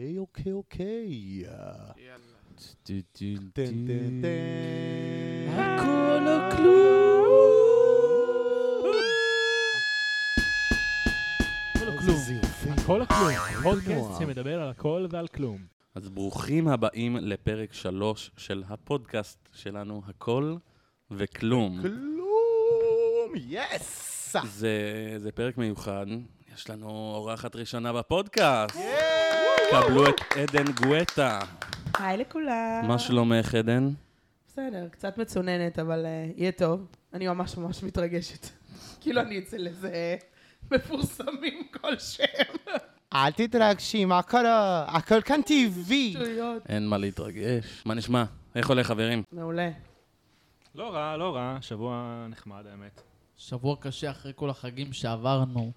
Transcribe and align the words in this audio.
אוקיי, 0.00 0.18
אוקיי, 0.18 0.52
אוקיי. 0.52 1.06
יאללה. 1.96 2.40
הכל 5.48 6.26
או 6.26 6.56
כלום. 6.56 7.00
הכל 12.70 13.00
או 13.00 13.06
כלום. 13.06 13.34
כלום. 13.36 13.62
פודקאסט. 13.62 14.18
שמדבר 14.18 14.62
על 14.62 14.70
הכל 14.70 15.06
ועל 15.10 15.28
כלום. 15.28 15.58
אז 15.94 16.08
ברוכים 16.08 16.68
הבאים 16.68 17.16
לפרק 17.16 17.72
שלוש 17.72 18.30
של 18.36 18.64
הפודקאסט 18.68 19.48
שלנו, 19.52 20.02
הכל 20.06 20.56
וכלום. 21.10 21.80
כלום, 21.82 23.32
יס! 23.34 24.36
זה, 24.44 25.14
זה 25.18 25.32
פרק 25.32 25.58
מיוחד, 25.58 26.06
יש 26.54 26.70
לנו 26.70 26.88
אורחת 26.88 27.56
ראשונה 27.56 27.92
בפודקאסט. 27.92 28.76
קבלו 29.70 30.08
את 30.08 30.20
עדן 30.36 30.72
גואטה. 30.72 31.38
היי 31.98 32.16
לכולם. 32.16 32.84
מה 32.88 32.98
שלומך, 32.98 33.54
עדן? 33.54 33.88
בסדר, 34.48 34.88
קצת 34.90 35.18
מצוננת, 35.18 35.78
אבל 35.78 36.06
אה, 36.06 36.26
יהיה 36.36 36.52
טוב. 36.52 36.86
אני 37.14 37.28
ממש 37.28 37.56
ממש 37.56 37.82
מתרגשת. 37.82 38.46
כאילו 39.00 39.20
אני 39.20 39.38
אצל 39.38 39.66
איזה 39.66 40.16
מפורסמים 40.70 41.62
כלשהם. 41.70 42.56
אל 43.14 43.30
תתרגשי, 43.30 44.04
מה 44.04 44.22
קרה? 44.22 44.84
הכל 44.88 45.20
כאן 45.20 45.40
טבעי. 45.42 46.12
שטויות. 46.12 46.62
אין 46.68 46.86
מה 46.86 46.98
להתרגש. 46.98 47.82
מה 47.84 47.94
נשמע? 47.94 48.24
איך 48.54 48.68
הולך, 48.68 48.86
חברים? 48.86 49.22
מעולה. 49.32 49.70
לא 50.74 50.94
רע, 50.94 51.16
לא 51.16 51.36
רע, 51.36 51.58
שבוע 51.60 52.26
נחמד 52.28 52.64
האמת. 52.70 53.02
שבוע 53.36 53.76
קשה 53.80 54.10
אחרי 54.10 54.32
כל 54.36 54.50
החגים 54.50 54.92
שעברנו, 54.92 55.72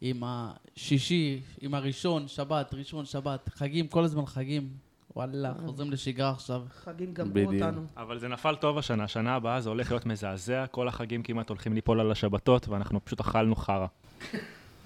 עם 0.00 0.22
השישי, 0.26 1.40
עם 1.60 1.74
הראשון, 1.74 2.28
שבת, 2.28 2.74
ראשון, 2.74 3.04
שבת, 3.04 3.50
חגים, 3.54 3.88
כל 3.88 4.04
הזמן 4.04 4.26
חגים. 4.26 4.68
וואלה, 5.16 5.52
חוזרים 5.66 5.90
לשגרה 5.90 6.30
עכשיו. 6.30 6.62
חגים 6.84 7.14
גמרו. 7.14 7.52
אותנו. 7.52 7.86
אבל 7.96 8.18
זה 8.18 8.28
נפל 8.28 8.54
טוב 8.56 8.78
השנה, 8.78 9.08
שנה 9.08 9.34
הבאה 9.34 9.60
זה 9.60 9.68
הולך 9.68 9.90
להיות 9.90 10.06
מזעזע, 10.06 10.66
כל 10.66 10.88
החגים 10.88 11.22
כמעט 11.22 11.48
הולכים 11.48 11.72
ליפול 11.72 12.00
על 12.00 12.12
השבתות, 12.12 12.68
ואנחנו 12.68 13.04
פשוט 13.04 13.20
אכלנו 13.20 13.56
חרא. 13.56 13.86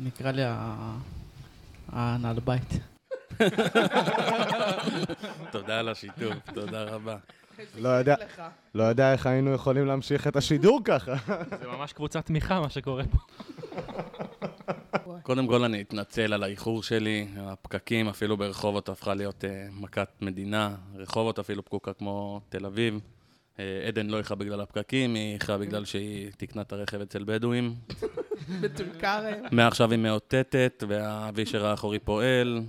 נקרא 0.01 0.31
לי 0.31 0.43
הנעל 1.89 2.41
בית. 2.41 2.79
תודה 5.53 5.79
על 5.79 5.89
השיתוף, 5.89 6.35
תודה 6.55 6.83
רבה. 6.85 7.17
לא 7.79 7.89
יודע. 7.89 8.15
לא 8.75 8.83
יודע 8.83 9.13
איך 9.13 9.27
היינו 9.27 9.53
יכולים 9.53 9.87
להמשיך 9.87 10.27
את 10.27 10.37
השידור 10.37 10.81
ככה. 10.85 11.15
זה 11.61 11.67
ממש 11.67 11.93
קבוצת 11.93 12.27
תמיכה, 12.27 12.61
מה 12.61 12.71
שקורה 12.71 13.05
פה. 13.05 13.19
קודם 15.23 15.47
כל 15.47 15.65
אני 15.65 15.81
אתנצל 15.81 16.33
על 16.33 16.43
האיחור 16.43 16.83
שלי, 16.83 17.27
הפקקים 17.37 18.09
אפילו 18.09 18.37
ברחובות 18.37 18.89
הפכה 18.89 19.15
להיות 19.15 19.45
אה, 19.45 19.67
מכת 19.73 20.09
מדינה, 20.21 20.75
רחובות 20.95 21.39
אפילו 21.39 21.65
פקוקה 21.65 21.93
כמו 21.93 22.41
תל 22.49 22.67
אביב. 22.67 23.01
אה, 23.59 23.85
עדן 23.87 24.07
לא 24.07 24.19
איחרה 24.19 24.37
בגלל 24.37 24.61
הפקקים, 24.61 25.15
היא 25.15 25.35
איחרה 25.35 25.59
בגלל 25.59 25.85
שהיא 25.85 26.31
תיקנה 26.37 26.63
את 26.63 26.73
הרכב 26.73 27.01
אצל 27.01 27.25
בדואים. 27.25 27.75
בטול 28.61 28.87
כרם. 28.99 29.35
מעכשיו 29.53 29.91
היא 29.91 29.99
מאותתת, 29.99 30.85
והאבישר 30.89 31.67
האחורי 31.67 31.99
פועל, 31.99 32.63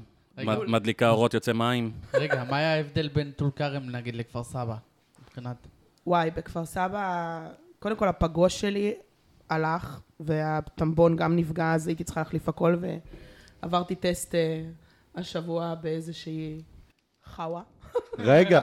מדליקה 0.68 1.10
אורות 1.10 1.34
יוצא 1.34 1.54
מים. 1.54 1.92
רגע, 2.14 2.44
מה 2.50 2.58
היה 2.58 2.74
ההבדל 2.74 3.08
בין 3.08 3.32
טול 3.32 3.50
כרם, 3.56 3.90
נגיד, 3.90 4.16
לכפר 4.16 4.44
סבא? 4.44 4.76
מבחינת... 5.24 5.68
וואי, 6.08 6.32
בכפר 6.32 6.66
סבא, 6.66 7.40
קודם 7.80 7.96
כל 7.96 8.08
הפגוש 8.08 8.62
שלי 8.62 8.94
הלך, 9.50 10.00
והטמבון 10.20 11.16
גם 11.16 11.36
נפגע, 11.36 11.74
אז 11.74 11.88
הייתי 11.88 12.04
צריכה 12.04 12.22
להחליף 12.22 12.50
הכל, 12.50 12.76
ועברתי 13.64 13.96
טסט 13.96 14.36
אה, 14.36 14.64
השבוע 15.16 15.76
באיזושהי 15.76 16.62
חאווה. 17.26 17.62
רגע, 18.20 18.62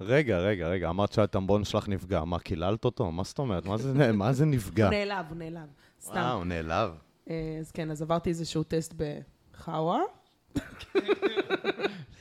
רגע, 0.00 0.38
רגע, 0.38 0.68
רגע, 0.68 0.88
אמרת 0.90 1.12
שהטמבון 1.12 1.64
שלך 1.64 1.88
נפגע. 1.88 2.24
מה, 2.24 2.38
קיללת 2.38 2.84
אותו? 2.84 3.10
מה 3.10 3.24
זאת 3.24 3.38
אומרת? 3.38 3.66
מה 3.66 3.76
זה- 3.76 4.12
מה 4.12 4.32
זה 4.32 4.44
נפגע? 4.46 4.84
הוא 4.86 4.94
נעלב, 4.94 5.26
הוא 5.28 5.36
נעלב. 5.36 5.68
סתם. 6.00 6.12
וואו, 6.14 6.36
הוא 6.36 6.44
נעלב. 6.44 6.90
אה, 7.30 7.56
אז 7.60 7.70
כן, 7.70 7.90
אז 7.90 8.02
עברתי 8.02 8.30
איזשהו 8.30 8.62
טסט 8.62 8.94
בחאווה. 8.96 10.00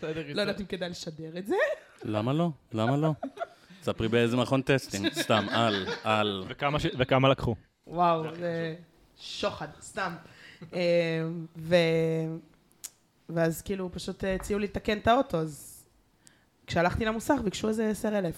לא 0.04 0.42
יודעת 0.42 0.60
אם 0.62 0.66
כדאי 0.66 0.90
לשדר 0.90 1.38
את 1.38 1.46
זה. 1.48 1.56
למה 2.04 2.34
לא? 2.34 2.50
למה 2.74 2.98
לא? 2.98 3.12
ספרי 3.88 4.08
באיזה 4.08 4.38
מכון 4.38 4.62
טסטים, 4.62 5.10
סתם, 5.10 5.46
על, 5.50 5.88
על. 6.04 6.44
וכמה 6.48 6.80
ש- 6.80 6.86
וכמה 6.98 7.30
לקחו? 7.30 7.56
וואו, 7.88 8.36
זה 8.36 8.76
שוחד, 9.20 9.68
סתם. 9.82 10.14
אה, 10.74 10.80
ו... 11.58 11.76
ואז 13.30 13.62
כאילו 13.62 13.90
פשוט 13.94 14.24
אה, 14.24 14.36
הציעו 14.36 14.60
לי 14.60 14.66
לתקן 14.66 14.98
את 14.98 15.08
האוטו, 15.08 15.38
אז 15.38 15.84
כשהלכתי 16.68 17.06
למוסך 17.06 17.36
ביקשו 17.44 17.70
איזה 17.70 17.90
עשר 17.90 18.18
אלף. 18.18 18.36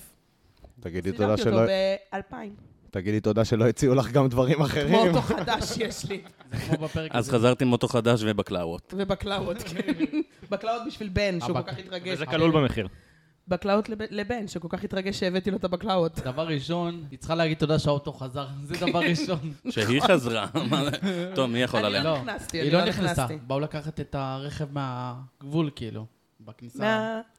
תגידי 0.79 1.11
תודה 1.11 1.37
שלא... 1.37 1.61
אותו 1.61 1.71
באלפיים. 2.11 2.55
תגידי 2.91 3.19
תודה 3.19 3.45
שלא 3.45 3.67
הציעו 3.67 3.95
לך 3.95 4.11
גם 4.11 4.27
דברים 4.27 4.55
כמו 4.55 4.65
אחרים. 4.65 4.93
אוטו 4.93 5.21
חדש 5.21 5.77
יש 5.77 6.05
לי. 6.05 6.21
זה 6.51 6.57
כמו 6.57 6.77
בפרק 6.77 7.11
אז. 7.15 7.29
חזרתי 7.29 7.63
עם 7.63 7.71
אוטו 7.71 7.87
חדש 7.87 8.21
ובקלאוות. 8.23 8.93
ובקלאות, 8.97 9.57
כן. 9.57 9.93
בקלאות 10.51 10.81
בשביל 10.87 11.09
בן, 11.09 11.39
שהוא 11.39 11.53
כל 11.53 11.71
כך 11.71 11.77
התרגש. 11.77 12.13
וזה 12.13 12.25
כלול 12.25 12.51
במחיר. 12.51 12.87
בקלאות 13.49 13.89
לב- 13.89 13.97
לבן, 14.09 14.47
שכל 14.47 14.67
כך 14.71 14.83
התרגש 14.83 15.19
שהבאתי 15.19 15.51
לו 15.51 15.57
את 15.57 15.63
הבקלאות. 15.63 16.19
דבר 16.19 16.47
ראשון, 16.47 17.03
היא 17.11 17.19
צריכה 17.19 17.35
להגיד 17.35 17.57
תודה 17.57 17.79
שהאוטו 17.79 18.13
חזר, 18.13 18.47
זה 18.63 18.85
דבר 18.85 18.99
ראשון. 18.99 19.53
שהיא 19.69 20.01
חזרה. 20.01 20.47
מה 20.69 20.83
זה? 20.85 21.31
טוב, 21.35 21.49
מי 21.49 21.59
יכול 21.61 21.79
אני 21.79 21.87
עליה? 21.87 22.03
לא 22.03 22.11
לא, 22.13 22.21
נכנסתי, 22.23 22.57
היא 22.57 22.63
אני 22.63 22.71
לא 22.71 22.79
לא 22.79 22.85
נכנסה. 22.85 23.11
נכנסתי. 23.23 23.37
באו 23.47 23.59
לקחת 23.59 23.99
את 23.99 24.15
הרכב 24.15 24.67
מהגבול, 24.71 25.69
כאילו, 25.75 26.05
בכניסה. 26.41 26.79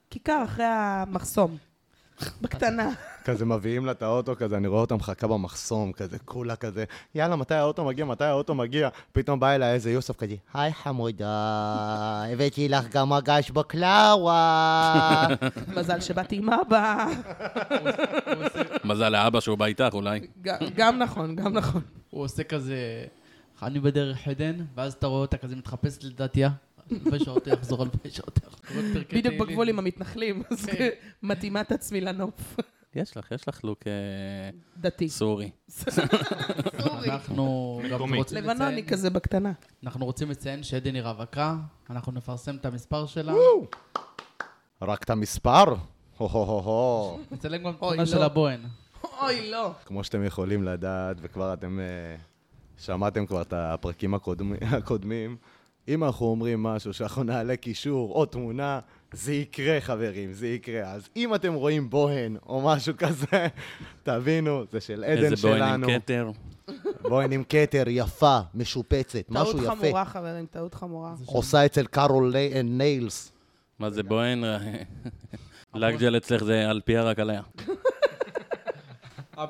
מהכיכר 0.09 0.43
אחרי 0.45 0.65
המחסום. 0.65 1.57
בקטנה. 2.41 2.91
כזה 3.25 3.45
מביאים 3.45 3.87
לה 3.87 3.93
את 3.93 4.03
האוטו 4.03 4.37
כזה, 4.37 4.57
אני 4.57 4.69
רואה 4.69 4.81
אותה 4.81 4.95
מחכה 4.95 5.27
במחסום, 5.27 5.93
כזה 5.93 6.19
כולה 6.25 6.57
כזה, 6.57 6.85
יאללה, 7.15 7.37
מתי 7.37 7.55
האוטו 7.55 7.85
מגיע, 7.85 8.05
מתי 8.05 8.25
האוטו 8.25 8.55
מגיע? 8.55 8.89
פתאום 9.13 9.41
בא 9.41 9.51
אליי 9.51 9.73
איזה 9.73 9.91
יוסף 9.91 10.17
כזה, 10.17 10.35
היי 10.55 10.73
חמודה, 10.73 12.23
הבאתי 12.33 12.69
לך 12.69 12.85
גם 12.93 13.11
מגש 13.11 13.51
בקלאווה. 13.51 15.27
מזל 15.77 16.01
שבאתי 16.01 16.37
עם 16.37 16.51
אבא. 16.51 17.07
מזל 18.85 19.09
לאבא 19.09 19.41
שהוא 19.41 19.59
בא 19.59 19.65
איתך, 19.65 19.89
אולי. 19.93 20.21
גם 20.75 20.99
נכון, 20.99 21.37
גם 21.37 21.53
נכון. 21.53 21.83
הוא 22.11 22.25
עושה 22.25 22.45
כזה, 22.45 22.77
אני 23.63 23.81
בדרך 23.81 24.29
עדן, 24.29 24.57
ואז 24.75 24.93
אתה 24.93 25.07
רואה 25.07 25.21
אותה 25.21 25.37
כזה 25.37 25.57
מתחפשת 25.57 26.05
לדתיה. 26.05 26.51
אלפי 26.93 27.25
שעות 27.25 27.47
יחזור, 27.47 27.83
אלפי 27.83 28.11
שעות 28.11 28.39
יחזור. 28.39 28.83
פרקי 28.95 29.23
בדיוק. 29.23 29.49
בגבול 29.49 29.69
עם 29.69 29.79
המתנחלים, 29.79 30.43
אז 30.51 30.67
כן. 30.67 30.89
מתאימה 31.23 31.61
את 31.61 31.73
עצמי 31.73 32.01
לנוף. 32.01 32.57
יש 32.95 33.17
לך, 33.17 33.31
יש 33.33 33.49
לך 33.49 33.65
לוק 33.65 33.79
אה, 33.87 33.93
דתי. 34.77 35.09
סורי. 35.09 35.51
אנחנו 36.89 37.81
גם. 37.91 38.15
רוצים 38.15 38.39
לבנוני 38.39 38.73
לציין, 38.73 38.87
כזה 38.87 39.11
בקטנה. 39.11 39.53
אנחנו 39.85 40.05
רוצים 40.07 40.31
לציין 40.31 40.63
שעדן 40.63 40.95
היא 40.95 41.03
רווקה, 41.03 41.57
אנחנו 41.91 42.13
נפרסם 42.13 42.57
את 42.57 42.67
המספר 42.67 43.07
שלה, 43.07 43.33
רק 44.83 45.03
את 45.03 45.11
המספר? 45.11 45.65
הו-הו-הו-הו. 46.19 47.19
נצלם 47.31 47.63
גם 47.65 47.73
תמונה 47.73 48.07
של 48.07 48.19
לא. 48.19 48.25
הבוהן. 48.25 48.61
אוי, 49.23 49.51
לא. 49.51 49.73
כמו 49.87 50.05
שאתם 50.05 50.25
יכולים 50.25 50.63
לדעת, 50.63 51.17
וכבר 51.21 51.53
אתם 51.53 51.81
אה, 51.81 52.17
שמעתם 52.79 53.27
כבר 53.27 53.43
את 53.43 53.53
הפרקים 53.53 54.15
הקודמי- 54.15 54.57
הקודמים, 54.77 55.37
אם 55.89 56.05
אנחנו 56.05 56.27
אומרים 56.27 56.63
משהו 56.63 56.93
שאנחנו 56.93 57.23
נעלה 57.23 57.57
קישור 57.57 58.13
או 58.13 58.27
תמונה, 58.27 58.81
זה 59.13 59.33
יקרה, 59.35 59.81
חברים, 59.81 60.33
זה 60.33 60.49
יקרה. 60.49 60.91
אז 60.93 61.09
אם 61.17 61.35
אתם 61.35 61.55
רואים 61.55 61.91
בוהן 61.91 62.37
או 62.47 62.61
משהו 62.61 62.95
כזה, 62.97 63.47
תבינו, 64.03 64.65
זה 64.71 64.81
של 64.81 65.05
עדן 65.05 65.25
איזה 65.25 65.49
בוהן 65.49 65.63
עם 65.63 65.85
שלנו. 65.85 66.01
כתר. 66.01 66.31
בוהן 67.03 67.33
עם 67.33 67.43
כתר 67.49 67.85
יפה, 67.89 68.39
משופצת, 68.55 69.27
טעות 69.27 69.47
משהו 69.47 69.63
יפה. 69.63 69.77
חמורה, 69.77 70.05
חברים, 70.05 70.47
טעות 70.47 70.75
חמורה. 70.75 71.15
עושה 71.27 71.67
אצל 71.67 71.87
קארול 71.87 72.37
אה, 72.37 72.63
ניילס. 72.65 73.33
מה 73.79 73.91
זה 73.91 74.03
בוהן? 74.03 74.45
לג'ל 75.75 76.17
אצלך 76.17 76.45
זה 76.45 76.71
על 76.71 76.81
פיה 76.85 77.03
רק 77.03 77.19
עליה. 77.19 77.43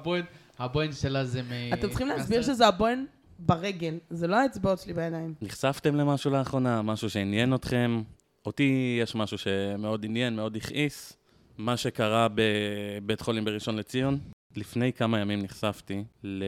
הבוהן, 0.58 0.92
שלה 0.92 1.24
זה 1.24 1.42
מ... 1.42 1.72
אתם 1.72 1.88
צריכים 1.88 2.08
להסביר 2.08 2.42
שזה 2.42 2.66
הבוהן 2.66 3.06
ברגל, 3.46 3.98
זה 4.10 4.26
לא 4.26 4.36
האצבעות 4.36 4.78
שלי 4.78 4.92
בעיניים. 4.92 5.34
נחשפתם 5.42 5.96
למשהו 5.96 6.30
לאחרונה? 6.30 6.82
משהו 6.82 7.10
שעניין 7.10 7.54
אתכם? 7.54 8.02
אותי 8.46 8.98
יש 9.02 9.14
משהו 9.14 9.38
שמאוד 9.38 10.04
עניין, 10.04 10.36
מאוד 10.36 10.56
הכעיס. 10.56 11.16
מה 11.58 11.76
שקרה 11.76 12.28
בבית 12.34 13.20
חולים 13.20 13.44
בראשון 13.44 13.76
לציון. 13.76 14.18
לפני 14.56 14.92
כמה 14.92 15.20
ימים 15.20 15.42
נחשפתי 15.42 16.04
ל... 16.24 16.44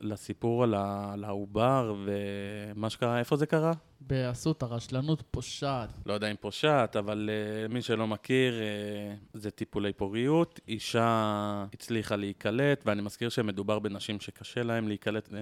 לסיפור 0.00 0.62
על 0.64 0.74
ה- 0.74 1.10
על 1.12 1.24
העובר 1.24 1.94
ומה 2.04 2.90
שקרה, 2.90 3.18
איפה 3.18 3.36
זה 3.36 3.46
קרה? 3.46 3.72
באסותא, 4.00 4.64
רשלנות 4.64 5.22
פושעת. 5.30 5.88
לא 6.06 6.12
יודע 6.12 6.30
אם 6.30 6.36
פושעת, 6.40 6.96
אבל 6.96 7.30
uh, 7.68 7.72
מי 7.72 7.82
שלא 7.82 8.06
מכיר, 8.06 8.54
uh, 8.54 9.38
זה 9.38 9.50
טיפולי 9.50 9.92
פוריות. 9.92 10.60
אישה 10.68 11.64
הצליחה 11.74 12.16
להיקלט, 12.16 12.82
ואני 12.86 13.02
מזכיר 13.02 13.28
שמדובר 13.28 13.78
בנשים 13.78 14.20
שקשה 14.20 14.62
להן 14.62 14.88
להיקלט 14.88 15.28
uh, 15.28 15.32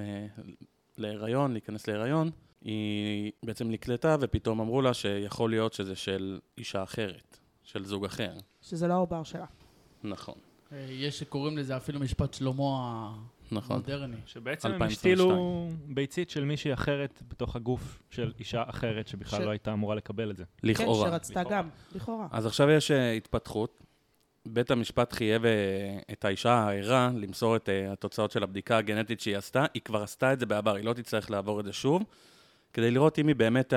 להיריון, 0.99 1.53
להיכנס 1.53 1.89
להיריון. 1.89 2.31
היא 2.65 3.33
בעצם 3.43 3.71
נקלטה 3.71 4.17
ופתאום 4.21 4.61
אמרו 4.61 4.83
לה 4.83 4.95
שיכול 4.95 5.51
להיות 5.51 5.73
שזה 5.73 5.97
של 5.97 6.39
אישה 6.59 6.83
אחרת, 6.83 7.39
של 7.63 7.85
זוג 7.85 8.05
אחר. 8.05 8.33
שזה 8.63 8.87
לא 8.89 8.95
העובר 8.95 9.23
שלה. 9.23 9.47
נכון, 10.05 10.35
יש 10.89 11.19
שקוראים 11.19 11.59
לזה 11.59 11.77
אפילו 11.77 12.01
משפט 12.01 12.35
שלמה 12.35 13.15
נכון. 13.53 13.77
המודרני. 13.77 14.17
שבעצם 14.27 14.69
הם 14.69 14.75
2022. 14.83 15.31
השתילו 15.31 15.69
ביצית 15.95 16.31
של 16.31 16.45
מישהי 16.45 16.73
אחרת 16.73 17.23
בתוך 17.29 17.57
הגוף 17.57 18.03
של 18.11 18.33
אישה 18.39 18.63
אחרת 18.67 19.09
שבכלל 19.09 19.41
ש- 19.41 19.45
לא 19.45 19.51
הייתה 19.51 19.73
אמורה 19.73 19.95
לקבל 19.95 20.31
את 20.31 20.37
זה. 20.37 20.45
לכאורה. 20.63 21.05
כן, 21.05 21.11
שרצתה 21.13 21.41
לכאורה. 21.41 21.57
גם, 21.59 21.69
לכאורה. 21.95 22.27
אז 22.31 22.47
עכשיו 22.47 22.71
יש 22.71 22.91
אה, 22.91 23.13
התפתחות. 23.13 23.83
בית 24.49 24.71
המשפט 24.71 25.13
חייב 25.13 25.45
אה, 25.45 25.51
את 26.13 26.25
האישה 26.25 26.53
הערה 26.53 27.11
למסור 27.15 27.57
את 27.57 27.69
אה, 27.69 27.93
התוצאות 27.93 28.31
של 28.31 28.43
הבדיקה 28.43 28.77
הגנטית 28.79 29.21
שהיא 29.21 29.37
עשתה. 29.37 29.65
היא 29.75 29.83
כבר 29.83 30.03
עשתה 30.03 30.33
את 30.33 30.41
זה 30.41 30.47
בעבר, 30.47 30.75
היא 30.75 30.85
לא 30.85 30.93
תצטרך 30.93 31.31
לעבור 31.31 31.61
את 31.61 31.65
זה 31.65 31.73
שוב, 31.73 32.03
כדי 32.73 32.91
לראות 32.91 33.19
אם 33.19 33.29
היא 33.29 33.37
באמת 33.37 33.73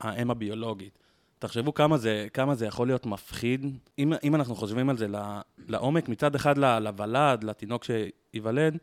האם 0.00 0.30
הביולוגית. 0.30 0.98
תחשבו 1.38 1.74
כמה 1.74 1.98
זה, 1.98 2.26
כמה 2.34 2.54
זה 2.54 2.66
יכול 2.66 2.86
להיות 2.86 3.06
מפחיד. 3.06 3.66
אם, 3.98 4.12
אם 4.24 4.34
אנחנו 4.34 4.54
חושבים 4.54 4.90
על 4.90 4.96
זה 4.96 5.06
לעומק, 5.68 6.08
מצד 6.08 6.34
אחד 6.34 6.58
ל- 6.58 6.78
לוולד, 6.78 7.44
לתינוק 7.44 7.84
שייוולד, 7.84 8.78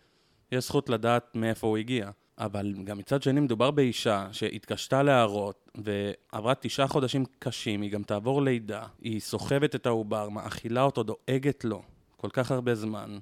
יש 0.52 0.66
זכות 0.66 0.90
לדעת 0.90 1.36
מאיפה 1.36 1.68
הוא 1.68 1.78
הגיע. 1.78 2.10
אבל 2.38 2.74
גם 2.84 2.98
מצד 2.98 3.24
שני 3.24 3.40
מדובר 3.40 3.72
באישה 3.72 4.28
שהתקשתה 4.32 5.04
להרות 5.04 5.72
ועברה 5.76 6.56
תשעה 6.56 6.88
חודשים 6.88 7.26
קשים, 7.40 7.82
היא 7.82 7.92
גם 7.92 8.04
תעבור 8.04 8.42
לידה, 8.42 8.84
היא 9.02 9.20
סוחבת 9.20 9.76
את 9.76 9.86
העובר, 9.86 10.30
מאכילה 10.30 10.82
אותו, 10.82 11.04
דואגת 11.04 11.64
לו 11.64 11.82
כל 12.18 12.30
כך 12.34 12.52
הרבה 12.52 12.76
זמן, 12.76 13.18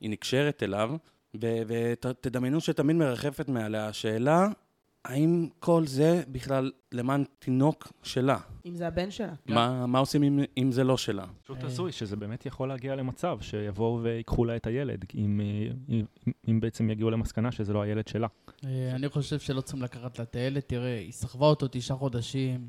היא 0.00 0.10
נקשרת 0.10 0.62
אליו, 0.62 0.90
ותדמיינו 1.40 2.60
שתמיד 2.60 2.96
מרחפת 2.96 3.48
מעליה 3.48 3.88
השאלה, 3.88 4.48
האם 5.04 5.48
כל 5.58 5.86
זה 5.86 6.22
בכלל 6.28 6.72
למען 6.92 7.24
תינוק 7.38 7.92
שלה? 8.02 8.38
אם 8.66 8.76
זה 8.76 8.86
הבן 8.86 9.10
שלה. 9.10 9.32
מה, 9.46 9.86
מה 9.86 9.98
עושים 9.98 10.22
אם, 10.22 10.40
אם 10.58 10.72
זה 10.72 10.84
לא 10.84 10.96
שלה? 10.96 11.26
פשוט 11.42 11.58
אה. 11.60 11.66
הזוי 11.66 11.92
שזה 11.92 12.16
באמת 12.16 12.46
יכול 12.46 12.68
להגיע 12.68 12.94
למצב 12.96 13.38
שיבואו 13.40 14.02
ויקחו 14.02 14.44
לה 14.44 14.56
את 14.56 14.66
הילד, 14.66 15.04
אם, 15.14 15.40
אה, 15.40 15.74
אם, 15.88 16.04
אם 16.48 16.60
בעצם 16.60 16.90
יגיעו 16.90 17.10
למסקנה 17.10 17.52
שזה 17.52 17.72
לא 17.72 17.82
הילד 17.82 18.08
שלה. 18.08 18.26
אה, 18.64 18.90
אני 18.94 19.08
חושב 19.08 19.38
שלא 19.38 19.60
צריכים 19.60 19.82
לקחת 19.82 20.18
לה 20.18 20.24
את 20.24 20.36
הילד. 20.36 20.60
תראה, 20.60 20.98
היא 20.98 21.12
סחבה 21.12 21.46
אותו 21.46 21.66
תשעה 21.70 21.96
חודשים, 21.96 22.68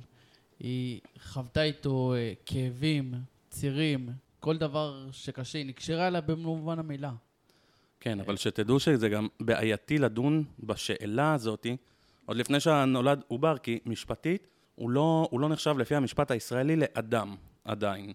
היא 0.59 1.01
חוותה 1.23 1.63
איתו 1.63 2.13
אה, 2.13 2.33
כאבים, 2.45 3.13
צירים, 3.49 4.09
כל 4.39 4.57
דבר 4.57 5.07
שקשה, 5.11 5.59
היא 5.59 5.65
נקשרה 5.65 6.07
אליה 6.07 6.21
במובן 6.21 6.79
המילה. 6.79 7.11
כן, 7.99 8.19
אבל 8.19 8.35
שתדעו 8.35 8.79
שזה 8.79 9.09
גם 9.09 9.27
בעייתי 9.39 9.97
לדון 9.97 10.43
בשאלה 10.59 11.33
הזאתי, 11.33 11.77
עוד 12.25 12.37
לפני 12.37 12.59
שנולד 12.59 13.23
עובר, 13.27 13.57
כי 13.57 13.79
משפטית 13.85 14.47
הוא 14.75 14.89
לא, 14.89 15.27
הוא 15.31 15.39
לא 15.39 15.49
נחשב 15.49 15.77
לפי 15.77 15.95
המשפט 15.95 16.31
הישראלי 16.31 16.75
לאדם 16.75 17.35
עדיין. 17.63 18.13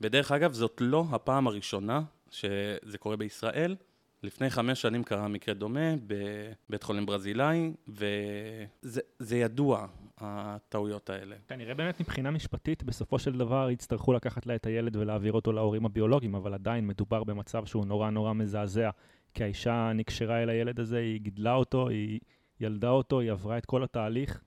ודרך 0.00 0.32
אגב, 0.32 0.52
זאת 0.52 0.76
לא 0.80 1.04
הפעם 1.10 1.46
הראשונה 1.46 2.02
שזה 2.30 2.98
קורה 2.98 3.16
בישראל. 3.16 3.76
לפני 4.22 4.50
חמש 4.50 4.82
שנים 4.82 5.04
קרה 5.04 5.28
מקרה 5.28 5.54
דומה 5.54 5.94
בבית 6.06 6.82
חולים 6.82 7.06
ברזילאי, 7.06 7.72
וזה 7.88 9.00
זה 9.18 9.36
ידוע, 9.36 9.86
הטעויות 10.18 11.10
האלה. 11.10 11.36
כנראה 11.48 11.74
באמת 11.74 12.00
מבחינה 12.00 12.30
משפטית, 12.30 12.82
בסופו 12.82 13.18
של 13.18 13.38
דבר 13.38 13.70
יצטרכו 13.70 14.12
לקחת 14.12 14.46
לה 14.46 14.54
את 14.54 14.66
הילד 14.66 14.96
ולהעביר 14.96 15.32
אותו 15.32 15.52
להורים 15.52 15.86
הביולוגיים, 15.86 16.34
אבל 16.34 16.54
עדיין 16.54 16.86
מדובר 16.86 17.24
במצב 17.24 17.64
שהוא 17.66 17.86
נורא 17.86 18.10
נורא 18.10 18.32
מזעזע, 18.32 18.90
כי 19.34 19.44
האישה 19.44 19.92
נקשרה 19.94 20.42
אל 20.42 20.48
הילד 20.48 20.80
הזה, 20.80 20.98
היא 20.98 21.20
גידלה 21.20 21.54
אותו, 21.54 21.88
היא 21.88 22.20
ילדה 22.60 22.88
אותו, 22.90 23.20
היא 23.20 23.30
עברה 23.32 23.58
את 23.58 23.66
כל 23.66 23.84
התהליך. 23.84 24.42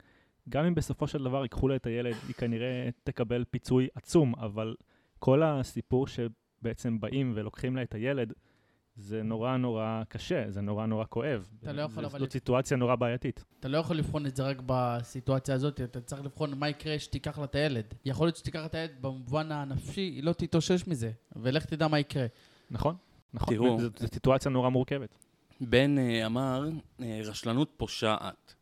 גם 0.49 0.65
אם 0.65 0.75
בסופו 0.75 1.07
של 1.07 1.23
דבר 1.23 1.41
ייקחו 1.41 1.67
לה 1.67 1.75
את 1.75 1.85
הילד, 1.85 2.15
היא 2.27 2.35
כנראה 2.35 2.89
תקבל 3.03 3.43
פיצוי 3.51 3.87
עצום, 3.95 4.35
אבל 4.35 4.75
כל 5.19 5.43
הסיפור 5.43 6.07
שבעצם 6.07 6.99
באים 6.99 7.31
ולוקחים 7.35 7.75
לה 7.75 7.83
את 7.83 7.93
הילד, 7.95 8.33
זה 8.95 9.23
נורא 9.23 9.57
נורא 9.57 10.03
קשה, 10.07 10.45
זה 10.49 10.61
נורא 10.61 10.85
נורא 10.85 11.05
כואב. 11.09 11.49
אתה 11.63 11.71
לא 11.73 11.81
יכול 11.81 12.05
אבל- 12.05 12.19
זאת 12.19 12.31
סיטואציה 12.31 12.77
נורא 12.77 12.95
בעייתית. 12.95 13.43
אתה 13.59 13.67
לא 13.67 13.77
יכול 13.77 13.95
לבחון 13.97 14.25
את 14.25 14.35
זה 14.35 14.43
רק 14.43 14.57
בסיטואציה 14.65 15.55
הזאת, 15.55 15.81
אתה 15.81 16.01
צריך 16.01 16.21
לבחון 16.25 16.59
מה 16.59 16.69
יקרה 16.69 16.99
שתיקח 16.99 17.37
לה 17.39 17.43
את 17.43 17.55
הילד. 17.55 17.85
יכול 18.05 18.27
להיות 18.27 18.35
שתיקח 18.35 18.65
את 18.65 18.75
הילד 18.75 18.91
במובן 19.01 19.51
הנפשי, 19.51 20.01
היא 20.01 20.23
לא 20.23 20.33
תתאושש 20.33 20.87
מזה, 20.87 21.11
ולך 21.35 21.65
תדע 21.65 21.87
מה 21.87 21.99
יקרה. 21.99 22.25
נכון? 22.71 22.95
נכון. 23.33 23.53
תראו. 23.53 23.79
זו 23.79 23.89
זו 23.97 24.07
סיטואציה 24.07 24.51
נורא 24.51 24.69
מורכבת. 24.69 25.22
בן 25.61 25.97
אה, 25.97 26.25
אמר, 26.25 26.69
אה, 27.01 27.21
רשלנות 27.25 27.73
פושעת. 27.77 28.55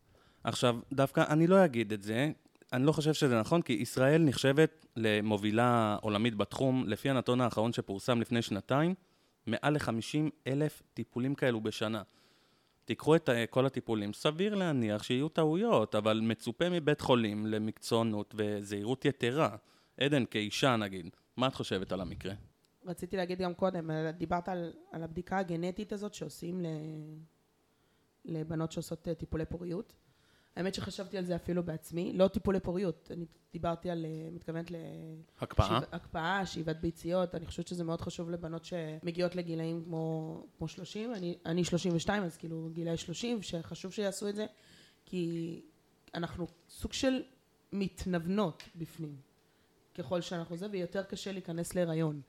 עכשיו, 0.44 0.78
דווקא 0.92 1.24
אני 1.28 1.46
לא 1.46 1.64
אגיד 1.64 1.92
את 1.92 2.02
זה, 2.02 2.30
אני 2.72 2.86
לא 2.86 2.92
חושב 2.92 3.12
שזה 3.12 3.40
נכון, 3.40 3.62
כי 3.62 3.72
ישראל 3.72 4.22
נחשבת 4.22 4.86
למובילה 4.96 5.96
עולמית 6.00 6.34
בתחום, 6.34 6.84
לפי 6.88 7.10
הנתון 7.10 7.40
האחרון 7.40 7.72
שפורסם 7.72 8.20
לפני 8.20 8.42
שנתיים, 8.42 8.94
מעל 9.46 9.74
ל-50 9.74 10.30
אלף 10.46 10.82
טיפולים 10.94 11.34
כאלו 11.34 11.60
בשנה. 11.60 12.02
תיקחו 12.84 13.16
את 13.16 13.28
אה, 13.28 13.46
כל 13.46 13.66
הטיפולים, 13.66 14.12
סביר 14.12 14.54
להניח 14.54 15.02
שיהיו 15.02 15.28
טעויות, 15.28 15.94
אבל 15.94 16.20
מצופה 16.22 16.70
מבית 16.70 17.00
חולים 17.00 17.46
למקצוענות 17.46 18.34
וזהירות 18.38 19.04
יתרה. 19.04 19.56
עדן, 20.00 20.24
כאישה 20.24 20.76
נגיד, 20.76 21.10
מה 21.36 21.46
את 21.46 21.54
חושבת 21.54 21.92
על 21.92 22.00
המקרה? 22.00 22.34
רציתי 22.84 23.16
להגיד 23.16 23.38
גם 23.38 23.54
קודם, 23.54 23.90
דיברת 24.18 24.48
על, 24.48 24.72
על 24.92 25.02
הבדיקה 25.02 25.38
הגנטית 25.38 25.92
הזאת 25.92 26.14
שעושים 26.14 26.60
ל, 26.60 26.66
לבנות 28.24 28.72
שעושות 28.72 29.08
אה, 29.08 29.14
טיפולי 29.14 29.44
פוריות. 29.44 29.92
האמת 30.56 30.74
שחשבתי 30.74 31.18
על 31.18 31.24
זה 31.24 31.36
אפילו 31.36 31.62
בעצמי, 31.62 32.12
לא 32.12 32.28
טיפולי 32.28 32.60
פוריות, 32.60 33.10
אני 33.14 33.24
דיברתי 33.52 33.90
על, 33.90 34.04
אה, 34.04 34.28
מתכוונת 34.32 34.70
הקפאה? 35.40 35.68
להקפאה, 35.70 35.96
הקפאה, 35.96 36.46
שאיבת 36.46 36.76
ביציות, 36.76 37.34
אני 37.34 37.46
חושבת 37.46 37.66
שזה 37.66 37.84
מאוד 37.84 38.00
חשוב 38.00 38.30
לבנות 38.30 38.64
שמגיעות 38.64 39.36
לגילאים 39.36 39.84
כמו, 39.84 40.46
כמו 40.58 40.68
30, 40.68 41.14
אני, 41.14 41.38
אני 41.46 41.64
32, 41.64 42.22
אז 42.22 42.36
כאילו 42.36 42.70
גילאי 42.72 42.96
30, 42.96 43.42
שחשוב 43.42 43.92
שיעשו 43.92 44.28
את 44.28 44.34
זה, 44.34 44.46
כי 45.04 45.60
אנחנו 46.14 46.46
סוג 46.68 46.92
של 46.92 47.22
מתנוונות 47.72 48.62
בפנים, 48.76 49.16
ככל 49.94 50.20
שאנחנו 50.20 50.56
זה, 50.56 50.66
ויותר 50.70 51.02
קשה 51.02 51.32
להיכנס 51.32 51.74
להיריון. 51.74 52.20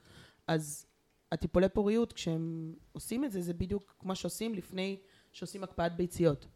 אז 0.48 0.86
הטיפולי 1.31 1.69
פוריות, 1.69 2.13
כשהם 2.13 2.74
עושים 2.92 3.25
את 3.25 3.31
זה, 3.31 3.42
זה 3.42 3.54
בדיוק 3.54 3.95
מה 4.04 4.16
שעושים 4.16 4.54
לפני 4.54 4.98
שעושים 5.31 5.63
הקפאת 5.63 5.95
ביציות. 5.95 6.48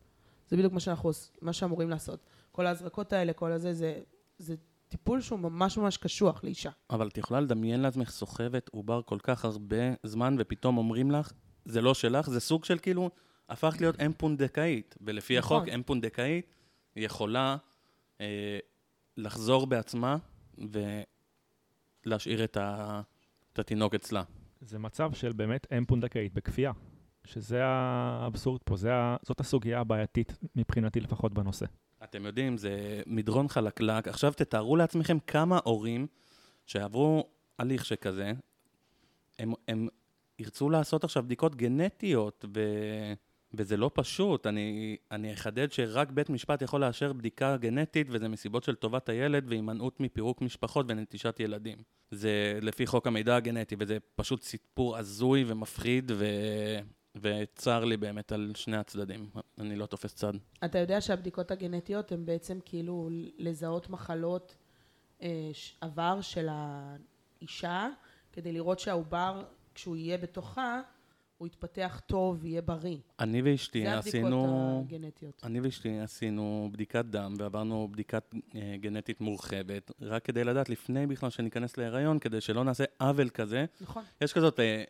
זה 0.48 0.58
בדיוק 0.58 0.74
מה 0.74 0.80
שאנחנו 0.80 1.10
עוש- 1.10 1.30
מה 1.42 1.54
שאמורים 1.54 1.90
לעשות. 1.90 2.20
כל 2.52 2.66
ההזרקות 2.66 3.14
האלה, 3.14 3.34
כל 3.34 3.52
הזה, 3.52 3.74
זה, 3.74 4.02
זה 4.38 4.56
טיפול 4.88 5.22
שהוא 5.22 5.40
ממש 5.40 5.78
ממש 5.78 5.98
קשוח 5.98 6.44
לאישה. 6.44 6.70
אבל 6.90 7.08
את 7.08 7.18
יכולה 7.18 7.40
לדמיין 7.40 7.80
לעצמך 7.82 8.10
סוחבת 8.10 8.70
עובר 8.70 9.02
כל 9.02 9.20
כך 9.24 9.46
הרבה 9.46 9.76
זמן, 10.04 10.36
ופתאום 10.40 10.78
אומרים 10.78 11.12
לך, 11.12 11.32
זה 11.66 11.82
לא 11.82 11.94
שלך, 11.94 12.30
זה 12.30 12.40
סוג 12.40 12.66
של 12.66 12.80
כאילו, 12.80 13.10
הפכת 13.50 13.82
להיות 13.82 14.00
אם 14.02 14.12
פונדקאית. 14.18 14.96
ולפי 15.02 15.38
נכון. 15.38 15.58
החוק, 15.58 15.70
אם 15.74 15.84
פונדקאית 15.86 16.46
יכולה 16.96 17.58
אה, 18.22 18.60
לחזור 19.18 19.68
בעצמה 19.68 20.18
ולהשאיר 22.06 22.44
את, 22.44 22.58
ה, 22.58 23.02
את 23.58 23.60
התינוק 23.60 23.96
אצלה. 23.96 24.24
זה 24.62 24.80
מצב 24.80 25.14
של 25.14 25.34
באמת 25.34 25.68
אם 25.78 25.86
פונדקאית 25.86 26.34
בכפייה, 26.34 26.72
שזה 27.24 27.66
האבסורד 27.66 28.62
פה, 28.64 28.76
זה 28.78 28.94
ה... 28.94 29.18
זאת 29.22 29.40
הסוגיה 29.40 29.80
הבעייתית 29.80 30.34
מבחינתי 30.56 31.00
לפחות 31.00 31.34
בנושא. 31.34 31.66
אתם 32.04 32.26
יודעים, 32.26 32.58
זה 32.58 33.02
מדרון 33.06 33.48
חלקלק. 33.48 34.08
עכשיו 34.08 34.34
תתארו 34.34 34.76
לעצמכם 34.76 35.18
כמה 35.20 35.60
הורים 35.64 36.08
שעברו 36.66 37.30
הליך 37.60 37.86
שכזה, 37.86 38.32
הם, 39.40 39.54
הם 39.68 39.88
ירצו 40.40 40.70
לעשות 40.70 41.04
עכשיו 41.04 41.24
בדיקות 41.24 41.56
גנטיות, 41.56 42.46
ו... 42.56 42.60
וזה 43.54 43.78
לא 43.78 43.92
פשוט. 43.94 44.48
אני, 44.48 44.98
אני 45.12 45.34
אחדד 45.34 45.72
שרק 45.72 46.12
בית 46.12 46.30
משפט 46.30 46.62
יכול 46.62 46.82
לאשר 46.82 47.14
בדיקה 47.14 47.58
גנטית, 47.58 48.08
וזה 48.10 48.28
מסיבות 48.28 48.64
של 48.64 48.76
טובת 48.76 49.10
הילד 49.10 49.46
והימנעות 49.48 50.00
מפירוק 50.00 50.42
משפחות 50.42 50.86
ונטישת 50.90 51.40
ילדים. 51.40 51.78
זה 52.12 52.60
לפי 52.62 52.88
חוק 52.88 53.08
המידע 53.08 53.36
הגנטי, 53.36 53.76
וזה 53.80 53.98
פשוט 54.16 54.44
סיפור 54.44 54.98
הזוי 54.98 55.46
ומפחיד, 55.48 56.12
ו... 56.16 56.26
וצר 57.22 57.86
לי 57.86 57.98
באמת 57.98 58.32
על 58.32 58.52
שני 58.56 58.78
הצדדים. 58.78 59.30
אני 59.58 59.76
לא 59.76 59.86
תופס 59.86 60.16
צד. 60.16 60.34
אתה 60.66 60.80
יודע 60.80 61.02
שהבדיקות 61.02 61.52
הגנטיות 61.52 62.12
הן 62.12 62.26
בעצם 62.26 62.60
כאילו 62.66 63.10
לזהות 63.38 63.90
מחלות 63.90 64.56
אה, 65.22 65.52
עבר 65.82 66.22
של 66.22 66.48
האישה, 66.52 67.88
כדי 68.34 68.52
לראות 68.52 68.80
שהעובר, 68.80 69.44
כשהוא 69.76 69.96
יהיה 69.96 70.18
בתוכה, 70.18 70.82
הוא 71.38 71.48
יתפתח 71.48 72.02
טוב 72.06 72.38
ויהיה 72.42 72.62
בריא. 72.62 72.98
אני 73.20 73.42
ואשתי 73.42 73.82
זה 73.82 73.94
הבדיקות 73.94 74.08
עשינו... 74.08 74.86
הגנטיות. 74.88 75.42
אני 75.44 75.60
ואשתי 75.60 76.00
עשינו 76.00 76.70
בדיקת 76.72 77.06
דם 77.06 77.34
ועברנו 77.38 77.88
בדיקת 77.92 78.34
אה, 78.56 78.76
גנטית 78.80 79.22
מורחבת, 79.22 79.92
רק 80.02 80.26
כדי 80.26 80.44
לדעת 80.44 80.70
לפני 80.70 81.08
בכלל 81.08 81.30
שניכנס 81.30 81.78
להיריון, 81.78 82.20
כדי 82.20 82.42
שלא 82.42 82.64
נעשה 82.64 82.84
עוול 83.00 83.30
כזה. 83.30 83.66
נכון. 83.82 84.04
יש 84.22 84.34
כזאת 84.34 84.60
אה, 84.60 84.84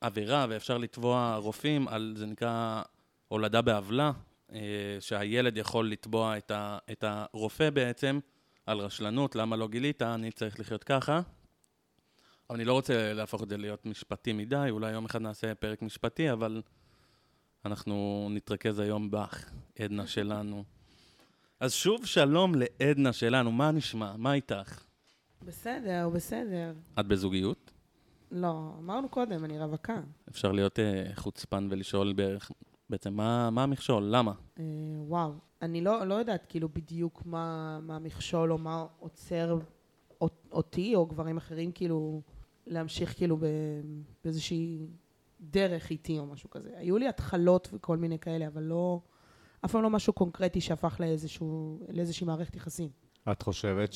עבירה, 0.00 0.46
ואפשר 0.48 0.78
לתבוע 0.78 1.36
רופאים 1.36 1.88
על, 1.88 2.14
זה 2.16 2.26
נקרא 2.26 2.82
הולדה 3.28 3.62
בעוולה, 3.62 4.12
אה, 4.52 4.60
שהילד 5.00 5.56
יכול 5.56 5.90
לתבוע 5.90 6.38
את, 6.38 6.50
ה, 6.50 6.78
את 6.92 7.04
הרופא 7.06 7.70
בעצם 7.70 8.18
על 8.66 8.78
רשלנות, 8.78 9.36
למה 9.36 9.56
לא 9.56 9.68
גילית, 9.68 10.02
אני 10.02 10.30
צריך 10.30 10.60
לחיות 10.60 10.84
ככה. 10.84 11.20
אבל 12.50 12.56
אני 12.58 12.64
לא 12.64 12.72
רוצה 12.72 13.12
להפוך 13.12 13.42
את 13.42 13.48
זה 13.48 13.56
להיות 13.56 13.86
משפטי 13.86 14.32
מדי, 14.32 14.66
אולי 14.70 14.92
יום 14.92 15.04
אחד 15.04 15.22
נעשה 15.22 15.54
פרק 15.54 15.82
משפטי, 15.82 16.32
אבל 16.32 16.62
אנחנו 17.64 18.28
נתרכז 18.30 18.78
היום 18.78 19.10
בך, 19.10 19.50
עדנה 19.78 20.06
שלנו. 20.06 20.64
אז 21.60 21.72
שוב 21.72 22.06
שלום 22.06 22.52
לעדנה 22.54 23.12
שלנו, 23.12 23.52
מה 23.52 23.70
נשמע? 23.70 24.16
מה 24.16 24.32
איתך? 24.34 24.84
בסדר, 25.44 26.08
בסדר. 26.14 26.72
את 27.00 27.06
בזוגיות? 27.06 27.70
לא, 28.30 28.72
אמרנו 28.78 29.08
קודם, 29.08 29.44
אני 29.44 29.58
רווקה. 29.58 30.00
אפשר 30.28 30.52
להיות 30.52 30.78
אה, 30.78 31.04
חוצפן 31.14 31.68
ולשאול 31.70 32.12
בערך, 32.12 32.50
בעצם 32.90 33.14
מה, 33.14 33.50
מה 33.50 33.62
המכשול? 33.62 34.02
למה? 34.06 34.32
אה, 34.58 34.64
וואו, 34.98 35.32
אני 35.62 35.80
לא, 35.80 36.04
לא 36.06 36.14
יודעת 36.14 36.46
כאילו 36.48 36.68
בדיוק 36.68 37.22
מה, 37.26 37.78
מה 37.82 37.96
המכשול 37.96 38.52
או 38.52 38.58
מה 38.58 38.86
עוצר 38.98 39.58
אות- 40.20 40.46
אותי 40.52 40.94
או 40.94 41.06
גברים 41.06 41.36
אחרים 41.36 41.72
כאילו 41.72 42.22
להמשיך 42.66 43.16
כאילו 43.16 43.38
באיזושהי 44.24 44.86
דרך 45.40 45.90
איתי 45.90 46.18
או 46.18 46.26
משהו 46.26 46.50
כזה. 46.50 46.70
היו 46.76 46.98
לי 46.98 47.08
התחלות 47.08 47.68
וכל 47.72 47.96
מיני 47.96 48.18
כאלה, 48.18 48.46
אבל 48.46 48.62
לא, 48.62 49.00
אף 49.64 49.72
פעם 49.72 49.82
לא 49.82 49.90
משהו 49.90 50.12
קונקרטי 50.12 50.60
שהפך 50.60 50.96
לאיזשהו, 51.00 51.80
לאיזושהי 51.88 52.26
מערכת 52.26 52.56
יחסים. 52.56 52.88
את 53.32 53.42
חושבת 53.42 53.94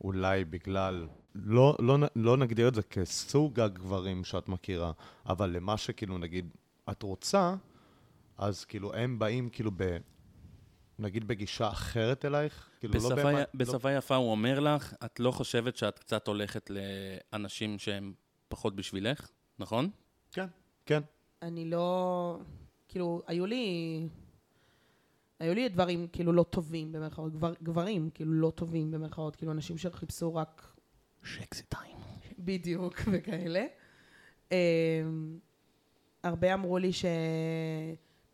שאולי 0.00 0.44
בגלל, 0.44 1.08
לא, 1.34 1.76
לא, 1.78 1.98
לא 2.16 2.36
נגדיר 2.36 2.68
את 2.68 2.74
זה 2.74 2.82
כסוג 2.82 3.60
הגברים 3.60 4.24
שאת 4.24 4.48
מכירה, 4.48 4.92
אבל 5.26 5.50
למה 5.50 5.76
שכאילו 5.76 6.18
נגיד 6.18 6.54
את 6.90 7.02
רוצה, 7.02 7.54
אז 8.38 8.64
כאילו 8.64 8.94
הם 8.94 9.18
באים 9.18 9.48
כאילו 9.48 9.70
ב... 9.76 9.96
נגיד 10.98 11.28
בגישה 11.28 11.68
אחרת 11.68 12.24
אלייך? 12.24 12.70
כאילו 12.80 12.94
בשפה, 12.94 13.14
לא 13.14 13.22
באמת... 13.22 13.48
בשפה 13.54 13.92
יפה 13.92 14.14
הוא 14.14 14.30
אומר 14.30 14.60
לך, 14.60 14.94
את 15.04 15.20
לא 15.20 15.30
חושבת 15.30 15.76
שאת 15.76 15.98
קצת 15.98 16.26
הולכת 16.26 16.70
לאנשים 16.70 17.78
שהם 17.78 18.12
פחות 18.48 18.76
בשבילך, 18.76 19.30
נכון? 19.58 19.84
לא... 19.84 19.90
כן, 20.32 20.46
כן. 20.86 21.00
אני 21.42 21.70
לא... 21.70 22.38
כאילו, 22.88 23.22
היו 23.26 23.46
לי... 23.46 24.08
היו 25.40 25.54
לי 25.54 25.68
דברים 25.68 26.08
כאילו 26.12 26.32
לא 26.32 26.42
טובים 26.42 26.92
במרכאות, 26.92 27.32
גבר, 27.32 27.54
גברים 27.62 28.10
כאילו 28.14 28.32
לא 28.32 28.50
טובים 28.50 28.90
במרכאות, 28.90 29.36
כאילו 29.36 29.52
אנשים 29.52 29.78
שחיפשו 29.78 30.34
רק 30.34 30.76
שקסי 31.22 31.62
טיים. 31.62 31.96
בדיוק 32.38 33.00
וכאלה. 33.12 33.66
Um, 34.48 34.52
הרבה 36.22 36.54
אמרו 36.54 36.78
לי 36.78 36.90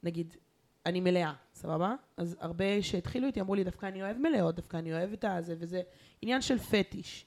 שנגיד, 0.02 0.37
אני 0.86 1.00
מלאה, 1.00 1.32
סבבה? 1.54 1.94
אז 2.16 2.36
הרבה 2.40 2.82
שהתחילו 2.82 3.26
איתי 3.26 3.40
אמרו 3.40 3.54
לי, 3.54 3.64
דווקא 3.64 3.86
אני 3.86 4.02
אוהב 4.02 4.16
מלאות, 4.18 4.54
דווקא 4.54 4.76
אני 4.76 4.92
אוהב 4.92 5.12
את 5.12 5.24
הזה, 5.24 5.54
וזה 5.58 5.82
עניין 6.22 6.42
של 6.42 6.58
פטיש. 6.58 7.26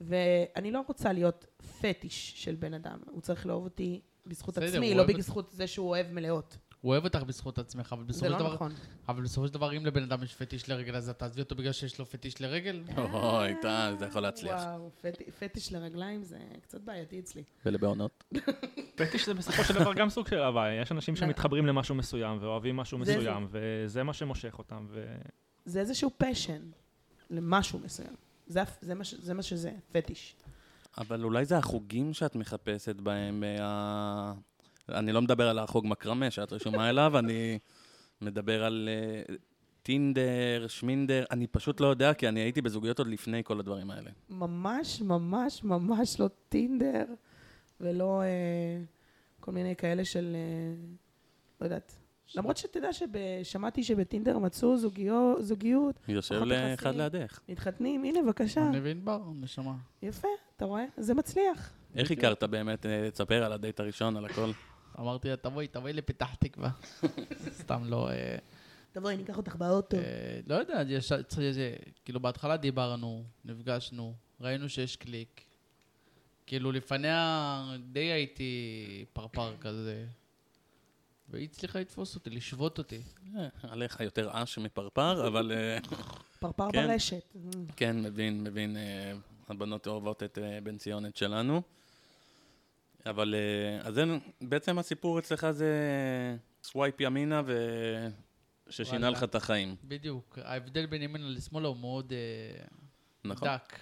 ואני 0.00 0.70
לא 0.70 0.80
רוצה 0.88 1.12
להיות 1.12 1.46
פטיש 1.80 2.44
של 2.44 2.54
בן 2.54 2.74
אדם, 2.74 2.98
הוא 3.10 3.20
צריך 3.20 3.46
לאהוב 3.46 3.64
אותי 3.64 4.00
בזכות 4.26 4.58
בסדר, 4.58 4.68
עצמי, 4.76 4.94
לא 4.94 5.02
את- 5.02 5.16
בזכות 5.16 5.50
זה 5.50 5.66
שהוא 5.66 5.88
אוהב 5.88 6.06
מלאות. 6.12 6.56
הוא 6.80 6.92
אוהב 6.92 7.04
אותך 7.04 7.22
בזכות 7.22 7.58
עצמך, 7.58 7.92
אבל 7.92 8.02
זה 8.02 8.08
בסופו 8.08 8.26
של 8.26 8.32
לא 8.32 8.38
דבר... 8.38 8.54
נכון. 8.54 8.72
אבל 9.08 9.22
בסופו 9.22 9.46
של 9.48 9.54
דבר, 9.54 9.76
אם 9.76 9.86
לבן 9.86 10.02
אדם 10.02 10.22
יש 10.22 10.34
פטיש 10.34 10.68
לרגל, 10.68 10.96
אז 10.96 11.08
אתה 11.08 11.18
תעזבי 11.18 11.40
אותו 11.42 11.54
בגלל 11.54 11.72
שיש 11.72 11.98
לו 11.98 12.06
פטיש 12.06 12.40
לרגל? 12.40 12.82
אוי, 12.98 13.54
טל, 13.62 13.94
זה 13.98 14.04
יכול 14.06 14.20
להצליח. 14.22 14.60
וואו, 14.62 14.90
פט- 15.02 15.22
פטיש 15.38 15.72
לרגליים 15.72 16.22
זה 16.22 16.38
קצת 16.62 16.80
בעייתי 16.80 17.18
אצלי. 17.20 17.42
ולבעונות. 17.66 18.24
פטיש 18.96 19.26
זה 19.26 19.34
בסופו 19.34 19.64
של 19.64 19.74
דבר 19.74 19.94
גם 19.94 20.10
סוג 20.10 20.28
של 20.28 20.38
אהבה. 20.38 20.72
יש 20.72 20.92
אנשים 20.92 21.14
לא. 21.14 21.20
שמתחברים 21.20 21.66
למשהו 21.66 21.94
מסוים 21.94 22.38
ואוהבים 22.40 22.76
משהו 22.76 23.04
זה- 23.04 23.16
מסוים, 23.16 23.48
וזה 23.50 24.02
מה 24.02 24.12
שמושך 24.12 24.54
אותם. 24.58 24.86
זה 25.64 25.80
איזשהו 25.80 26.10
פשן 26.18 26.60
למשהו 27.30 27.78
מסוים. 27.78 28.14
זה, 28.46 28.62
זה, 28.80 28.94
מה, 28.94 29.04
זה 29.04 29.42
שזה, 29.42 29.72
פטיש. 29.92 30.36
אבל 30.98 31.24
אולי 31.24 31.44
זה 31.44 31.58
החוגים 31.58 32.12
שאת 32.14 32.36
מחפשת 32.36 32.96
בהם. 32.96 33.44
אני 34.88 35.12
לא 35.12 35.22
מדבר 35.22 35.48
על 35.48 35.58
החוג 35.58 35.86
מקרמה 35.86 36.30
שאת 36.30 36.52
רשומה 36.52 36.90
אליו, 36.90 37.18
אני 37.18 37.58
מדבר 38.20 38.64
על 38.64 38.88
אה, 38.92 39.34
טינדר, 39.82 40.66
שמינדר, 40.68 41.24
אני 41.30 41.46
פשוט 41.46 41.80
לא 41.80 41.86
יודע, 41.86 42.14
כי 42.14 42.28
אני 42.28 42.40
הייתי 42.40 42.62
בזוגיות 42.62 42.98
עוד 42.98 43.08
לפני 43.08 43.44
כל 43.44 43.60
הדברים 43.60 43.90
האלה. 43.90 44.10
ממש, 44.30 45.00
ממש, 45.00 45.64
ממש 45.64 46.20
לא 46.20 46.28
טינדר, 46.48 47.04
ולא 47.80 48.22
אה, 48.22 48.84
כל 49.40 49.52
מיני 49.52 49.76
כאלה 49.76 50.04
של... 50.04 50.36
אה, 50.36 50.74
לא 51.60 51.66
יודעת. 51.66 51.98
למרות 52.34 52.56
שתדע 52.56 52.88
ששמעתי 52.92 53.82
שבטינדר 53.82 54.38
מצאו 54.38 54.76
זוגיות, 54.76 55.44
זוגיות, 55.44 55.94
יושב 56.08 56.42
לאחד. 56.42 56.94
לידך. 56.96 57.40
מתחתנים, 57.48 58.04
הנה 58.04 58.22
בבקשה. 58.22 58.68
אני 58.68 58.80
מבין 58.80 59.04
בר, 59.04 59.22
נשמה. 59.34 59.74
יפה, 60.02 60.28
אתה 60.56 60.64
רואה? 60.64 60.84
זה 60.96 61.14
מצליח. 61.14 61.72
איך 61.94 62.10
הכרת 62.10 62.44
באמת? 62.44 62.86
תספר 63.12 63.44
על 63.44 63.52
הדייט 63.52 63.80
הראשון, 63.80 64.16
על 64.16 64.24
הכל. 64.24 64.50
אמרתי 64.98 65.28
לה, 65.28 65.36
תבואי, 65.36 65.66
תבואי 65.66 65.92
לפתח 65.92 66.34
תקווה. 66.34 66.70
סתם 67.60 67.82
לא... 67.84 68.10
אה, 68.10 68.36
תבואי, 68.92 69.16
ניקח 69.16 69.36
אותך 69.36 69.56
באוטו. 69.56 69.96
אה, 69.96 70.40
לא 70.46 70.54
יודע, 70.54 70.82
יש, 70.88 71.12
כאילו 72.04 72.20
בהתחלה 72.20 72.56
דיברנו, 72.56 73.24
נפגשנו, 73.44 74.14
ראינו 74.40 74.68
שיש 74.68 74.96
קליק. 74.96 75.44
כאילו 76.46 76.72
לפניה 76.72 77.76
די 77.92 78.00
הייתי 78.00 79.04
פרפר 79.12 79.56
כזה. 79.60 80.06
והיא 81.28 81.44
הצליחה 81.44 81.80
לתפוס 81.80 82.14
אותי, 82.14 82.30
לשבות 82.30 82.78
אותי. 82.78 83.00
אה, 83.36 83.48
עליך 83.62 84.00
יותר 84.00 84.30
אש 84.32 84.58
מפרפר, 84.58 85.26
אבל 85.26 85.52
פרפר 86.38 86.68
כן. 86.72 86.86
ברשת. 86.86 87.34
כן, 87.76 88.02
מבין, 88.02 88.44
מבין. 88.44 88.76
הבנות 89.48 89.86
אוהבות 89.86 90.22
את 90.22 90.38
בן 90.62 90.76
ציונת 90.78 91.16
שלנו. 91.16 91.62
אבל 93.06 93.34
אה, 93.34 93.88
אז 93.88 93.98
אין, 93.98 94.20
בעצם 94.40 94.78
הסיפור 94.78 95.18
אצלך 95.18 95.50
זה 95.50 95.72
swipe 96.62 97.00
ימינה 97.00 97.42
וששינה 98.66 98.98
וואלה. 98.98 99.10
לך 99.10 99.24
את 99.24 99.34
החיים, 99.34 99.76
בדיוק. 99.84 100.38
ההבדל 100.42 100.86
בין 100.86 101.02
ימינה 101.02 101.24
לשמאלה 101.28 101.68
הוא 101.68 101.76
מאוד 101.76 102.12
אה, 102.12 102.64
נכון? 103.24 103.48
דק. 103.48 103.78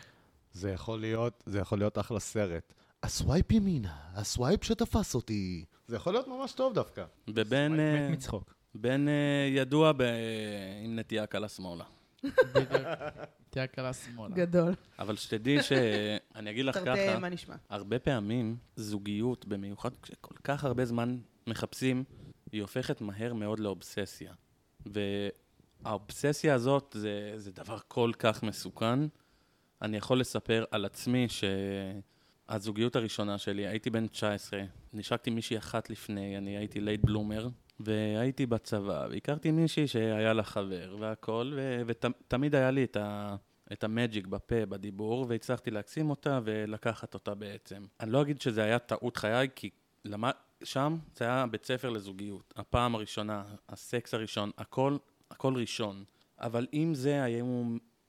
זה 0.53 0.71
יכול 0.71 1.01
להיות, 1.01 1.43
זה 1.47 1.59
יכול 1.59 1.79
להיות 1.79 1.99
אחלה 1.99 2.21
סרט. 2.21 2.75
הסווייפ 3.03 3.53
ימינה, 3.53 3.97
הסווייפ 4.15 4.65
שתפס 4.65 5.15
אותי. 5.15 5.65
זה 5.87 5.97
יכול 5.97 6.13
להיות 6.13 6.29
ממש 6.29 6.53
טוב 6.53 6.75
דווקא. 6.75 7.05
ובן 7.29 7.81
אה, 7.81 8.09
מת 8.09 8.13
מצחוק. 8.13 8.55
בן 8.75 9.07
ידוע 9.51 9.93
ב... 9.93 10.03
עם 10.85 10.99
נטייה 10.99 11.27
קלה 11.27 11.49
שמאלה. 11.49 11.85
תהיה 13.57 13.67
קלה 13.67 13.93
שמאלה. 13.93 14.35
גדול. 14.35 14.75
אבל 14.99 15.17
שתדעי 15.17 15.63
ש... 15.69 15.73
אני 16.35 16.51
אגיד 16.51 16.65
לך 16.65 16.79
ככה, 16.79 17.19
מה 17.19 17.29
נשמע? 17.29 17.55
הרבה 17.69 17.99
פעמים 17.99 18.57
זוגיות, 18.77 19.47
במיוחד 19.47 19.91
כשכל 20.03 20.35
כך 20.45 20.65
הרבה 20.65 20.85
זמן 20.85 21.19
מחפשים, 21.47 22.05
היא 22.53 22.63
הופכת 22.63 23.01
מהר 23.01 23.35
מאוד 23.35 23.61
לאובססיה. 23.61 24.33
והאובססיה 24.87 26.55
הזאת 26.55 26.97
זה, 26.99 27.33
זה 27.37 27.53
דבר 27.53 27.79
כל 27.89 28.11
כך 28.19 28.43
מסוכן. 28.43 28.99
אני 29.83 29.97
יכול 29.97 30.21
לספר 30.21 30.65
על 30.71 30.85
עצמי 30.85 31.27
שהזוגיות 32.49 32.97
הראשונה 32.97 33.39
שלי, 33.39 33.67
הייתי 33.67 33.91
בן 33.91 34.07
19, 34.07 34.63
נשקתי 34.93 35.31
מישהי 35.31 35.59
אחת 35.59 35.91
לפני, 35.91 36.39
אני 36.39 36.57
הייתי 36.57 36.81
late 36.81 37.05
bloomer, 37.05 37.49
והייתי 37.81 38.47
בצבא, 38.47 39.07
והכרתי 39.11 39.51
מישהי 39.51 39.87
שהיה 39.87 40.33
לה 40.33 40.43
חבר 40.43 40.97
והכל, 41.01 41.59
ותמיד 41.87 42.55
היה 42.55 42.71
לי 42.71 42.85
את 42.85 42.97
ה... 42.97 43.37
את 43.73 43.85
ה 43.85 43.92
magic 43.92 44.27
בפה, 44.27 44.67
בדיבור, 44.67 45.27
והצלחתי 45.29 45.71
להקסים 45.71 46.11
אותה 46.11 46.41
ולקחת 46.45 47.15
אותה 47.15 47.35
בעצם. 47.35 47.87
אני 48.01 48.13
לא 48.13 48.23
אגיד 48.23 48.41
שזה 48.41 48.63
היה 48.63 48.79
טעות 48.79 49.17
חיי, 49.17 49.49
כי 49.55 49.71
למד... 50.05 50.33
שם 50.65 50.99
זה 51.17 51.25
היה 51.25 51.47
בית 51.47 51.65
ספר 51.65 51.91
לזוגיות. 51.91 52.55
הפעם 52.57 52.95
הראשונה, 52.95 53.45
הסקס 53.69 54.15
הראשון, 54.15 54.51
הכל, 54.59 54.97
הכל 55.31 55.55
ראשון. 55.57 56.05
אבל 56.39 56.67
אם 56.75 56.95
זה 56.95 57.25
היה, 57.25 57.45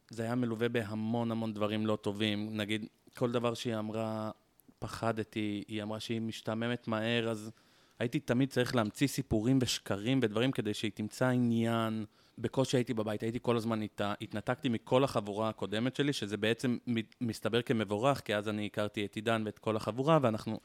זה 0.09 0.23
היה 0.23 0.35
מלווה 0.35 0.69
בהמון 0.69 1.31
המון 1.31 1.53
דברים 1.53 1.85
לא 1.85 1.95
טובים, 1.95 2.57
נגיד, 2.57 2.85
כל 3.17 3.31
דבר 3.31 3.53
שהיא 3.53 3.75
אמרה, 3.75 4.31
פחדתי, 4.79 5.63
היא 5.67 5.83
אמרה 5.83 5.99
שהיא 5.99 6.21
משתעממת 6.21 6.87
מהר, 6.87 7.29
אז 7.29 7.51
הייתי 7.99 8.19
תמיד 8.19 8.49
צריך 8.49 8.75
להמציא 8.75 9.07
סיפורים 9.07 9.59
ושקרים 9.61 10.19
ודברים 10.23 10.51
כדי 10.51 10.73
שהיא 10.73 10.91
תמצא 10.95 11.27
עניין. 11.27 12.05
בקושי 12.38 12.77
הייתי 12.77 12.94
בבית, 12.94 13.24
הייתי 13.24 13.39
כל 13.41 13.58
הזמן 13.58 13.82
איתה, 13.82 14.13
התנתקתי 14.22 14.70
מכל 14.70 15.03
החבורה 15.03 15.50
הקודמת 15.50 15.96
שלי, 15.96 16.13
שזה 16.13 16.38
בעצם 16.38 16.77
מסתבר 17.22 17.62
כמבורך, 17.62 18.22
כי 18.22 18.36
אז 18.36 18.50
אני 18.50 18.65
הכרתי 18.65 19.06
את 19.06 19.15
עידן 19.15 19.44
ואת 19.46 19.60
כל 19.60 19.75
החבורה, 19.75 20.20
ואנחנו 20.22 20.60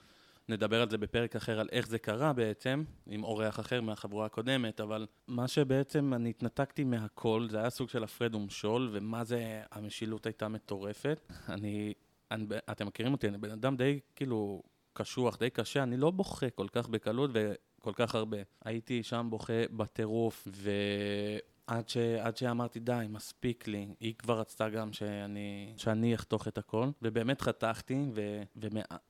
נדבר 0.48 0.82
על 0.82 0.90
זה 0.90 0.98
בפרק 0.98 1.36
אחר, 1.36 1.60
על 1.60 1.68
איך 1.72 1.88
זה 1.88 1.98
קרה 1.98 2.32
בעצם, 2.32 2.84
עם 3.06 3.24
אורח 3.24 3.60
אחר 3.60 3.80
מהחבורה 3.80 4.26
הקודמת, 4.26 4.80
אבל 4.80 5.06
מה 5.28 5.48
שבעצם 5.48 6.14
אני 6.14 6.30
התנתקתי 6.30 6.84
מהכל, 6.84 7.46
זה 7.50 7.58
היה 7.58 7.70
סוג 7.70 7.88
של 7.88 8.04
הפרד 8.04 8.34
ומשול, 8.34 8.88
ומה 8.92 9.24
זה, 9.24 9.62
המשילות 9.70 10.26
הייתה 10.26 10.48
מטורפת. 10.48 11.32
אני, 11.48 11.92
אני, 12.30 12.44
אתם 12.70 12.86
מכירים 12.86 13.12
אותי, 13.12 13.28
אני 13.28 13.38
בן 13.38 13.50
אדם 13.50 13.76
די 13.76 14.00
כאילו 14.16 14.62
קשוח, 14.92 15.36
די 15.38 15.50
קשה, 15.50 15.82
אני 15.82 15.96
לא 15.96 16.10
בוכה 16.10 16.50
כל 16.50 16.66
כך 16.72 16.88
בקלות, 16.88 17.30
כל 17.80 17.92
כך 17.94 18.14
הרבה. 18.14 18.38
הייתי 18.64 19.02
שם 19.02 19.26
בוכה 19.30 19.52
בטירוף, 19.70 20.48
ועד 21.68 21.88
ש... 21.88 21.96
עד 21.96 22.36
שאמרתי, 22.36 22.80
די, 22.80 23.06
מספיק 23.08 23.68
לי. 23.68 23.94
היא 24.00 24.14
כבר 24.14 24.40
רצתה 24.40 24.68
גם 24.68 24.92
שאני, 24.92 25.74
שאני 25.76 26.14
אחתוך 26.14 26.48
את 26.48 26.58
הכל, 26.58 26.88
ובאמת 27.02 27.40
חתכתי, 27.40 28.04
ו... 28.14 28.42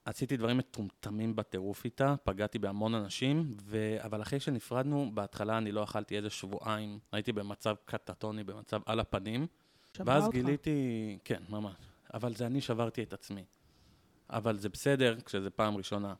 ועשיתי 0.06 0.36
דברים 0.36 0.58
מטומטמים 0.58 1.36
בטירוף 1.36 1.84
איתה, 1.84 2.14
פגעתי 2.24 2.58
בהמון 2.58 2.94
אנשים, 2.94 3.54
ו... 3.62 3.96
אבל 3.98 4.22
אחרי 4.22 4.40
שנפרדנו, 4.40 5.10
בהתחלה 5.14 5.58
אני 5.58 5.72
לא 5.72 5.84
אכלתי 5.84 6.16
איזה 6.16 6.30
שבועיים, 6.30 6.98
הייתי 7.12 7.32
במצב 7.32 7.74
קטטוני, 7.84 8.44
במצב 8.44 8.80
על 8.86 9.00
הפנים. 9.00 9.46
שברה 9.96 10.14
ואז 10.14 10.24
אותך. 10.24 10.36
גיליתי, 10.36 11.18
כן, 11.24 11.42
ממש. 11.48 11.74
אבל 12.14 12.34
זה 12.34 12.46
אני 12.46 12.60
שברתי 12.60 13.02
את 13.02 13.12
עצמי. 13.12 13.44
אבל 14.30 14.58
זה 14.58 14.68
בסדר 14.68 15.20
כשזה 15.20 15.50
פעם 15.50 15.76
ראשונה. 15.76 16.14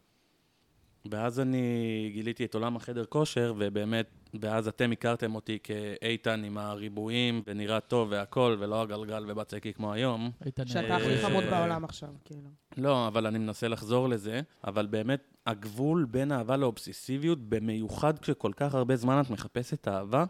ואז 1.11 1.41
אני 1.41 2.11
גיליתי 2.13 2.45
את 2.45 2.55
עולם 2.55 2.77
החדר 2.77 3.05
כושר, 3.05 3.55
ובאמת, 3.59 4.07
ואז 4.41 4.69
אתם 4.69 4.93
הכרתם 4.93 5.35
אותי 5.35 5.59
כאיתן 5.63 6.45
עם 6.45 6.59
הריבועים, 6.59 7.43
ונראה 7.47 7.81
טוב 7.81 8.09
והכל, 8.11 8.57
ולא 8.59 8.83
הגלגל 8.83 9.25
ובצקי 9.29 9.73
כמו 9.73 9.93
היום. 9.93 10.31
איתן, 10.47 10.67
שאתה 10.67 10.97
הכי 10.97 11.17
אה, 11.17 11.23
חמוד 11.23 11.45
בעולם 11.45 11.85
עכשיו, 11.85 12.09
כאילו. 12.25 12.51
לא, 12.77 13.07
אבל 13.07 13.27
אני 13.27 13.39
מנסה 13.39 13.69
לחזור 13.69 14.09
לזה. 14.09 14.41
אבל 14.65 14.87
באמת, 14.87 15.35
הגבול 15.47 16.05
בין 16.11 16.33
אהבה 16.33 16.57
לאובססיביות, 16.57 17.39
במיוחד 17.49 18.19
כשכל 18.19 18.53
כך 18.57 18.75
הרבה 18.75 18.97
זמן 18.97 19.21
את 19.21 19.31
מחפשת 19.31 19.89
אהבה, 19.89 20.25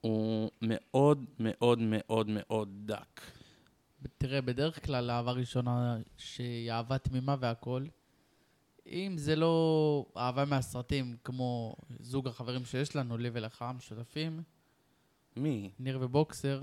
הוא 0.00 0.50
מאוד 0.62 1.24
מאוד 1.40 1.78
מאוד 1.78 2.26
מאוד 2.28 2.68
דק. 2.84 3.20
תראה, 4.18 4.40
בדרך 4.40 4.86
כלל 4.86 5.10
אהבה 5.10 5.32
ראשונה 5.32 5.96
שהיא 6.16 6.72
אהבה 6.72 6.98
תמימה 6.98 7.36
והכול, 7.40 7.88
אם 8.86 9.14
זה 9.18 9.36
לא 9.36 10.06
אהבה 10.16 10.44
מהסרטים, 10.44 11.16
כמו 11.24 11.76
זוג 12.00 12.28
החברים 12.28 12.64
שיש 12.64 12.96
לנו, 12.96 13.18
לי 13.18 13.30
ולך, 13.32 13.64
משותפים, 13.76 14.42
מי? 15.36 15.70
ניר 15.78 15.98
ובוקסר, 16.00 16.62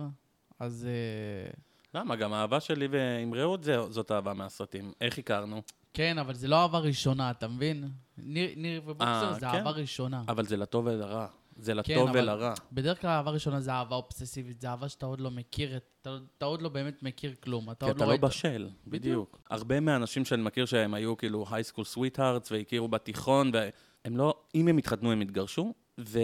אז 0.59 0.87
אה, 0.89 1.51
למה? 1.93 2.15
גם 2.15 2.33
האהבה 2.33 2.59
שלי 2.59 2.87
ועם 2.87 3.33
רעות 3.33 3.63
זה, 3.63 3.77
זאת 3.89 4.11
אהבה 4.11 4.33
מהסרטים. 4.33 4.93
איך 5.01 5.19
הכרנו? 5.19 5.61
כן, 5.93 6.17
אבל 6.17 6.33
זה 6.33 6.47
לא 6.47 6.55
אהבה 6.61 6.79
ראשונה, 6.79 7.31
אתה 7.31 7.47
מבין? 7.47 7.89
ניר, 8.17 8.49
ניר 8.57 8.81
ובוקסר 8.85 9.27
אה, 9.27 9.33
זה 9.33 9.39
כן? 9.39 9.45
אהבה 9.45 9.69
ראשונה. 9.71 10.23
אבל 10.27 10.45
זה 10.45 10.57
לטוב 10.57 10.85
ולרע. 10.85 11.27
זה 11.55 11.71
כן, 11.83 11.93
לטוב 11.93 12.09
אבל- 12.09 12.19
ולרע. 12.19 12.53
בדרך 12.71 13.01
כלל 13.01 13.09
אהבה 13.09 13.31
ראשונה 13.31 13.61
זה 13.61 13.71
אהבה 13.71 13.95
אובססיבית, 13.95 14.61
זה 14.61 14.69
אהבה 14.69 14.89
שאתה 14.89 15.05
עוד 15.05 15.21
לא 15.21 15.31
מכיר, 15.31 15.77
את- 15.77 15.83
אתה, 16.01 16.17
אתה 16.37 16.45
עוד 16.45 16.61
לא 16.61 16.69
באמת 16.69 17.03
מכיר 17.03 17.33
כלום. 17.43 17.71
אתה 17.71 17.85
כי 17.85 17.91
אתה 17.91 18.05
לא 18.05 18.09
ראית- 18.09 18.21
בשל, 18.21 18.69
בדיוק. 18.87 19.41
הרבה 19.49 19.79
מהאנשים 19.79 20.25
שאני 20.25 20.41
מכיר 20.43 20.65
שהם 20.65 20.93
היו 20.93 21.17
כאילו 21.17 21.45
הייסקול 21.51 21.85
סוויט-הארטס 21.85 22.51
והכירו 22.51 22.87
בתיכון, 22.87 23.51
והם 23.53 24.17
לא, 24.17 24.33
אם 24.55 24.67
הם 24.67 24.77
התחתנו 24.77 25.11
הם 25.11 25.21
התגרשו, 25.21 25.73
ו... 25.99 26.19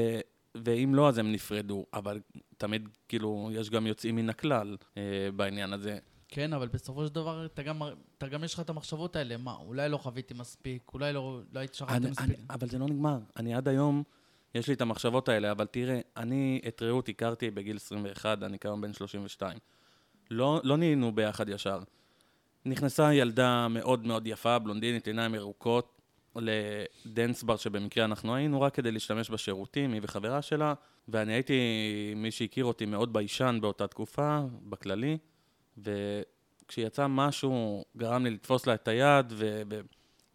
ואם 0.65 0.95
לא, 0.95 1.09
אז 1.09 1.17
הם 1.17 1.31
נפרדו. 1.31 1.85
אבל 1.93 2.19
תמיד, 2.57 2.89
כאילו, 3.07 3.49
יש 3.53 3.69
גם 3.69 3.87
יוצאים 3.87 4.15
מן 4.15 4.29
הכלל 4.29 4.77
אה, 4.97 5.01
בעניין 5.35 5.73
הזה. 5.73 5.97
כן, 6.27 6.53
אבל 6.53 6.67
בסופו 6.67 7.07
של 7.07 7.13
דבר, 7.13 7.45
אתה 7.45 7.63
גם, 7.63 7.81
אתה 8.17 8.27
גם 8.27 8.43
יש 8.43 8.53
לך 8.53 8.59
את 8.59 8.69
המחשבות 8.69 9.15
האלה, 9.15 9.37
מה, 9.37 9.55
אולי 9.65 9.89
לא 9.89 9.97
חוויתי 9.97 10.33
מספיק, 10.33 10.91
אולי 10.93 11.13
לא, 11.13 11.39
לא 11.53 11.59
אני, 11.89 12.09
מספיק. 12.09 12.19
אני, 12.29 12.35
אבל 12.49 12.69
זה 12.69 12.79
לא 12.79 12.85
נגמר. 12.85 13.19
אני 13.37 13.55
עד 13.55 13.67
היום, 13.67 14.03
יש 14.57 14.67
לי 14.67 14.73
את 14.73 14.81
המחשבות 14.81 15.29
האלה, 15.29 15.51
אבל 15.51 15.65
תראה, 15.65 15.99
אני 16.17 16.61
את 16.67 16.81
רעות 16.81 17.09
הכרתי 17.09 17.51
בגיל 17.51 17.75
21, 17.75 18.43
אני 18.43 18.59
כיום 18.59 18.81
בן 18.81 18.93
32. 18.93 19.57
לא, 20.31 20.59
לא 20.63 20.77
נהיינו 20.77 21.15
ביחד 21.15 21.49
ישר. 21.49 21.79
נכנסה 22.65 23.13
ילדה 23.13 23.67
מאוד 23.67 24.07
מאוד 24.07 24.27
יפה, 24.27 24.59
בלונדינית, 24.59 25.07
עיניים 25.07 25.35
ירוקות, 25.35 26.01
לדנס 26.35 27.43
בר 27.43 27.55
שבמקרה 27.55 28.05
אנחנו 28.05 28.35
היינו, 28.35 28.61
רק 28.61 28.73
כדי 28.73 28.91
להשתמש 28.91 29.29
בשירותים, 29.29 29.93
היא 29.93 30.01
וחברה 30.03 30.41
שלה, 30.41 30.73
ואני 31.07 31.33
הייתי, 31.33 31.53
מי 32.15 32.31
שהכיר 32.31 32.65
אותי 32.65 32.85
מאוד 32.85 33.13
ביישן 33.13 33.57
באותה 33.61 33.87
תקופה, 33.87 34.39
בכללי, 34.69 35.17
וכשיצא 35.77 37.07
משהו, 37.07 37.85
גרם 37.97 38.23
לי 38.23 38.29
לתפוס 38.29 38.67
לה 38.67 38.73
את 38.73 38.87
היד, 38.87 39.33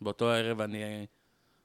ובאותו 0.01 0.31
הערב 0.31 0.61
אני 0.61 1.07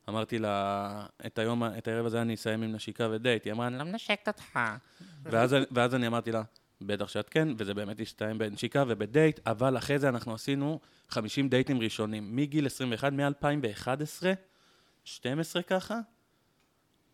אמרתי 0.09 0.39
לה, 0.39 1.05
את 1.25 1.39
היום, 1.39 1.63
את 1.63 1.87
הערב 1.87 2.05
הזה 2.05 2.21
אני 2.21 2.33
אסיים 2.33 2.63
עם 2.63 2.71
נשיקה 2.71 3.07
ודייט. 3.11 3.45
היא 3.45 3.53
אמרה, 3.53 3.67
אני 3.67 3.77
לא 3.77 3.83
מנשקת 3.83 4.27
אותך. 4.27 4.59
ואז, 5.23 5.55
ואז 5.71 5.95
אני 5.95 6.07
אמרתי 6.07 6.31
לה, 6.31 6.41
בטח 6.81 7.07
שאת 7.07 7.29
כן, 7.29 7.47
וזה 7.57 7.73
באמת 7.73 7.99
הסתיים 7.99 8.37
בנשיקה 8.37 8.83
ובדייט, 8.87 9.39
אבל 9.47 9.77
אחרי 9.77 9.99
זה 9.99 10.09
אנחנו 10.09 10.33
עשינו 10.33 10.79
50 11.09 11.49
דייטים 11.49 11.81
ראשונים, 11.81 12.35
מגיל 12.35 12.65
21, 12.65 13.13
מ-2011, 13.13 14.23
12 15.03 15.61
ככה, 15.61 15.99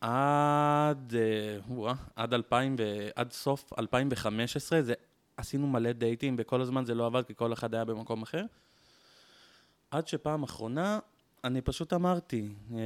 עד, 0.02 1.16
אה, 1.16 1.58
וואה, 1.68 1.94
עד, 2.16 2.34
2000 2.34 2.76
ו, 2.80 3.10
עד 3.16 3.32
סוף 3.32 3.74
2015, 3.80 4.82
זה, 4.82 4.94
עשינו 5.38 5.68
מלא 5.68 5.92
דייטים, 5.92 6.36
וכל 6.40 6.62
הזמן 6.62 6.86
זה 6.86 6.96
לא 6.96 7.06
עבד, 7.06 7.24
כי 7.24 7.36
כל 7.36 7.54
אחד 7.54 7.74
היה 7.74 7.86
במקום 7.86 8.22
אחר. 8.22 8.46
עד 9.92 10.08
שפעם 10.08 10.44
אחרונה, 10.44 11.00
אני 11.44 11.62
פשוט 11.62 11.94
אמרתי, 11.94 12.50
אה, 12.74 12.80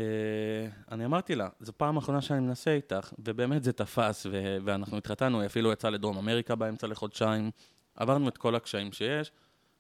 אני 0.92 1.06
אמרתי 1.06 1.36
לה, 1.36 1.50
זו 1.60 1.74
פעם 1.78 1.98
אחרונה 1.98 2.22
שאני 2.22 2.40
מנסה 2.40 2.74
איתך, 2.74 3.14
ובאמת 3.20 3.64
זה 3.64 3.74
תפס, 3.74 4.26
ו- 4.32 4.58
ואנחנו 4.64 4.98
התחתנו, 4.98 5.40
היא 5.40 5.46
אפילו 5.46 5.72
יצאה 5.72 5.90
לדרום 5.92 6.18
אמריקה 6.18 6.56
באמצע 6.56 6.88
לחודשיים, 6.88 7.52
עברנו 7.96 8.28
את 8.30 8.38
כל 8.38 8.56
הקשיים 8.56 8.92
שיש, 8.92 9.32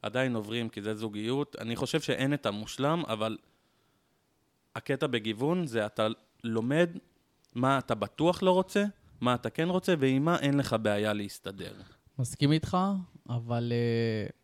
עדיין 0.01 0.35
עוברים 0.35 0.69
כי 0.69 0.81
זה 0.81 0.95
זוגיות. 0.95 1.55
אני 1.59 1.75
חושב 1.75 2.01
שאין 2.01 2.33
את 2.33 2.45
המושלם, 2.45 3.03
אבל 3.07 3.37
הקטע 4.75 5.07
בגיוון 5.07 5.67
זה 5.67 5.85
אתה 5.85 6.07
לומד 6.43 6.89
מה 7.55 7.77
אתה 7.77 7.95
בטוח 7.95 8.43
לא 8.43 8.51
רוצה, 8.51 8.85
מה 9.21 9.35
אתה 9.35 9.49
כן 9.49 9.69
רוצה, 9.69 9.93
ועם 9.99 10.25
מה 10.25 10.39
אין 10.39 10.57
לך 10.57 10.75
בעיה 10.81 11.13
להסתדר. 11.13 11.73
מסכים 12.19 12.51
איתך, 12.51 12.77
אבל 13.29 13.71
uh, 13.71 14.36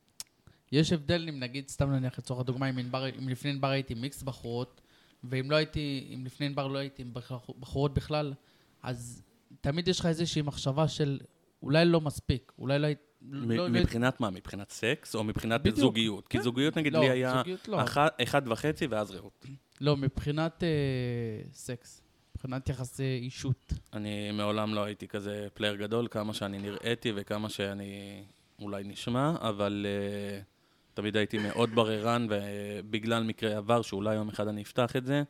יש 0.73 0.91
הבדל 0.93 1.25
אם 1.29 1.39
נגיד, 1.39 1.67
סתם 1.67 1.91
נניח 1.91 2.17
לצורך 2.19 2.39
הדוגמה, 2.39 2.69
אם, 2.69 2.77
ענבר, 2.77 3.09
אם 3.19 3.29
לפני 3.29 3.51
ענבר 3.51 3.67
הייתי 3.67 3.93
מיקס 3.93 4.23
בחורות, 4.23 4.81
ואם 5.23 5.51
לא 5.51 5.55
הייתי, 5.55 6.12
אם 6.15 6.25
לפני 6.25 6.45
ענבר 6.45 6.67
לא 6.67 6.77
הייתי 6.77 7.01
עם 7.01 7.13
בחור- 7.13 7.55
בחורות 7.59 7.93
בכלל, 7.93 8.33
אז 8.83 9.23
תמיד 9.62 9.88
יש 9.88 9.99
לך 9.99 10.05
איזושהי 10.05 10.41
מחשבה 10.41 10.88
של 10.88 11.19
אולי 11.63 11.86
לא 11.86 12.01
מספיק, 12.01 12.51
אולי 12.59 12.79
לא... 12.79 12.88
היית- 12.88 12.99
מ- 13.21 13.51
לא, 13.51 13.55
לא, 13.57 13.69
מבחינת 13.69 14.19
מה? 14.19 14.29
מבחינת 14.29 14.71
סקס 14.71 15.15
או 15.15 15.23
מבחינת 15.23 15.62
בדיוק. 15.62 15.77
זוגיות? 15.77 16.27
כי 16.27 16.38
כן. 16.38 16.43
זוגיות 16.43 16.77
נגיד 16.77 16.93
לא, 16.93 16.99
לי 16.99 17.09
היה 17.09 17.38
זוגיות 17.38 17.67
לא. 17.67 17.83
אחת- 17.83 18.21
אחד 18.23 18.41
וחצי 18.47 18.88
ואז 18.88 19.12
רעות. 19.12 19.45
לא, 19.81 19.97
מבחינת 19.97 20.63
uh, 20.63 21.55
סקס, 21.55 22.01
מבחינת 22.36 22.69
יחסי 22.69 23.19
אישות. 23.21 23.73
אני 23.93 24.31
מעולם 24.31 24.73
לא 24.73 24.83
הייתי 24.83 25.07
כזה 25.07 25.47
player 25.54 25.76
גדול, 25.75 26.07
כמה 26.12 26.33
שאני 26.33 26.57
נראיתי 26.57 27.12
וכמה 27.15 27.49
שאני 27.49 28.23
אולי 28.59 28.83
נשמע, 28.83 29.33
אבל 29.39 29.86
אה, 29.86 30.53
תמיד 30.93 31.17
הייתי 31.17 31.38
מאוד 31.38 31.69
בררן, 31.75 32.27
ובגלל 32.29 33.23
מקרה 33.23 33.58
עבר, 33.58 33.82
שאולי 33.82 34.15
יום 34.15 34.29
אחד 34.29 34.47
אני 34.47 34.62
אפתח 34.62 34.95
את 34.95 35.06
זה, 35.06 35.23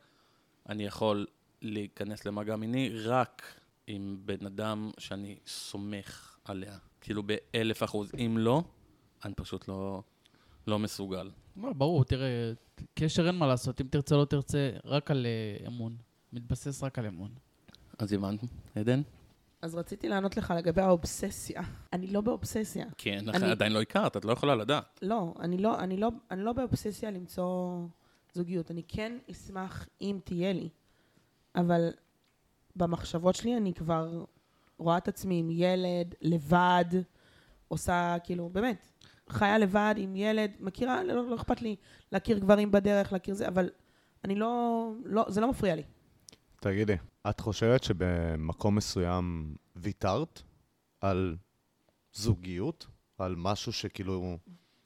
אני 0.68 0.84
יכול 0.84 1.26
להיכנס 1.62 2.24
למגע 2.24 2.56
מיני 2.56 2.90
רק 3.04 3.60
עם 3.86 4.16
בן 4.24 4.46
אדם 4.46 4.90
שאני 4.98 5.36
סומך 5.46 6.36
עליה. 6.44 6.78
כאילו 7.00 7.22
באלף 7.22 7.82
אחוז. 7.82 8.12
אם 8.14 8.36
לא, 8.38 8.62
אני 9.24 9.34
פשוט 9.34 9.68
לא, 9.68 10.02
לא 10.66 10.78
מסוגל. 10.78 11.30
לא, 11.56 11.72
ברור, 11.72 12.04
תראה, 12.04 12.52
קשר 12.94 13.26
אין 13.26 13.34
מה 13.34 13.46
לעשות, 13.46 13.80
אם 13.80 13.86
תרצה 13.90 14.16
לא 14.16 14.24
תרצה, 14.24 14.70
רק 14.84 15.10
על 15.10 15.26
אה, 15.26 15.68
אמון. 15.68 15.96
מתבסס 16.32 16.82
רק 16.82 16.98
על 16.98 17.06
אמון. 17.06 17.30
אז 17.98 18.12
הבנת, 18.12 18.40
עדן? 18.74 19.02
אז 19.64 19.74
רציתי 19.74 20.08
לענות 20.08 20.36
לך 20.36 20.54
לגבי 20.56 20.82
האובססיה. 20.82 21.62
אני 21.92 22.06
לא 22.06 22.20
באובססיה. 22.20 22.86
כן, 22.98 23.24
אני- 23.28 23.50
עדיין 23.50 23.72
לא 23.72 23.80
הכרת, 23.82 24.16
את 24.16 24.24
לא 24.24 24.32
יכולה 24.32 24.54
לדעת. 24.54 24.98
לא, 25.02 25.34
אני 25.40 25.58
לא, 25.58 25.78
אני 25.78 25.96
לא, 25.96 26.08
אני 26.30 26.42
לא 26.42 26.52
באובססיה 26.52 27.10
למצוא 27.10 27.78
זוגיות. 28.32 28.70
אני 28.70 28.82
כן 28.88 29.18
אשמח 29.30 29.88
אם 30.00 30.18
תהיה 30.24 30.52
לי, 30.52 30.68
אבל 31.56 31.90
במחשבות 32.76 33.34
שלי 33.34 33.56
אני 33.56 33.74
כבר 33.74 34.24
רואה 34.78 34.98
את 34.98 35.08
עצמי 35.08 35.38
עם 35.38 35.50
ילד, 35.50 36.14
לבד, 36.22 36.84
עושה, 37.68 38.16
כאילו, 38.24 38.48
באמת, 38.48 38.88
חיה 39.28 39.58
לבד 39.58 39.94
עם 39.98 40.16
ילד, 40.16 40.50
מכירה, 40.60 41.02
לא, 41.04 41.28
לא 41.30 41.34
אכפת 41.34 41.62
לי 41.62 41.76
להכיר 42.12 42.38
גברים 42.38 42.70
בדרך, 42.70 43.12
להכיר 43.12 43.34
זה, 43.34 43.48
אבל 43.48 43.70
אני 44.24 44.34
לא, 44.34 44.90
לא, 45.04 45.24
זה 45.28 45.40
לא 45.40 45.50
מפריע 45.50 45.74
לי. 45.74 45.82
תגידי, 46.64 46.96
את 47.30 47.40
חושבת 47.40 47.84
שבמקום 47.84 48.74
מסוים 48.74 49.54
ויתרת 49.76 50.42
על 51.00 51.36
זוגיות? 52.14 52.86
על 53.18 53.34
משהו 53.36 53.72
שכאילו, 53.72 54.38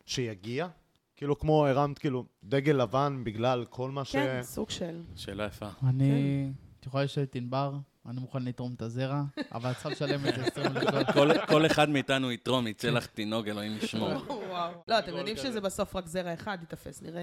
שיגיע? 0.07 0.69
כאילו 1.17 1.39
כמו 1.39 1.67
הרמת 1.67 1.99
כאילו 1.99 2.25
דגל 2.45 2.73
לבן 2.73 3.25
בגלל 3.25 3.65
כל 3.65 3.91
מה 3.91 4.05
ש... 4.05 4.13
כן, 4.13 4.41
סוג 4.43 4.71
של. 4.71 5.03
שאלה 5.17 5.47
יפה. 5.47 5.69
אני, 5.83 6.53
את 6.81 6.87
יכולה 6.87 7.05
לשאול 7.05 7.25
את 7.25 7.35
ענבר, 7.35 7.75
אני 8.09 8.21
מוכן 8.21 8.43
לתרום 8.43 8.75
את 8.77 8.83
הזרע, 8.83 9.23
אבל 9.53 9.73
צריך 9.73 9.87
לשלם 9.87 10.27
את 10.29 10.35
זה 10.35 10.45
20 10.45 10.67
אלף 10.67 10.91
דולר. 10.91 11.13
כל, 11.13 11.31
כל 11.47 11.67
אחד 11.67 11.89
מאיתנו 11.89 12.33
יתרום, 12.33 12.67
יצא 12.67 12.91
לך 12.91 13.07
תינוק, 13.07 13.47
אלוהים 13.49 13.77
ישמור. 13.83 14.13
לא, 14.89 14.99
אתם 14.99 15.17
יודעים 15.17 15.37
שזה 15.37 15.61
בסוף 15.61 15.97
רק 15.97 16.07
זרע 16.07 16.35
אחד 16.35 16.59
ייתפס. 16.61 17.03
נראה 17.03 17.23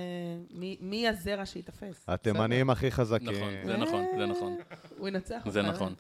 מי- 0.52 0.78
מי 0.82 1.08
הזרע 1.08 1.46
שייתפס. 1.46 2.06
התימנים 2.08 2.70
הכי 2.70 2.92
חזקים. 2.92 3.28
נכון, 3.28 3.54
זה 3.66 3.78
נכון, 3.78 4.06
זה 4.18 4.26
נכון. 4.26 4.58
הוא 4.98 5.08
ינצח 5.08 5.36
אותך. 5.36 5.50
זה 5.50 5.62
נכון. 5.62 5.94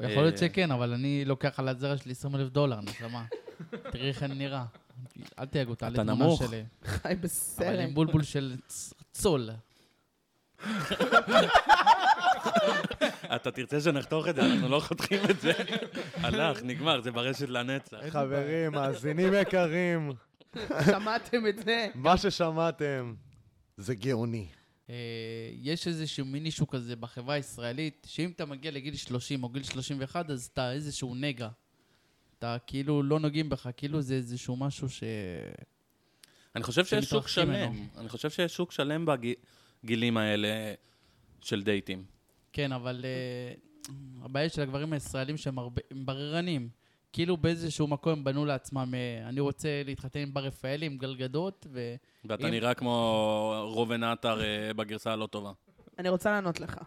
יכול 0.00 0.22
להיות 0.22 0.34
אה, 0.34 0.38
שכן, 0.48 0.70
אבל 0.70 0.92
אני 0.92 1.24
לוקח 1.24 1.58
על 1.60 1.68
הזרע 1.68 1.96
שלי 1.96 2.12
20 2.12 2.34
אלף 2.34 2.48
דולר, 2.48 2.80
נשמה. 2.80 3.24
תראי 3.90 4.08
איך 4.08 4.22
אני 4.22 4.34
נראה. 4.34 4.64
אל 5.38 5.46
תייגו, 5.46 5.74
תעלה 5.74 5.94
אתה 5.94 6.02
נמוך. 6.02 6.42
חי 6.84 7.08
אבל 7.08 7.14
בסרט. 7.14 7.78
עם 7.80 7.94
בולבול 7.94 8.22
של 8.22 8.56
צול. 9.12 9.50
אתה 13.36 13.50
תרצה 13.50 13.80
שנחתוך 13.80 14.28
את 14.28 14.34
זה, 14.34 14.42
אנחנו 14.42 14.68
לא 14.68 14.80
חותכים 14.80 15.20
את 15.30 15.40
זה. 15.40 15.52
הלך, 16.14 16.62
נגמר, 16.62 17.00
זה 17.00 17.12
ברשת 17.12 17.48
לנצח. 17.48 17.98
חברים, 18.10 18.72
מאזינים 18.72 19.34
יקרים, 19.34 20.12
שמעתם 20.84 21.46
את 21.46 21.58
זה? 21.64 21.88
מה 21.94 22.16
ששמעתם 22.16 23.14
זה 23.76 23.94
גאוני. 23.94 24.46
אה, 24.90 24.94
יש 25.52 25.86
איזשהו 25.86 26.26
מיני 26.26 26.50
שוק 26.50 26.74
כזה 26.74 26.96
בחברה 26.96 27.34
הישראלית, 27.34 28.06
שאם 28.10 28.30
אתה 28.30 28.44
מגיע 28.46 28.70
לגיל 28.70 28.96
30 28.96 29.42
או 29.42 29.48
גיל 29.48 29.62
31, 29.62 30.30
אז 30.30 30.50
אתה 30.52 30.72
איזשהו 30.72 31.14
נגע. 31.14 31.48
אתה 32.38 32.56
כאילו 32.66 33.02
לא 33.02 33.20
נוגעים 33.20 33.48
בך, 33.48 33.68
כאילו 33.76 34.02
זה 34.02 34.14
איזשהו 34.14 34.56
משהו 34.56 34.88
ש... 34.88 35.02
אני 36.56 36.64
חושב 36.64 36.84
שיש 36.84 37.04
שוק 37.04 37.28
שלם. 37.28 37.88
אני 37.96 38.08
חושב 38.08 38.30
שיש 38.30 38.56
שוק 38.56 38.72
שלם 38.72 39.06
בגילים 39.84 40.16
האלה 40.16 40.74
של 41.40 41.62
דייטים. 41.62 42.04
כן, 42.56 42.72
אבל 42.72 43.04
uh, 43.04 43.92
הבעיה 44.24 44.48
של 44.48 44.62
הגברים 44.62 44.92
הישראלים 44.92 45.36
שהם 45.36 45.56
בררנים. 46.04 46.68
כאילו 47.12 47.36
באיזשהו 47.36 47.86
מקום 47.86 48.12
הם 48.12 48.24
בנו 48.24 48.44
לעצמם, 48.44 48.94
uh, 48.94 49.28
אני 49.28 49.40
רוצה 49.40 49.82
להתחתן 49.84 50.18
עם 50.20 50.34
בר 50.34 50.40
רפאלי, 50.40 50.86
עם 50.86 50.96
גלגדות, 50.96 51.66
ו... 51.70 51.94
ואתה 52.24 52.50
נראה 52.50 52.74
כמו 52.74 53.64
רובן 53.66 54.04
עטר 54.04 54.40
אה, 54.42 54.74
בגרסה 54.74 55.12
הלא 55.12 55.26
טובה. 55.26 55.52
אני 55.98 56.08
רוצה 56.08 56.30
לענות 56.30 56.60
לך. 56.60 56.78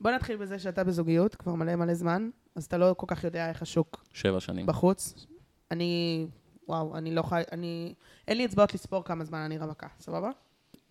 בוא 0.00 0.10
נתחיל 0.10 0.36
בזה 0.36 0.58
שאתה 0.58 0.84
בזוגיות 0.84 1.34
כבר 1.34 1.54
מלא 1.54 1.76
מלא 1.76 1.94
זמן, 1.94 2.30
אז 2.54 2.64
אתה 2.64 2.78
לא 2.78 2.94
כל 2.98 3.06
כך 3.08 3.24
יודע 3.24 3.48
איך 3.48 3.62
השוק 3.62 4.04
שבע 4.12 4.40
שנים. 4.40 4.66
בחוץ. 4.66 5.26
אני, 5.70 6.26
וואו, 6.68 6.96
אני 6.96 7.14
לא 7.14 7.22
חי, 7.22 7.42
אני, 7.52 7.94
אין 8.28 8.36
לי 8.36 8.44
אצבעות 8.44 8.74
לספור 8.74 9.04
כמה 9.04 9.24
זמן 9.24 9.38
אני 9.38 9.58
רווקה, 9.58 9.86
סבבה? 10.00 10.30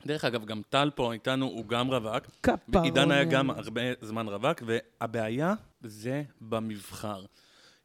דרך 0.05 0.25
אגב, 0.25 0.45
גם 0.45 0.61
טל 0.69 0.89
פה 0.95 1.13
איתנו, 1.13 1.45
הוא 1.45 1.65
גם 1.65 1.87
רווק. 1.87 2.25
כפרה. 2.43 2.83
עידן 2.83 3.11
היה 3.11 3.23
גם 3.23 3.49
הרבה 3.49 3.81
זמן 4.01 4.27
רווק, 4.27 4.63
והבעיה 4.65 5.53
זה 5.81 6.23
במבחר. 6.41 7.25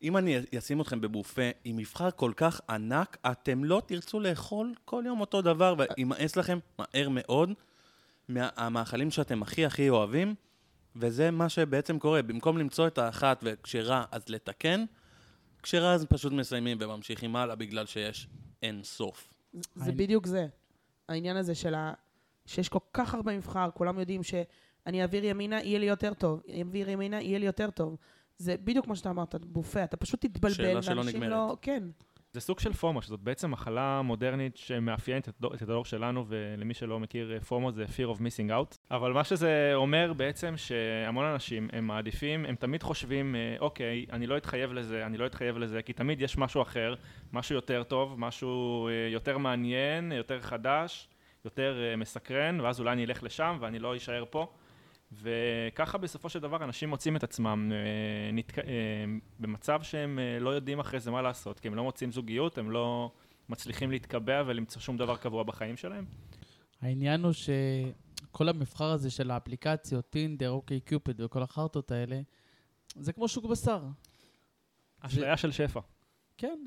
אם 0.03 0.17
אני 0.17 0.39
אשים 0.59 0.81
אתכם 0.81 1.01
בבופה 1.01 1.43
עם 1.65 1.77
מבחר 1.77 2.11
כל 2.11 2.33
כך 2.37 2.61
ענק, 2.71 3.17
אתם 3.31 3.65
לא 3.65 3.83
תרצו 3.87 4.21
לאכול 4.21 4.75
כל 4.85 5.03
יום 5.07 5.21
אותו 5.21 5.43
דבר, 5.43 5.75
וימאס 5.79 6.37
לכם 6.37 6.59
מהר 6.79 7.09
מאוד 7.09 7.53
מהמאכלים 8.29 9.11
שאתם 9.11 9.43
הכי 9.43 9.67
הכי 9.67 9.89
אוהבים, 9.89 10.35
וזה 10.97 11.31
מה 11.31 11.49
שבעצם 11.49 11.99
קורה. 11.99 12.23
במקום 12.23 12.59
למצוא 12.59 12.87
את 12.87 12.99
האחת 12.99 13.41
וכשרע 13.43 14.05
אז 14.11 14.29
לתקן, 14.29 14.85
כשרע 15.63 15.95
אז 15.95 16.05
פשוט 16.05 16.33
מסיימים 16.33 16.79
וממשיכים 16.81 17.37
הלאה 17.37 17.57
בגלל 17.57 17.87
שיש 17.87 18.29
אין 18.63 18.81
סוף. 18.85 19.35
זה 19.75 19.93
בדיוק 19.93 20.27
זה. 20.27 20.47
העניין 21.09 21.37
הזה 21.37 21.55
של 21.55 21.75
ה... 21.75 21.93
שיש 22.47 22.69
כל 22.69 22.79
כך 22.93 23.15
הרבה 23.15 23.37
מבחר, 23.37 23.69
כולם 23.75 23.99
יודעים 23.99 24.23
שאני 24.23 25.03
אעביר 25.03 25.25
ימינה, 25.25 25.63
יהיה 25.63 25.79
לי 25.79 25.87
יותר 25.87 26.15
טוב. 26.15 26.43
אעביר 26.59 26.91
ימינה, 26.91 27.23
יהיה 27.23 27.39
לי 27.39 27.47
יותר 27.47 27.71
טוב. 27.71 27.97
זה 28.39 28.55
בדיוק 28.65 28.85
כמו 28.85 28.97
שאתה 28.97 29.11
אמרת, 29.11 29.35
בופה, 29.45 29.85
אתה 29.85 29.97
פשוט 29.97 30.21
תתבלבל, 30.27 30.55
שאלה 30.55 30.83
שלא 30.83 31.01
ואנשים 31.01 31.23
נגמרת. 31.23 31.31
לא... 31.31 31.57
כן. 31.63 31.83
זה 32.37 32.41
סוג 32.41 32.61
של 32.61 32.73
פומו, 32.73 33.03
שזאת 33.03 33.21
בעצם 33.21 33.51
מחלה 33.51 34.03
מודרנית 34.03 34.57
שמאפיינת 34.57 35.29
את 35.29 35.35
הדור, 35.39 35.55
את 35.55 35.63
הדור 35.63 35.85
שלנו, 35.85 36.25
ולמי 36.29 36.75
שלא 36.75 37.01
מכיר 37.01 37.33
אה, 37.33 37.41
פומו 37.41 37.73
זה 37.73 37.85
fear 37.85 38.17
of 38.17 38.21
missing 38.21 38.51
out. 38.51 38.77
אבל 38.91 39.13
מה 39.13 39.25
שזה 39.25 39.73
אומר 39.75 40.13
בעצם 40.13 40.55
שהמון 40.57 41.25
אנשים, 41.25 41.69
הם 41.73 41.87
מעדיפים, 41.87 42.47
הם 42.47 42.55
תמיד 42.55 42.83
חושבים, 42.83 43.37
אה, 43.37 43.57
אוקיי, 43.61 44.07
אני 44.13 44.27
לא 44.27 44.37
אתחייב 44.37 44.73
לזה, 44.73 45.07
אני 45.07 45.19
לא 45.19 45.27
אתחייב 45.27 45.59
לזה, 45.59 45.83
כי 45.83 45.93
תמיד 45.93 46.21
יש 46.21 46.39
משהו 46.39 46.63
אחר, 46.63 46.95
משהו 47.33 47.55
יותר 47.55 47.83
טוב, 47.83 48.15
משהו 48.19 48.89
אה, 48.89 49.09
יותר 49.13 49.39
מעניין, 49.39 50.13
יותר 50.13 50.41
חדש, 50.41 51.09
יותר 51.47 51.83
אה, 51.91 51.97
מסקרן, 51.97 52.61
ואז 52.61 52.81
אולי 52.81 52.93
אני 52.93 53.05
אלך 53.05 53.23
לשם 53.23 53.59
ואני 53.61 53.79
לא 53.79 53.97
אשאר 53.97 54.25
פה. 54.31 54.53
וככה 55.13 55.99
בסופו 55.99 56.29
של 56.29 56.39
דבר 56.39 56.65
אנשים 56.65 56.89
מוצאים 56.89 57.17
את 57.17 57.23
עצמם 57.25 57.73
אה, 57.73 58.33
נתק... 58.33 58.59
אה, 58.59 58.65
במצב 59.41 59.83
שהם 59.83 60.19
לא 60.41 60.51
יודעים 60.51 60.81
אחרי 60.81 61.01
זה 61.01 61.11
מה 61.11 61.23
לעשות, 61.23 61.61
כי 61.61 61.69
הם 61.69 61.75
לא 61.75 61.83
מוצאים 61.83 62.13
זוגיות, 62.13 62.59
הם 62.59 62.71
לא 62.71 63.13
מצליחים 63.49 63.91
להתקבע 63.91 64.43
ולמצוא 64.47 64.81
שום 64.81 64.97
דבר 64.97 65.17
קבוע 65.17 65.43
בחיים 65.43 65.77
שלהם. 65.77 66.05
העניין 66.81 67.25
הוא 67.25 67.33
שכל 67.33 68.49
המבחר 68.49 68.91
הזה 68.91 69.11
של 69.11 69.31
האפליקציות, 69.31 70.11
טינדר, 70.11 70.51
אוקיי 70.51 70.81
קיופיד 70.81 71.21
וכל 71.21 71.43
החרטות 71.43 71.91
האלה, 71.91 72.21
זה 72.97 73.13
כמו 73.13 73.29
שוק 73.29 73.45
בשר. 73.45 73.81
אשליה 75.01 75.37
של 75.37 75.53
שפע. 75.53 75.81
כן, 76.39 76.59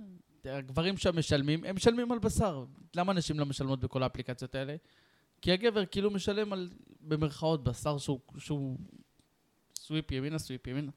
הגברים 0.46 0.98
שם 0.98 1.18
משלמים, 1.18 1.64
הם 1.64 1.76
משלמים 1.76 2.12
על 2.12 2.20
בשר. 2.20 2.66
למה 2.96 3.14
נשים 3.14 3.40
לא 3.40 3.46
משלמות 3.46 3.80
בכל 3.80 4.04
האפליקציות 4.04 4.56
האלה? 4.56 4.76
כי 5.42 5.52
הגבר 5.52 5.86
כאילו 5.86 6.12
משלם 6.12 6.54
על, 6.54 6.70
במרכאות, 7.02 7.64
בשר 7.64 7.98
שהוא, 7.98 8.20
שהוא 8.38 8.78
סוויפ 9.76 10.12
ימינה, 10.12 10.40
סוויפ 10.40 10.68
ימינה. 10.68 10.92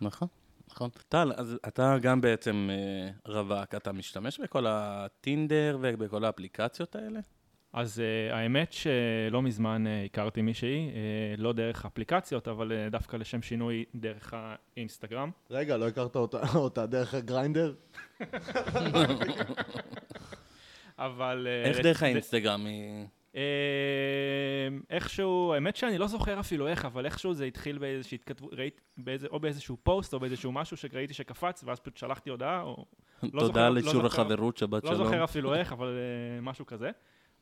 נכון, 0.00 0.28
נכון. 0.68 0.90
טל, 1.08 1.32
אז 1.36 1.56
אתה 1.68 1.96
גם 2.02 2.20
בעצם 2.20 2.68
אה, 2.70 3.32
רווק, 3.32 3.74
אתה 3.74 3.92
משתמש 3.92 4.40
בכל 4.40 4.66
הטינדר 4.68 5.78
ובכל 5.80 6.24
האפליקציות 6.24 6.96
האלה? 6.96 7.20
אז 7.76 7.98
uh, 7.98 8.34
האמת 8.34 8.72
שלא 8.72 9.42
מזמן 9.42 9.84
uh, 9.86 10.06
הכרתי 10.06 10.42
מישהי, 10.42 10.90
uh, 10.90 11.40
לא 11.40 11.52
דרך 11.52 11.84
אפליקציות, 11.86 12.48
אבל 12.48 12.72
uh, 12.72 12.90
דווקא 12.90 13.16
לשם 13.16 13.42
שינוי 13.42 13.84
דרך 13.94 14.34
האינסטגרם. 14.36 15.30
רגע, 15.50 15.76
לא 15.76 15.88
הכרת 15.88 16.16
אותה, 16.16 16.40
אותה 16.54 16.86
דרך 16.86 17.14
הגריינדר? 17.14 17.74
אבל... 20.98 21.46
uh, 21.64 21.68
איך 21.68 21.80
דרך 21.80 22.02
האינסטגרם 22.02 22.66
היא... 22.66 23.06
איכשהו, 24.90 25.52
האמת 25.54 25.76
שאני 25.76 25.98
לא 25.98 26.06
זוכר 26.06 26.40
אפילו 26.40 26.68
איך, 26.68 26.84
אבל 26.84 27.04
איכשהו 27.04 27.34
זה 27.34 27.44
התחיל 27.44 27.78
באיזושהי 27.78 28.14
התכתבות, 28.14 28.54
ראיתי, 28.54 28.80
באיזה, 28.96 29.26
או 29.30 29.40
באיזשהו 29.40 29.76
פוסט 29.82 30.14
או 30.14 30.20
באיזשהו 30.20 30.52
משהו 30.52 30.76
שראיתי 30.76 31.14
שקפץ, 31.14 31.64
ואז 31.66 31.80
פשוט 31.80 31.96
שלחתי 31.96 32.30
הודעה, 32.30 32.62
או 32.62 32.84
לא 33.22 33.40
תודה 33.40 33.66
על 33.66 33.72
לא 33.72 33.78
אישור 33.78 34.06
החברות, 34.06 34.56
שבת 34.56 34.84
לא 34.84 34.90
שלום. 34.90 35.04
זוכר 35.04 35.24
אפילו 35.24 35.54
איך, 35.54 35.72
אבל 35.72 35.98
משהו 36.42 36.66
כזה. 36.66 36.90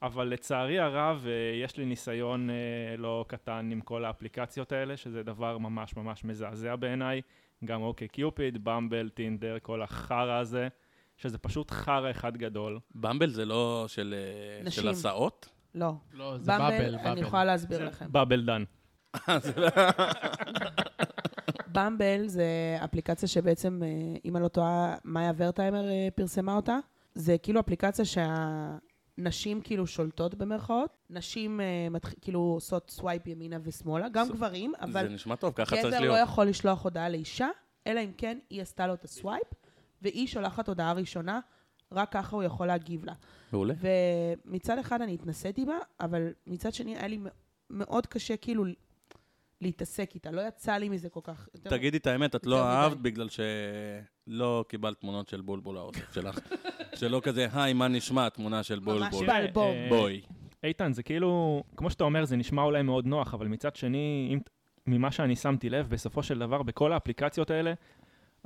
אבל 0.07 0.29
לצערי 0.29 0.79
הרב, 0.79 1.25
uh, 1.25 1.65
יש 1.65 1.77
לי 1.77 1.85
ניסיון 1.85 2.51
uh, 2.51 3.01
לא 3.01 3.25
קטן 3.29 3.69
עם 3.73 3.81
כל 3.81 4.05
האפליקציות 4.05 4.73
האלה, 4.73 4.97
שזה 4.97 5.23
דבר 5.23 5.59
ממש 5.59 5.97
ממש 5.97 6.25
מזעזע 6.25 6.77
בעיניי. 6.77 7.21
גם 7.65 7.83
אוקיי 7.83 8.09
קיופיד, 8.09 8.65
במבל, 8.65 9.09
טינדר, 9.09 9.57
כל 9.63 9.83
החרא 9.83 10.39
הזה, 10.39 10.69
שזה 11.17 11.39
פשוט 11.39 11.71
חרא 11.71 12.11
אחד 12.11 12.37
גדול. 12.37 12.79
במבל 12.95 13.31
זה 13.31 13.45
לא 13.45 13.85
של 13.89 14.15
אה, 14.17 14.65
נשים. 14.65 14.83
של 14.83 14.89
הסעות? 14.89 15.49
לא. 15.75 15.93
לא, 16.13 16.39
זה 16.39 16.53
באבל, 16.53 16.79
במבל, 16.79 16.97
באבל. 16.97 17.11
אני 17.11 17.21
יכולה 17.21 17.45
להסביר 17.45 17.87
לכם. 17.87 18.07
באבל 18.13 18.45
דן. 18.45 18.65
במבל 21.75 22.27
זה 22.27 22.45
אפליקציה 22.85 23.29
שבעצם, 23.29 23.83
אה, 23.83 23.89
אם 24.25 24.37
אני 24.37 24.43
לא 24.43 24.49
טועה, 24.49 24.95
מאיה 25.05 25.33
ורטהיימר 25.37 25.89
אה, 25.91 26.09
פרסמה 26.15 26.57
אותה. 26.57 26.79
זה 27.15 27.39
כאילו 27.39 27.61
אפליקציה 27.61 28.05
שהנשים 29.21 29.61
כאילו 29.61 29.87
שולטות 29.87 30.35
במרכאות. 30.35 30.97
נשים 31.11 31.61
אה, 31.61 31.89
מתח... 31.91 32.13
כאילו 32.21 32.41
עושות 32.41 32.91
swipe 32.91 33.27
ימינה 33.27 33.57
ושמאלה, 33.63 34.09
גם 34.09 34.27
זה- 34.27 34.33
גברים, 34.33 34.73
זה 34.79 34.85
אבל 34.85 35.09
נשמע 35.09 35.37
טוב, 35.37 35.53
ככה 35.57 35.77
צריך 35.77 35.87
גבר 35.87 36.01
להיות. 36.01 36.15
לא 36.15 36.21
יכול 36.21 36.47
לשלוח 36.47 36.85
הודעה 36.85 37.09
לאישה, 37.09 37.49
אלא 37.87 38.01
אם 38.01 38.13
כן 38.17 38.39
היא 38.51 38.63
עשתה 38.63 38.87
לו 38.87 38.95
את 38.95 39.05
ה 39.05 39.11
swipe, 39.11 39.47
והיא 40.03 40.27
שולחת 40.27 40.69
הודעה 40.69 40.93
ראשונה, 40.93 41.41
רק 41.93 42.13
ככה 42.13 42.37
הוא 42.37 42.43
יכול 42.43 42.67
להגיב 42.67 43.05
לה. 43.05 43.13
מעולה. 43.53 43.75
ומצד 44.47 44.79
אחד 44.79 45.03
אני 45.03 45.15
התנסיתי 45.15 45.65
בה, 45.65 45.79
אבל 46.01 46.33
מצד 46.47 46.75
שני 46.75 46.97
היה 46.97 47.07
לי 47.09 47.19
מאוד 47.71 48.07
קשה 48.07 48.37
כאילו 48.37 48.65
להתעסק 49.61 50.11
איתה. 50.15 50.31
לא 50.31 50.43
יצא 50.49 50.73
לי 50.73 50.89
מזה 50.89 51.09
כל 51.09 51.21
כך. 51.23 51.49
תגידי 51.63 51.97
את 51.97 52.07
האמת, 52.07 52.35
את 52.35 52.47
לא. 52.47 52.63
אהבת 52.65 52.97
בגלל 52.97 53.29
שלא 53.29 54.65
קיבלת 54.69 55.01
תמונות 55.01 55.29
של 55.29 55.41
בולבול 55.41 55.77
האוסף 55.77 56.15
שלך. 56.15 56.39
שלא 56.97 57.21
כזה, 57.25 57.47
היי, 57.53 57.73
מה 57.73 57.89
נשמע, 57.89 58.29
תמונה 58.29 58.63
של 58.63 58.81
ממש 58.81 58.85
בולבול. 58.87 59.27
באלבום. 59.27 59.77
אה, 59.77 59.87
בואי. 59.89 60.21
איתן, 60.65 60.93
זה 60.93 61.03
כאילו, 61.03 61.63
כמו 61.77 61.91
שאתה 61.91 62.05
אומר, 62.05 62.25
זה 62.25 62.37
נשמע 62.37 62.63
אולי 62.63 62.83
מאוד 62.83 63.07
נוח, 63.07 63.35
אבל 63.35 63.47
מצד 63.47 63.77
שני, 63.77 64.31
אם, 64.33 64.39
ממה 64.87 65.11
שאני 65.11 65.37
שמתי 65.37 65.71
לב, 65.71 65.89
בסופו 65.89 66.23
של 66.23 66.39
דבר, 66.39 66.63
בכל 66.63 66.93
האפליקציות 66.93 67.51
האלה, 67.51 67.73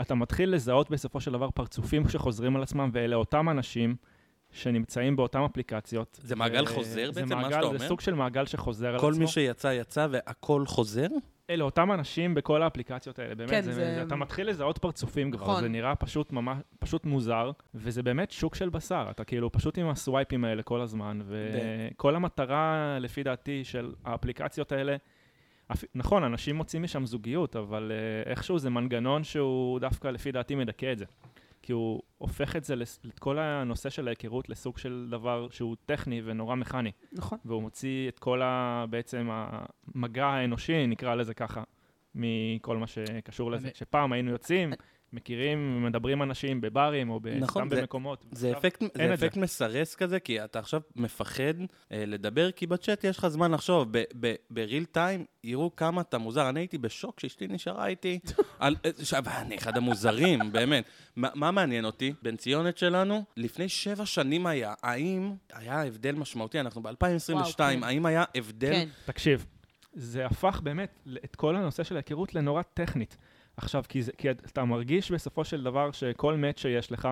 אתה 0.00 0.14
מתחיל 0.14 0.54
לזהות 0.54 0.90
בסופו 0.90 1.20
של 1.20 1.32
דבר 1.32 1.50
פרצופים 1.50 2.08
שחוזרים 2.08 2.56
על 2.56 2.62
עצמם, 2.62 2.90
ואלה 2.92 3.16
אותם 3.16 3.48
אנשים 3.48 3.96
שנמצאים 4.52 5.16
באותן 5.16 5.40
אפליקציות. 5.40 6.18
זה 6.22 6.36
מעגל 6.36 6.62
ו- 6.62 6.66
חוזר 6.66 7.12
זה 7.12 7.20
בעצם, 7.20 7.36
מה 7.36 7.50
שאתה 7.50 7.60
זה 7.60 7.66
אומר? 7.66 7.88
סוג 7.88 8.00
של 8.00 8.14
מעגל 8.14 8.46
שחוזר 8.46 8.88
על 8.88 9.00
כל 9.00 9.10
עצמו. 9.10 9.20
מי 9.20 9.26
שיצא, 9.26 9.68
יצא 9.68 10.06
והכל 10.10 10.66
חוזר? 10.66 11.06
אלה 11.50 11.64
אותם 11.64 11.92
אנשים 11.92 12.34
בכל 12.34 12.62
האפליקציות 12.62 13.18
האלה, 13.18 13.34
באמת, 13.34 13.50
כן, 13.50 13.60
זה, 13.62 13.72
זה-. 13.72 14.02
אתה 14.02 14.16
מתחיל 14.16 14.48
לזהות 14.48 14.78
פרצופים 14.78 15.30
כבר, 15.30 15.46
נכון. 15.46 15.60
זה 15.60 15.68
נראה 15.68 15.94
פשוט 15.94 16.32
ממש, 16.32 16.58
פשוט 16.78 17.04
מוזר, 17.04 17.50
וזה 17.74 18.02
באמת 18.02 18.30
שוק 18.30 18.54
של 18.54 18.68
בשר, 18.68 19.06
אתה 19.10 19.24
כאילו 19.24 19.52
פשוט 19.52 19.78
עם 19.78 19.88
הסווייפים 19.88 20.44
האלה 20.44 20.62
כל 20.62 20.80
הזמן, 20.80 21.20
וכל 21.26 22.16
המטרה, 22.16 22.96
לפי 23.00 23.22
דעתי, 23.22 23.64
של 23.64 23.94
האפליקציות 24.04 24.72
האלה, 24.72 24.96
אפ... 25.72 25.84
נכון, 25.94 26.24
אנשים 26.24 26.56
מוצאים 26.56 26.82
משם 26.82 27.06
זוגיות, 27.06 27.56
אבל 27.56 27.92
uh, 27.92 28.28
איכשהו 28.28 28.58
זה 28.58 28.70
מנגנון 28.70 29.24
שהוא 29.24 29.80
דווקא, 29.80 30.08
לפי 30.08 30.32
דעתי, 30.32 30.54
מדכא 30.54 30.92
את 30.92 30.98
זה. 30.98 31.04
כי 31.62 31.72
הוא 31.72 32.02
הופך 32.18 32.56
את 32.56 32.64
זה, 32.64 32.76
לס- 32.76 33.00
את 33.08 33.18
כל 33.18 33.38
הנושא 33.38 33.90
של 33.90 34.08
ההיכרות 34.08 34.48
לסוג 34.48 34.78
של 34.78 35.06
דבר 35.10 35.48
שהוא 35.50 35.76
טכני 35.86 36.22
ונורא 36.24 36.54
מכני. 36.54 36.92
נכון. 37.12 37.38
והוא 37.44 37.62
מוציא 37.62 38.08
את 38.08 38.18
כל 38.18 38.42
ה... 38.42 38.84
בעצם 38.90 39.28
המגע 39.32 40.26
האנושי, 40.26 40.86
נקרא 40.86 41.14
לזה 41.14 41.34
ככה, 41.34 41.62
מכל 42.14 42.76
מה 42.76 42.86
שקשור 42.86 43.50
לזה. 43.50 43.66
אני- 43.68 43.74
שפעם 43.74 44.12
היינו 44.12 44.30
יוצאים, 44.30 44.72
מכירים, 45.12 45.84
מדברים 45.84 46.22
אנשים 46.22 46.60
בברים, 46.60 47.10
או 47.10 47.20
ב- 47.20 47.28
נכון, 47.28 47.62
סתם 47.68 47.74
זה- 47.74 47.80
במקומות. 47.80 48.24
זה 48.32 48.52
אפקט, 48.58 48.80
זה 48.80 48.86
את 48.86 49.18
זה. 49.18 49.26
אפקט 49.26 49.36
מסרס 49.36 49.94
כזה, 49.94 50.20
כי 50.20 50.44
אתה 50.44 50.58
עכשיו 50.58 50.80
מפחד 50.96 51.42
אה, 51.92 52.04
לדבר, 52.06 52.50
כי 52.50 52.66
בצ'אט 52.66 53.04
יש 53.04 53.18
לך 53.18 53.28
זמן 53.28 53.50
לחשוב. 53.52 53.88
בריל 54.50 54.84
טיים 54.84 55.24
יראו 55.44 55.76
כמה 55.76 56.00
אתה 56.00 56.18
מוזר. 56.18 56.48
אני 56.48 56.60
הייתי 56.60 56.78
בשוק 56.78 57.16
כשאשתי 57.16 57.46
נשארה 57.48 57.86
איתי. 57.86 58.18
על, 58.58 58.76
אה, 58.84 58.90
עכשיו, 59.00 59.24
אני 59.26 59.56
אחד 59.56 59.76
המוזרים, 59.76 60.40
באמת. 60.52 60.84
מה, 61.16 61.28
מה 61.34 61.50
מעניין 61.50 61.84
אותי? 61.84 62.12
בן 62.22 62.36
ציונת 62.36 62.78
שלנו, 62.78 63.24
לפני 63.36 63.68
שבע 63.68 64.06
שנים 64.06 64.46
היה, 64.46 64.74
האם 64.82 65.32
היה 65.52 65.82
הבדל 65.86 66.14
משמעותי, 66.14 66.60
אנחנו 66.60 66.82
ב-2022, 66.82 66.92
וואו, 67.32 67.44
כן. 67.58 67.82
האם 67.84 68.06
היה 68.06 68.24
הבדל? 68.34 68.72
כן. 68.72 68.88
תקשיב, 69.04 69.46
זה 69.92 70.26
הפך 70.26 70.60
באמת 70.64 70.98
את 71.24 71.36
כל 71.36 71.56
הנושא 71.56 71.82
של 71.82 71.94
ההיכרות 71.94 72.34
לנורא 72.34 72.62
טכנית. 72.62 73.16
עכשיו, 73.58 73.84
כי, 73.88 74.02
זה, 74.02 74.12
כי 74.18 74.30
אתה 74.30 74.64
מרגיש 74.64 75.10
בסופו 75.10 75.44
של 75.44 75.62
דבר 75.62 75.92
שכל 75.92 76.34
מאץ' 76.34 76.58
שיש 76.58 76.92
לך, 76.92 77.08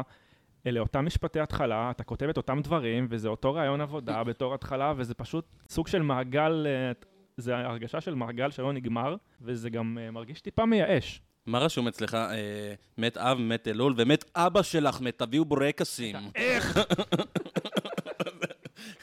אלה 0.66 0.80
אותם 0.80 1.06
משפטי 1.06 1.40
התחלה, 1.40 1.90
אתה 1.90 2.04
כותב 2.04 2.28
את 2.28 2.36
אותם 2.36 2.60
דברים, 2.62 3.06
וזה 3.10 3.28
אותו 3.28 3.54
רעיון 3.54 3.80
עבודה 3.80 4.24
בתור 4.28 4.54
התחלה, 4.54 4.92
וזה 4.96 5.14
פשוט 5.14 5.44
סוג 5.68 5.88
של 5.88 6.02
מעגל, 6.02 6.66
אה, 6.66 6.92
זה 7.36 7.56
הרגשה 7.56 8.00
של 8.00 8.14
מעגל 8.14 8.50
שלא 8.50 8.72
נגמר, 8.72 9.16
וזה 9.40 9.70
גם 9.70 9.98
אה, 10.00 10.10
מרגיש 10.10 10.40
טיפה 10.40 10.66
מייאש. 10.66 11.20
מה 11.46 11.58
רשום 11.58 11.88
אצלך? 11.88 12.14
אה, 12.14 12.74
מת 12.98 13.16
אב, 13.16 13.38
מת 13.38 13.68
אלול, 13.68 13.94
ומת 13.96 14.24
אבא 14.34 14.62
שלך, 14.62 15.00
מת 15.00 15.18
תביאו 15.18 15.44
בורקסים. 15.44 16.16
איך? 16.34 16.78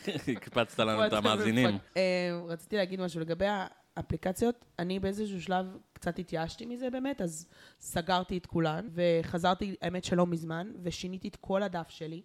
הקפצת 0.07 0.79
לנו 0.79 1.05
את 1.05 1.13
המאזינים. 1.23 1.77
אה, 1.97 2.41
רציתי 2.47 2.75
להגיד 2.75 3.01
משהו 3.01 3.21
לגבי 3.21 3.45
האפליקציות. 3.97 4.65
אני 4.79 4.99
באיזשהו 4.99 5.41
שלב 5.41 5.77
קצת 5.93 6.19
התייאשתי 6.19 6.65
מזה 6.65 6.89
באמת, 6.89 7.21
אז 7.21 7.47
סגרתי 7.79 8.37
את 8.37 8.45
כולן, 8.45 8.87
וחזרתי, 8.93 9.75
האמת 9.81 10.03
שלא 10.03 10.27
מזמן, 10.27 10.71
ושיניתי 10.83 11.27
את 11.27 11.35
כל 11.35 11.63
הדף 11.63 11.89
שלי, 11.89 12.21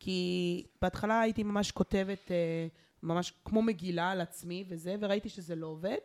כי 0.00 0.66
בהתחלה 0.82 1.20
הייתי 1.20 1.42
ממש 1.42 1.70
כותבת, 1.70 2.30
אה, 2.30 2.66
ממש 3.02 3.32
כמו 3.44 3.62
מגילה 3.62 4.10
על 4.10 4.20
עצמי 4.20 4.64
וזה, 4.68 4.96
וראיתי 5.00 5.28
שזה 5.28 5.56
לא 5.56 5.66
עובד, 5.66 5.98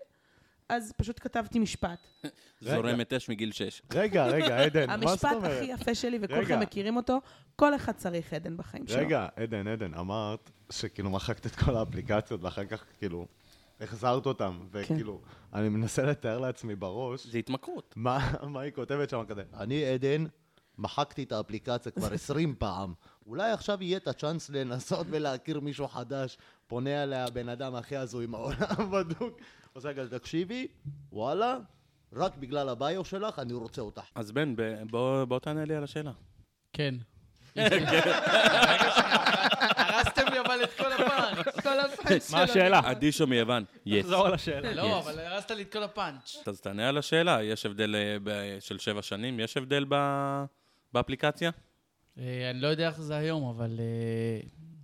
אז 0.70 0.94
פשוט 0.98 1.20
כתבתי 1.20 1.60
משפט. 1.60 2.08
זורמת 2.62 3.14
אש 3.14 3.30
מגיל 3.30 3.52
6. 3.52 3.82
רגע, 3.94 4.26
רגע, 4.26 4.64
עדן, 4.64 4.90
מה 4.90 4.98
זאת 4.98 5.10
המשפט 5.10 5.32
אומרת? 5.34 5.52
הכי 5.52 5.72
יפה 5.72 5.96
שלי, 5.96 6.18
וכולכם. 6.22 6.60
מכירים 6.60 6.98
אותו, 6.98 7.22
כל 7.56 7.76
אחד 7.76 7.92
צריך 7.92 8.34
עדן 8.34 8.58
בחיים 8.58 8.88
שלו. 8.88 9.00
רגע, 9.00 9.28
עדן, 9.36 9.68
עדן, 9.68 9.94
אמרת 9.94 10.52
שכאילו 10.72 11.10
מחקת 11.10 11.46
את 11.46 11.56
כל 11.56 11.76
האפליקציות 11.76 12.44
ואחר 12.44 12.66
כך 12.66 12.84
כאילו 12.98 13.28
החזרת 13.82 14.26
אותם, 14.26 14.60
וכאילו, 14.72 15.22
אני 15.54 15.70
מנסה 15.70 16.04
לתאר 16.04 16.40
לעצמי 16.40 16.76
בראש 16.76 17.28
זה 17.28 17.38
התמכרות. 17.38 17.94
מה 17.98 18.32
מה 18.44 18.62
היא 18.62 18.72
כותבת 18.72 19.10
שם 19.10 19.24
כזה. 19.28 19.44
אני 19.54 19.86
עדן, 19.86 20.26
מחקתי 20.78 21.24
את 21.24 21.32
האפליקציה 21.32 21.92
כבר 21.92 22.14
20 22.14 22.56
פעם. 22.60 22.94
אולי 23.26 23.52
עכשיו 23.52 23.84
יהיה 23.84 23.98
את 23.98 24.08
הצ'אנס 24.08 24.50
לנסות 24.50 25.08
ולהכיר 25.10 25.60
מישהו 25.60 25.88
חדש. 25.88 26.38
פונה 26.68 27.04
אליה 27.04 27.26
הבן 27.26 27.50
אדם 27.50 27.76
הכי 27.76 27.98
הזוי 27.98 28.26
מהעולם 28.26 28.92
בדוק. 28.94 29.40
עושה 29.74 29.94
כזה, 29.94 30.20
תקשיבי, 30.20 30.68
וואלה, 31.12 31.58
רק 32.14 32.38
בגלל 32.38 32.70
הביו 32.70 33.06
שלך 33.06 33.40
אני 33.40 33.54
רוצה 33.54 33.82
אותך. 33.82 34.02
אז 34.16 34.32
בן, 34.32 34.56
בוא 34.90 35.26
בוא 35.26 35.40
תענה 35.40 35.66
לי 35.66 35.76
על 35.76 35.84
השאלה. 35.84 36.12
כן. 36.74 36.96
הרסתם 39.78 40.28
לי 40.32 40.40
אבל 40.40 40.64
את 40.64 40.70
כל 40.78 40.92
הפאנץ'. 40.94 41.49
כל 41.62 41.80
הפאנץ' 41.80 42.32
מה 42.32 42.42
השאלה? 42.44 42.82
אדישו 42.92 43.28
מיוון. 43.28 43.64
יס. 43.86 44.04
תחזור 44.06 44.28
על 44.28 44.34
השאלה. 44.34 44.74
לא, 44.74 45.00
אבל 45.00 45.20
הרסת 45.20 45.52
לי 45.52 45.62
את 45.62 45.72
כל 45.72 45.84
הפאנץ'. 45.84 46.36
אז 46.48 46.62
תענה 46.62 46.90
על 46.90 46.98
השאלה, 46.98 47.44
יש 47.44 47.66
הבדל 47.66 47.96
אה, 47.96 48.18
ב- 48.24 48.58
של 48.60 48.80
שבע 48.80 49.02
שנים? 49.02 49.40
יש 49.40 49.58
הבדל 49.58 49.86
ב- 49.90 50.44
באפליקציה? 50.94 51.52
אה, 52.18 52.50
אני 52.50 52.62
לא 52.62 52.68
יודע 52.68 52.88
איך 52.88 53.02
זה 53.02 53.16
היום, 53.16 53.50
אבל 53.50 53.80
אה, 53.80 54.40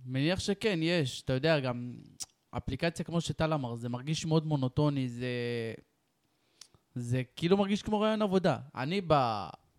מניח 0.06 0.40
שכן, 0.40 0.78
יש. 0.82 1.22
אתה 1.22 1.32
יודע, 1.32 1.60
גם 1.60 1.94
אפליקציה, 2.50 3.04
כמו 3.04 3.20
שטל 3.20 3.52
אמר, 3.52 3.74
זה 3.74 3.88
מרגיש 3.88 4.26
מאוד 4.26 4.46
מונוטוני, 4.46 5.08
זה... 5.08 5.26
זה 6.94 7.22
כאילו 7.36 7.56
מרגיש 7.56 7.82
כמו 7.82 8.00
רעיון 8.00 8.22
עבודה. 8.22 8.56
אני 8.74 9.00
ב... 9.06 9.14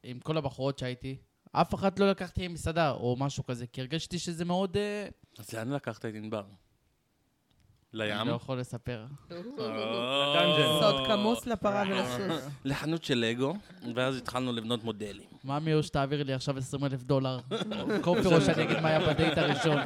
עם 0.03 0.19
כל 0.19 0.37
הבחורות 0.37 0.79
שהייתי, 0.79 1.17
אף 1.51 1.73
אחת 1.75 1.99
לא 1.99 2.09
לקחתי 2.09 2.45
עם 2.45 2.53
מסעדה 2.53 2.91
או 2.91 3.15
משהו 3.19 3.45
כזה, 3.45 3.67
כי 3.67 3.81
הרגשתי 3.81 4.19
שזה 4.19 4.45
מאוד... 4.45 4.77
אז 5.39 5.53
לאן 5.53 5.71
לקחת 5.73 6.05
את 6.05 6.15
ענבר? 6.15 6.43
לים? 7.97 8.15
אני 8.15 8.29
לא 8.29 8.33
יכול 8.33 8.59
לספר. 8.59 9.05
סוד 10.79 11.07
כמוס 11.07 11.47
לפרה 11.47 11.83
ולסוס. 11.89 12.49
לחנות 12.65 13.03
של 13.03 13.17
לגו, 13.17 13.53
ואז 13.95 14.17
התחלנו 14.17 14.53
לבנות 14.53 14.83
מודלים. 14.83 15.27
מאמי 15.43 15.73
או 15.73 15.83
שתעביר 15.83 16.23
לי 16.23 16.33
עכשיו 16.33 16.57
20 16.57 16.83
אלף 16.85 17.03
דולר, 17.03 17.39
או 17.81 17.87
כופר 18.01 18.35
או 18.35 18.41
שאני 18.41 18.63
אגיד 18.63 18.79
מה 18.79 18.89
היה 18.89 19.13
בדייט 19.13 19.37
הראשון. 19.37 19.77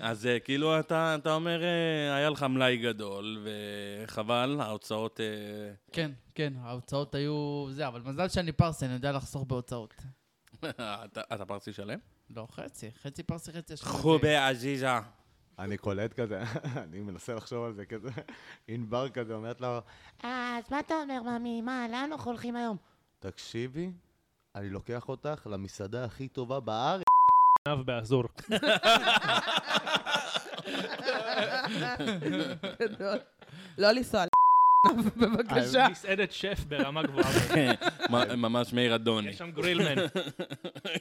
אז 0.00 0.26
אה, 0.26 0.38
כאילו 0.40 0.80
אתה, 0.80 1.16
אתה 1.20 1.34
אומר, 1.34 1.62
אה, 1.62 2.14
היה 2.16 2.30
לך 2.30 2.42
מלאי 2.42 2.76
גדול, 2.76 3.46
וחבל, 4.04 4.56
ההוצאות... 4.60 5.20
אה, 5.20 5.74
כן, 5.92 6.10
כן, 6.34 6.52
ההוצאות 6.62 7.14
היו 7.14 7.66
זה, 7.70 7.88
אבל 7.88 8.00
מזל 8.00 8.28
שאני 8.28 8.52
פרסי, 8.52 8.84
אני 8.84 8.94
יודע 8.94 9.12
לחסוך 9.12 9.44
בהוצאות. 9.46 9.94
אתה, 10.64 11.20
אתה 11.34 11.44
פרסי 11.44 11.72
שלם? 11.72 11.98
לא, 12.30 12.46
חצי, 12.50 12.90
חצי 13.02 13.22
פרסי, 13.22 13.52
חצי 13.52 13.74
אשכנזי. 13.74 13.96
חובי 13.96 14.36
עזיזה. 14.36 14.98
אני 15.58 15.76
קולט 15.76 16.12
כזה, 16.20 16.42
אני 16.84 17.00
מנסה 17.00 17.34
לחשוב 17.34 17.64
על 17.64 17.72
זה 17.72 17.84
כזה, 17.86 18.08
ענבר 18.68 19.08
כזה 19.08 19.34
אומרת 19.34 19.60
לו, 19.60 19.78
אה, 20.24 20.58
אז 20.58 20.64
מה 20.70 20.80
אתה 20.80 20.94
אומר, 20.94 21.22
ממי? 21.38 21.60
מה, 21.62 21.86
לאן 21.90 22.08
אנחנו 22.12 22.30
הולכים 22.30 22.56
היום? 22.56 22.76
תקשיבי, 23.20 23.90
אני 24.54 24.70
לוקח 24.70 25.08
אותך 25.08 25.46
למסעדה 25.50 26.04
הכי 26.04 26.28
טובה 26.28 26.60
בארץ. 26.60 27.02
ענב 27.68 27.80
באזור. 27.86 28.24
לא 33.78 33.90
לנסוע 33.92 34.24
בבקשה. 35.16 35.88
מסעדת 35.90 36.32
שף 36.32 36.64
ברמה 36.68 37.02
גבוהה. 37.02 37.30
מ- 38.10 38.40
ממש 38.42 38.72
מאיר 38.72 38.94
אדוני. 38.94 39.28
יש 39.28 39.38
שם 39.38 39.50
גרילמן. 39.50 39.94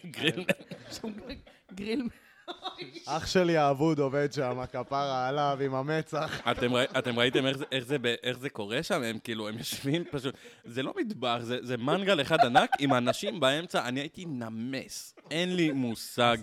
גריל. 0.06 2.04
אח 3.06 3.28
שלי 3.28 3.58
האבוד 3.58 4.00
עובד 4.00 4.34
שם, 4.34 4.62
כפרה 4.72 5.28
עליו 5.28 5.58
עם 5.66 5.76
המצח. 5.76 6.42
אתם, 6.52 6.74
ראי, 6.74 6.86
אתם 6.98 7.20
ראיתם 7.20 7.46
איך 7.46 7.58
זה, 7.58 7.66
איך, 7.72 7.86
זה, 7.86 8.00
ב- 8.00 8.16
איך 8.24 8.38
זה 8.38 8.50
קורה 8.50 8.84
שם? 8.84 9.04
הם 9.04 9.20
כאילו, 9.20 9.50
הם 9.50 9.58
יושבים 9.58 10.04
פשוט... 10.12 10.36
זה 10.66 10.84
לא 10.84 10.94
מטבח, 10.98 11.38
זה, 11.42 11.58
זה 11.62 11.78
מנגל 11.78 12.22
אחד 12.22 12.40
ענק 12.46 12.70
עם 12.80 12.94
אנשים 12.94 13.40
באמצע. 13.40 13.88
אני 13.88 14.00
הייתי 14.00 14.26
נמס. 14.26 15.16
אין 15.32 15.56
לי 15.56 15.72
מושג 15.72 16.38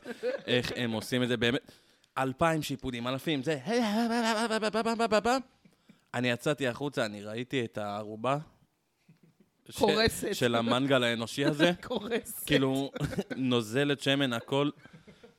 איך 0.46 0.72
הם 0.76 0.92
עושים 0.92 1.22
את 1.22 1.28
זה 1.28 1.36
באמת. 1.36 1.72
אלפיים 2.18 2.62
שיפודים, 2.62 3.06
אלפים, 3.06 3.42
זה... 3.42 3.58
אני 6.14 6.30
יצאתי 6.30 6.68
החוצה, 6.68 7.04
אני 7.04 7.22
ראיתי 7.22 7.64
את 7.64 7.78
הערובה. 7.78 8.38
קורסת. 9.74 10.34
של 10.34 10.54
המנגל 10.54 11.02
האנושי 11.02 11.44
הזה. 11.44 11.72
קורס. 11.86 12.44
כאילו, 12.44 12.90
נוזלת 13.36 14.00
שמן, 14.00 14.32
הכל. 14.32 14.70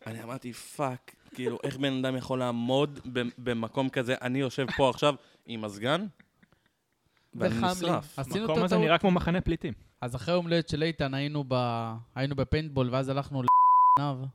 אני 0.09 0.23
אמרתי, 0.23 0.53
fuck, 0.53 1.15
כאילו, 1.33 1.57
איך 1.63 1.77
בן 1.77 2.05
אדם 2.05 2.15
יכול 2.15 2.39
לעמוד 2.39 2.99
במקום 3.37 3.89
כזה? 3.89 4.15
אני 4.21 4.39
יושב 4.39 4.65
פה 4.77 4.89
עכשיו 4.89 5.15
עם 5.45 5.61
מזגן, 5.61 6.05
ואני. 7.33 7.55
נשרף. 7.71 8.19
המקום 8.19 8.63
הזה. 8.63 8.77
נראה 8.77 8.97
כמו 8.97 9.11
מחנה 9.11 9.41
פליטים. 9.41 9.73
אז 10.01 10.15
אחרי 10.15 10.33
יום 10.33 10.45
הולדת 10.45 10.69
של 10.69 10.83
איתן 10.83 11.13
היינו 11.13 11.43
ב- 11.47 11.93
היינו 12.15 12.35
בפיינטבול, 12.35 12.89
ואז 12.91 13.09
הלכנו 13.09 13.43
לענב. 13.99 14.25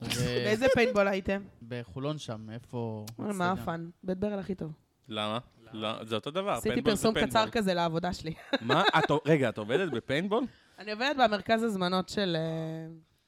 באיזה 0.44 0.66
פיינטבול 0.74 1.08
הייתם? 1.08 1.42
בחולון 1.68 2.18
שם, 2.18 2.50
איפה... 2.50 3.06
מה 3.18 3.52
ה 3.52 3.60
fun? 3.60 3.90
בית 4.02 4.18
ברל 4.18 4.38
הכי 4.38 4.54
טוב. 4.54 4.72
למה? 5.08 5.38
לא, 5.72 6.04
זה 6.04 6.14
אותו 6.14 6.30
דבר. 6.30 6.50
עשיתי 6.50 6.82
פרסום. 6.82 7.14
קצר 7.14 7.50
כזה 7.50 7.74
לעבודה 7.74 8.12
שלי. 8.12 8.34
מה? 8.60 8.82
רגע, 9.26 9.48
את 9.48 9.58
עובדת 9.58 9.92
בפיינטבול? 9.92 10.44
אני 10.78 10.92
עובדת 10.92 11.16
במרכז 11.16 11.62
הזמנות 11.62 12.08
של... 12.08 12.36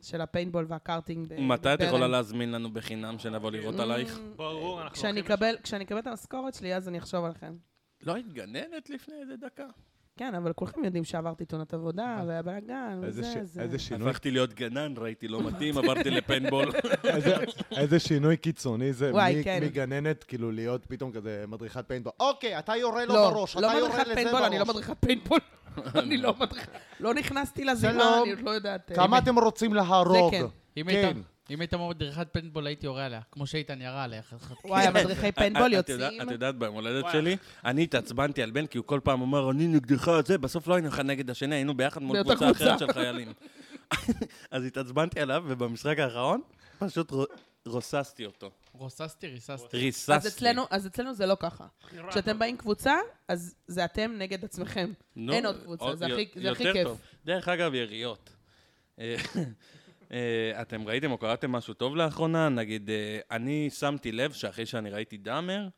אה, 0.03 0.09
של 0.09 0.21
הפיינטבול 0.21 0.67
והקארטינג. 0.69 1.33
מתי 1.39 1.75
את. 1.75 1.81
יכולה 1.81 2.09
להזמין 2.09 2.53
לנו 2.53 2.73
בחינם 2.73 3.19
שנבוא 3.19 3.51
לראות 3.51 3.81
עלייך? 3.81 4.17
אממ, 4.17 4.37
ברור, 4.37 4.83
אנחנו 4.83 4.97
כשאני 4.97 5.21
הולכים 5.21 5.57
כשאני 5.63 5.85
אקבל 5.85 5.99
את 5.99 6.07
המשכורת 6.07 6.55
שלי, 6.55 6.75
אז 6.75 6.89
אני 6.89 6.99
אחשוב 6.99 7.25
עליכם. 7.25 7.55
לא 8.03 8.15
היית 8.15 8.33
גננת 8.33 8.91
לפני 8.91 9.15
איזה 9.23 9.37
דקה? 9.37 9.67
כן, 10.17 10.35
אבל 10.35 10.53
כולכם 10.53 10.85
יודעים 10.85 11.05
שעברתי 11.05 11.45
תאונת 11.45 11.75
עבודה, 11.75 12.25
והיה 12.27 12.43
בלאגן, 12.43 12.99
וזה, 13.03 13.23
זה... 13.45 13.63
איזה 13.63 13.79
שינוי 13.79 14.11
הפכתי 14.11 14.31
להיות 14.31 14.55
גנן, 14.55 14.95
ראיתי 14.97 15.29
לא 15.29 15.43
מתאים, 15.43 15.79
עברתי 15.79 16.11
לפיינבול. 16.11 16.73
איזה- 17.77 17.99
שינוי 17.99 18.37
קיצוני 18.37 18.93
זה 18.93 19.13
כן. 19.45 19.61
מגננת, 19.65 20.25
כאילו 20.25 20.53
להיות 20.53 20.87
פתאום 20.87 21.13
כזה 21.13 21.45
מדריכת 21.49 21.85
פיינטבול. 21.89 22.13
אוקיי, 22.21 22.59
אתה 22.59 22.77
יורה 22.77 23.05
לו 23.05 23.15
לא, 23.15 23.31
בראש, 23.31 23.57
לא 23.57 23.61
אתה 23.71 23.79
יורה 23.79 23.89
מדריכת 23.89 24.07
לזה 24.07 24.15
פיינבול, 24.15 24.43
אני 24.43 24.59
לא 24.59 24.65
בראש. 24.65 24.77
מדריכת 24.77 24.97
פיינבול. 25.01 25.39
אני 25.95 26.17
לא 26.17 26.35
מדריכה, 26.41 26.71
לא 27.01 27.15
נכנסתי 27.15 27.65
לזירה. 27.65 28.23
אני 28.23 28.31
עוד 28.31 28.41
לא 28.41 28.51
יודעת. 28.51 28.91
אה, 28.91 28.97
כמה 28.97 29.19
אתם 29.19 29.39
רוצים 29.39 29.75
להרוג? 29.75 30.31
כן. 30.31 30.45
אם 30.77 30.85
כן. 30.85 30.89
היית- 30.91 31.17
אם 31.51 31.61
היית 31.61 31.75
מדריכת 31.75 32.27
פיינטבול 32.33 32.67
הייתי 32.67 32.87
יורה 32.87 33.05
עליה, 33.07 33.21
כמו 33.33 33.47
שאיתן 33.47 33.81
ירה 33.81 34.05
עליה. 34.05 34.21
וואי, 34.65 34.87
המדריכי 34.87 35.33
פיינבול 35.33 35.67
את 35.67 35.89
יודעת- 35.89 35.89
יוצאים. 36.13 36.23
את 36.23 36.31
יודעת, 36.31 36.55
ביום 36.59 36.75
הולדת 36.75 37.05
שלי, 37.13 37.37
אני 37.65 37.83
התעצבנתי 37.83 38.43
על 38.43 38.51
בן, 38.51 38.67
כי 38.67 38.79
הוא 38.79 38.87
כל 38.87 39.01
פעם 39.05 39.21
אומר, 39.21 39.51
אני 39.51 39.67
נגדך, 39.67 40.11
זה, 40.27 40.39
בסוף 40.39 40.67
לא 40.69 40.75
היינו 40.75 40.89
אחד 40.89 41.07
נגד 41.07 41.31
השני, 41.31 41.55
היינו 41.55 41.75
ביחד 41.77 42.03
מול 42.03 42.23
באותה 42.23 42.45
קבוצה 42.45 42.65
אחרת. 42.75 42.79
של 42.79 42.93
חיילים. 42.93 43.33
אז 44.51 44.65
התעצבנתי 44.65 45.21
עליו, 45.21 45.45
ובמשחק 45.47 45.99
האחרון, 45.99 46.41
פשוט 46.79 47.11
רו- 47.11 47.25
רוססתי 47.67 48.27
אותו. 48.27 48.51
רוססתי, 48.73 49.27
ריססתי. 49.27 49.77
ריססתי. 49.77 50.13
אז 50.13 50.27
אצלנו, 50.27 50.63
אז 50.71 50.87
אצלנו 50.87 51.15
זה 51.15 51.27
לא 51.27 51.37
ככה. 51.41 51.67
כשאתם 52.11 52.39
באים 52.39 52.57
קבוצה, 52.57 52.95
אז 53.29 53.55
זה 53.67 53.85
אתם 53.85 54.13
נגד 54.19 54.45
עצמכם. 54.45 54.93
נו, 55.17 55.33
אין 55.33 55.47
עוד 55.47 55.63
קבוצה, 55.63 55.97
זה 55.97 56.07
הכי- 56.07 56.29
זה 56.43 56.51
הכי 56.51 56.73
כיף. 56.73 56.87
טוב. 56.87 57.01
דרך 57.25 57.49
אגב, 57.49 57.75
יריות. 57.75 58.31
אה, 58.99 59.17
אה, 60.13 60.63
אתם 60.63 60.89
ראיתם 60.89 61.11
או 61.11 61.19
קראתם 61.19 61.53
משהו 61.53 61.75
טוב 61.75 61.97
לאחרונה? 61.97 62.49
נגיד, 62.49 62.91
אה, 62.91 63.19
אני 63.31 63.71
שמתי 63.71 64.13
לב 64.13 64.33
שאחרי 64.33 64.67
שאני 64.67 64.91
ראיתי 64.91 65.17
דאמר, 65.17 65.69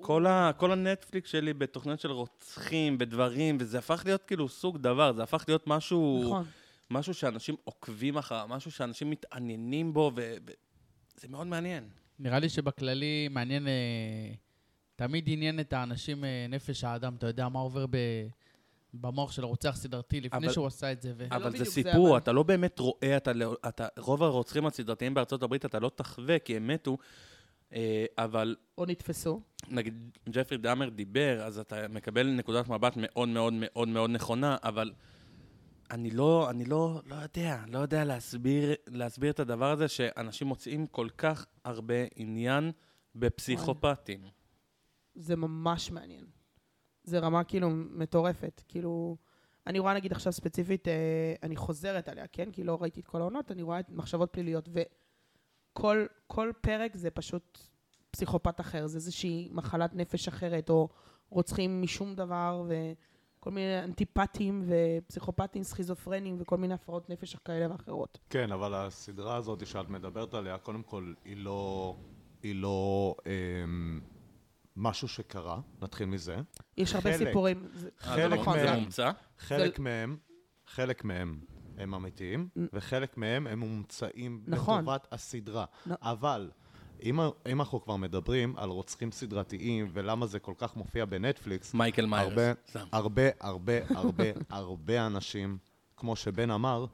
כל, 0.00 0.26
ה, 0.26 0.50
כל 0.56 0.72
הנטפליקס 0.72 1.30
שלי 1.30 1.52
בתוכניות 1.54 2.00
של 2.00 2.10
רוצחים, 2.10 2.98
בדברים, 2.98 3.56
וזה 3.60 3.78
הפך 3.78 4.02
להיות 4.04 4.22
כאילו 4.24 4.48
סוג 4.48 4.78
דבר, 4.78 5.12
זה 5.12 5.22
הפך 5.22 5.44
להיות 5.48 5.66
משהו, 5.66 6.22
נכון. 6.24 6.44
משהו 6.90 7.14
שאנשים 7.14 7.56
עוקבים 7.64 8.16
אחריו, 8.18 8.46
משהו 8.48 8.70
שאנשים 8.70 9.10
מתעניינים 9.10 9.92
בו, 9.94 10.12
וזה 11.18 11.28
מאוד 11.28 11.46
מעניין. 11.46 11.84
נראה 12.18 12.38
לי 12.38 12.48
שבכללי 12.48 13.28
מעניין, 13.30 13.68
אה, 13.68 13.72
תמיד 14.96 15.24
עניין 15.26 15.60
את 15.60 15.72
האנשים 15.72 16.24
אה, 16.24 16.46
נפש 16.48 16.84
האדם, 16.84 17.14
אתה 17.14 17.26
יודע 17.26 17.48
מה 17.48 17.58
עובר 17.58 17.86
ב, 17.90 17.96
במוח 18.94 19.32
של 19.32 19.42
הרוצח 19.42 19.76
סדרתי 19.76 20.20
לפני 20.20 20.38
אבל- 20.38 20.52
שהוא 20.52 20.66
עשה 20.66 20.92
את 20.92 21.02
זה. 21.02 21.12
ו... 21.16 21.26
אבל 21.30 21.42
זה 21.42 21.50
בדיוק 21.50 21.64
זה, 21.64 21.70
סיפור, 21.72 22.08
אבל- 22.10 22.18
אתה 22.18 22.32
לא 22.32 22.42
באמת 22.42 22.78
רואה, 22.78 23.16
אתה, 23.16 23.32
לא- 23.32 23.56
אתה, 23.68 23.86
רוב 23.98 24.22
הרוצחים 24.22 24.66
הסדרתיים 24.66 25.14
בארצות 25.14 25.42
הברית 25.42 25.64
אתה 25.64 25.78
לא 25.78 25.90
תחווה 25.94 26.38
כי 26.38 26.56
הם 26.56 26.66
מתו, 26.66 26.96
אה, 27.72 28.04
אבל 28.18 28.56
או 28.78 28.84
נתפסו. 28.86 29.40
נגיד 29.70 29.94
ג'פרי 30.28 30.58
דאמר 30.58 30.88
דיבר, 30.88 31.42
אז 31.44 31.58
אתה 31.58 31.88
מקבל 31.88 32.26
נקודת 32.26 32.68
מבט 32.68 32.92
מאוד 32.96 33.28
מאוד 33.28 33.52
מאוד 33.56 33.88
מאוד 33.88 34.10
נכונה, 34.10 34.56
אבל 34.62 34.92
אני 35.90 36.10
לא, 36.10 36.50
אני 36.50 36.64
לא, 36.64 37.00
לא 37.06 37.14
יודע, 37.14 37.64
לא 37.66 37.78
יודע 37.78 38.04
להסביר, 38.04 38.74
להסביר 38.86 39.30
את 39.30 39.40
הדבר 39.40 39.70
הזה 39.70 39.88
שאנשים 39.88 40.46
מוצאים 40.46 40.86
כל 40.86 41.08
כך 41.18 41.46
הרבה 41.64 41.94
עניין 42.16 42.72
בפסיכופטים. 43.14 44.20
זה 45.14 45.36
ממש 45.36 45.90
מעניין. 45.90 46.24
זה 47.04 47.18
רמה 47.18 47.44
כאילו 47.44 47.70
מטורפת. 47.70 48.62
כאילו, 48.68 49.16
אני 49.66 49.78
רואה 49.78 49.94
נגיד 49.94 50.12
עכשיו 50.12 50.32
ספציפית, 50.32 50.88
אה, 50.88 51.34
אני 51.42 51.56
חוזרת 51.56 52.08
עליה, 52.08 52.26
כן? 52.26 52.50
כי 52.52 52.64
לא 52.64 52.78
ראיתי 52.80 53.00
את 53.00 53.06
כל 53.06 53.20
העונות, 53.20 53.52
אני 53.52 53.62
רואה 53.62 53.80
את 53.80 53.90
מחשבות 53.90 54.32
פליליות, 54.32 54.68
וכל 54.72 56.06
כל 56.26 56.52
פרק 56.60 56.96
זה 56.96 57.10
פשוט 57.10 57.58
פסיכופת 58.10 58.60
אחר, 58.60 58.86
זה 58.86 58.96
איזושהי 58.96 59.48
מחלת 59.52 59.94
נפש 59.94 60.28
אחרת, 60.28 60.70
או 60.70 60.88
רוצחים 61.30 61.82
משום 61.82 62.14
דבר, 62.14 62.62
וכל 63.46 63.54
מיני 63.54 63.84
אנטיפטים 63.84 64.64
ופסיכופטים, 64.66 65.62
סכיזופרנים, 65.62 66.36
וכל 66.40 66.56
מיני 66.56 66.74
הפרעות 66.74 67.10
נפש 67.10 67.36
כאלה 67.44 67.72
ואחרות. 67.72 68.18
כן, 68.30 68.52
אבל 68.52 68.74
הסדרה 68.74 69.36
הזאת 69.36 69.66
שאת 69.66 69.88
מדברת 69.88 70.34
עליה, 70.34 70.58
קודם 70.58 70.82
כל, 70.82 71.12
היא 71.24 71.36
לא... 71.36 71.96
היא 72.42 72.54
לא... 72.54 73.14
אמ, 73.26 74.00
משהו 74.76 75.08
שקרה, 75.08 75.60
נתחיל 75.82 76.06
מזה. 76.06 76.36
יש 76.76 76.94
הרבה 76.94 77.12
חלק. 77.12 77.26
סיפורים. 77.28 77.66
זה- 77.74 77.88
אה, 77.88 78.06
חלק 78.06 78.30
זה 78.30 78.36
נכון, 78.40 78.54
מומצא? 78.58 78.66
זה- 78.66 78.74
זה 78.74 78.80
מומצא? 78.80 79.10
חלק 79.38 79.78
מהם, 79.78 80.16
חלק 80.66 81.04
מהם 81.04 81.40
הם 81.78 81.94
אמיתיים, 81.94 82.48
וחלק 82.72 83.16
מהם 83.16 83.46
הם 83.46 83.58
מומצאים 83.58 84.44
נכון. 84.46 84.78
לטובת 84.84 85.06
הסדרה. 85.12 85.64
נ- 85.86 85.92
אבל 86.02 86.50
אם, 87.02 87.20
אם 87.20 87.60
אנחנו 87.60 87.82
כבר 87.82 87.96
מדברים 87.96 88.54
על 88.56 88.68
רוצחים 88.70 89.12
סדרתיים 89.12 89.88
ולמה 89.92 90.26
זה 90.26 90.38
כל 90.38 90.54
כך 90.58 90.76
מופיע 90.76 91.04
בנטפליקס, 91.04 91.74
מייקל 91.74 92.06
מיירס. 92.06 92.30
הרבה, 92.30 92.52
סתם. 92.70 92.84
הרבה, 92.92 93.22
הרבה, 93.40 93.72
הרבה, 93.88 94.24
הרבה 94.50 95.06
אנשים, 95.06 95.58
כמו 95.96 96.16
שבן 96.16 96.50
אמר, 96.50 96.86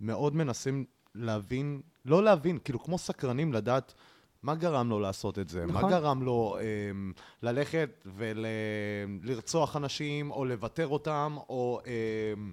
מאוד 0.00 0.36
מנסים 0.36 0.84
להבין, 1.14 1.80
לא 2.04 2.24
להבין, 2.24 2.58
כאילו 2.64 2.82
כמו 2.82 2.98
סקרנים 2.98 3.52
לדעת 3.52 3.94
מה 4.42 4.54
גרם 4.54 4.90
לו 4.90 5.00
לעשות 5.00 5.38
את 5.38 5.48
זה, 5.48 5.66
נכון. 5.66 5.82
מה 5.82 5.90
גרם 5.90 6.22
לו 6.22 6.56
אמ, 6.60 7.12
ללכת 7.42 8.06
ולרצוח 8.16 9.76
אנשים, 9.76 10.30
או 10.30 10.44
לוותר 10.44 10.86
אותם, 10.88 11.36
או... 11.48 11.80
אמ, 11.86 12.52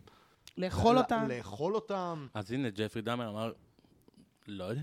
לאכול 0.57 0.95
ל- 0.95 0.97
אותם, 0.97 1.25
לאכול 1.29 1.75
אותם. 1.75 2.27
אז 2.33 2.51
הנה, 2.51 2.69
ג'פרי 2.69 3.01
דאמר 3.01 3.29
אמר, 3.29 3.51
לא 4.47 4.63
יודע. 4.63 4.81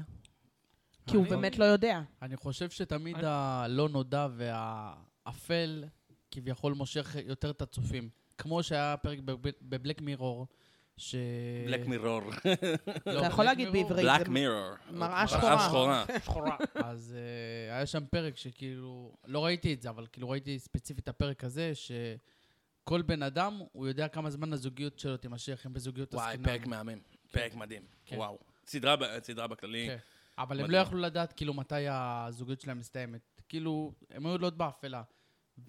כי 1.07 1.17
הוא 1.17 1.27
באמת 1.27 1.59
לא 1.59 1.65
יודע. 1.65 2.01
אני 2.23 2.37
חושב 2.37 2.71
שתמיד 2.71 3.17
הלא 3.25 3.89
נודע 3.89 4.29
והאפל 4.37 5.85
כביכול 6.31 6.73
מושך 6.73 7.17
יותר 7.27 7.51
את 7.51 7.63
הצופים. 7.63 8.09
כמו 8.39 8.63
שהיה 8.63 8.97
פרק 8.97 9.19
בב- 9.19 9.49
בבלק 9.63 10.01
מירור, 10.01 10.47
ש... 10.97 11.15
בלק 11.67 11.87
מירור. 11.87 12.21
לא, 13.07 13.19
אתה 13.19 13.27
יכול 13.27 13.45
להגיד 13.45 13.69
בעברית. 13.73 14.07
בלק 14.07 14.29
מירור. 14.29 14.71
מראה 14.91 15.29
שחורה. 15.29 15.59
שחורה. 15.69 16.05
שחורה. 16.25 16.57
אז 16.75 17.17
uh, 17.17 17.73
היה 17.73 17.87
שם 17.87 18.05
פרק 18.11 18.37
שכאילו, 18.37 19.13
לא 19.27 19.45
ראיתי 19.45 19.75
את 19.75 19.83
זה, 19.83 19.91
אבל 19.91 20.07
כאילו 20.13 20.31
ראיתי 20.31 20.59
ספציפית 20.59 21.05
את 21.05 21.09
הפרק 21.09 21.45
הזה, 21.45 21.73
שכל 21.75 23.03
בן 23.03 23.23
אדם, 23.23 23.61
הוא 23.73 23.87
יודע 23.89 24.09
כמה 24.09 24.31
זמן 24.31 24.53
הזוגיות 24.53 24.99
שלו 24.99 25.17
תימשך, 25.17 25.63
אם 25.67 25.73
בזוגיות 25.73 26.15
וואי, 26.15 26.27
עסקינן. 26.27 26.45
פרק 26.45 26.67
מהמם. 26.67 26.99
פרק 27.33 27.55
מדהים. 27.55 27.83
כן. 28.05 28.17
וואו. 28.17 28.39
סדרה 28.67 29.47
בכללי. 29.47 29.89
אבל 30.39 30.61
הם 30.61 30.65
מדהים. 30.65 30.79
לא 30.81 30.87
יכלו 30.87 30.99
לדעת 31.01 31.33
כאילו 31.33 31.55
מתי 31.55 31.89
הזוגיות 31.89 32.61
שלהם 32.61 32.79
מסתיימת. 32.79 33.43
כאילו, 33.49 33.93
הם 34.11 34.27
היו 34.27 34.37
עוד 34.43 34.59
באפלה. 34.59 35.03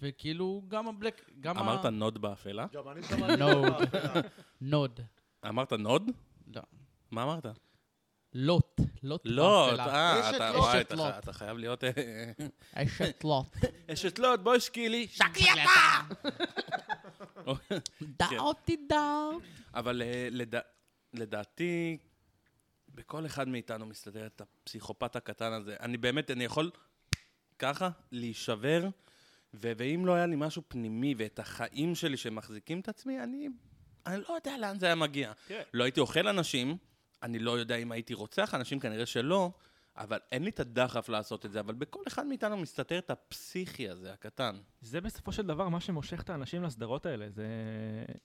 וכאילו, 0.02 0.62
גם 0.67 0.88
הבלק, 0.88 1.30
גם 1.39 1.58
אמרת 1.58 1.86
ה... 1.86 1.89
נוד 1.89 2.21
באפלה? 2.21 2.65
גם 2.73 2.89
אני 2.89 3.04
שמעתי 3.04 3.36
נוד. 3.39 3.73
נוד. 4.62 4.99
אמרת 5.47 5.73
נוד? 5.73 6.12
לא. 6.56 6.62
מה 7.12 7.23
אמרת? 7.23 7.45
לוט. 8.34 8.80
לוט 9.04 9.26
באפלה. 9.26 9.86
אה, 9.95 10.30
אתה 10.36 10.52
לוט. 10.52 10.60
וואי, 10.62 10.82
אתה 10.82 10.95
לוט. 10.95 11.13
אתה 11.19 11.34
חייב 11.34 11.58
להיות... 11.58 11.84
אה, 11.84 12.32
אשת 12.73 13.23
לוט. 13.23 13.56
אשת 13.93 14.19
לוט, 14.19 14.39
בואי 14.39 14.60
שקילי. 14.60 15.08
דע 18.02 18.28
אותי 18.39 18.78
דע. 18.89 19.19
אבל 19.73 20.02
אה, 20.02 20.28
לדע- 20.32 20.60
לדעתי, 21.13 21.97
בכל 22.93 23.25
אחד 23.25 23.47
מאיתנו 23.47 23.86
מסתדר 23.86 24.25
את 24.25 24.41
הפסיכופת 24.41 25.15
הקטן 25.15 25.53
הזה. 25.53 25.75
אני 25.79 25.97
באמת, 25.97 26.32
אני 26.32 26.43
יכול 26.43 26.71
ככה 27.60 27.89
להישבר, 28.12 28.89
ו- 29.53 29.71
ואם 29.77 30.06
לא 30.06 30.13
היה 30.13 30.25
לי 30.25 30.36
משהו 30.36 30.62
פנימי 30.67 31.15
ואת 31.17 31.39
החיים 31.39 31.95
שלי 31.95 32.17
שמחזיקים 32.17 32.79
את 32.79 32.89
עצמי, 32.89 33.23
אני, 33.23 33.47
אני 34.06 34.21
לא 34.29 34.34
יודע 34.34 34.58
לאן 34.58 34.79
זה 34.79 34.86
היה 34.86 34.95
מגיע. 34.95 35.32
לא 35.73 35.84
הייתי 35.84 35.99
אוכל 35.99 36.27
אנשים, 36.27 36.77
אני 37.23 37.39
לא 37.39 37.60
יודע 37.60 37.75
אם 37.75 37.91
הייתי 37.91 38.13
רוצח 38.13 38.56
אנשים, 38.56 38.79
כנראה 38.79 39.06
שלא, 39.06 39.51
אבל 39.97 40.19
אין 40.32 40.43
לי 40.43 40.49
את 40.49 40.60
הדחף 40.60 41.10
לעשות 41.10 41.45
את 41.45 41.51
זה, 41.51 41.60
אבל 41.60 41.73
בכל 41.73 41.99
אחד 42.08 42.25
מאיתנו 42.25 42.58
מסתתר 42.58 42.97
את 42.97 43.12
הפסיכי 43.12 43.89
הזה, 43.89 44.13
הקטן. 44.13 44.56
זה 44.82 45.01
בסופו 45.01 45.32
של 45.32 45.47
דבר 45.47 45.69
מה 45.69 45.79
שמושך 45.79 46.21
את 46.21 46.29
האנשים 46.29 46.63
לסדרות 46.63 47.06
האלה. 47.06 47.29
זה... 47.29 47.47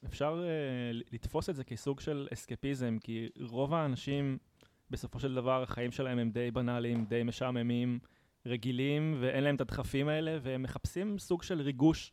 אפשר 0.07 0.45
uh, 0.45 1.05
לתפוס 1.13 1.51
את 1.51 1.57
זה 1.57 1.65
כסוג 1.65 2.01
של 2.01 2.29
אסקפיזם, 2.33 2.99
כי 3.03 3.29
רוב 3.41 3.75
האנשים, 3.75 4.39
בסופו 4.91 5.21
של 5.21 5.35
דבר, 5.35 5.63
החיים 5.63 5.91
שלהם 5.91 6.19
הם 6.19 6.31
די 6.31 6.51
בנאליים, 6.51 7.05
די 7.05 7.23
משעממים, 7.23 7.99
רגילים, 8.47 9.17
ואין 9.21 9.45
להם 9.45 9.55
את 9.55 9.61
הדחפים 9.61 10.09
האלה, 10.09 10.39
והם 10.43 10.63
מחפשים 10.63 11.19
סוג 11.19 11.43
של 11.43 11.61
ריגוש, 11.61 12.13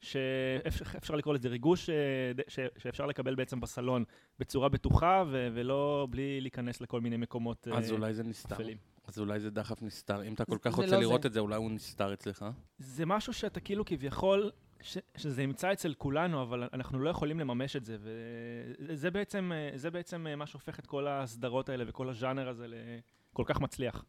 שאפשר 0.00 1.14
לקרוא 1.14 1.34
לזה 1.34 1.48
ריגוש 1.48 1.90
אה, 1.90 1.94
ד- 2.34 2.40
ש... 2.48 2.58
שאפשר 2.78 3.06
לקבל 3.06 3.34
בעצם 3.34 3.60
בסלון 3.60 4.04
בצורה 4.38 4.68
בטוחה, 4.68 5.24
ו... 5.30 5.48
ולא 5.54 6.06
בלי 6.10 6.40
להיכנס 6.40 6.80
לכל 6.80 7.00
מיני 7.00 7.16
מקומות 7.16 7.68
אז 7.68 7.90
אה, 7.90 7.96
אולי 7.96 8.14
זה 8.14 8.22
נסתר. 8.22 8.54
אפלים. 8.54 8.76
אז 9.06 9.18
אולי 9.18 9.40
זה 9.40 9.50
דחף 9.50 9.82
נסתר. 9.82 10.22
אם 10.22 10.34
אתה 10.34 10.44
כל 10.44 10.58
כך 10.60 10.70
זה 10.70 10.82
רוצה 10.82 10.94
לא 10.94 11.00
לראות 11.00 11.22
זה. 11.22 11.28
את 11.28 11.32
זה, 11.32 11.40
אולי 11.40 11.56
הוא 11.56 11.70
נסתר 11.70 12.12
אצלך. 12.14 12.44
זה 12.78 13.06
משהו 13.06 13.32
שאתה 13.32 13.60
כאילו 13.60 13.84
כביכול, 13.84 14.50
ש, 14.84 14.98
שזה 15.16 15.42
נמצא 15.46 15.72
אצל 15.72 15.94
כולנו, 15.94 16.42
אבל 16.42 16.68
אנחנו 16.72 16.98
לא 16.98 17.10
יכולים 17.10 17.40
לממש 17.40 17.76
את 17.76 17.84
זה, 17.84 17.96
וזה 18.00 19.10
בעצם, 19.10 19.52
זה 19.74 19.90
בעצם 19.90 20.26
אה, 20.26 20.36
מה 20.36 20.46
שהופך 20.46 20.78
את 20.78 20.86
כל 20.86 21.06
הסדרות 21.08 21.68
האלה 21.68 21.84
וכל 21.88 22.08
הז'אנר 22.08 22.48
הזה 22.48 22.66
לכל 22.68 23.42
כך 23.46 23.60
מצליח, 23.60 24.04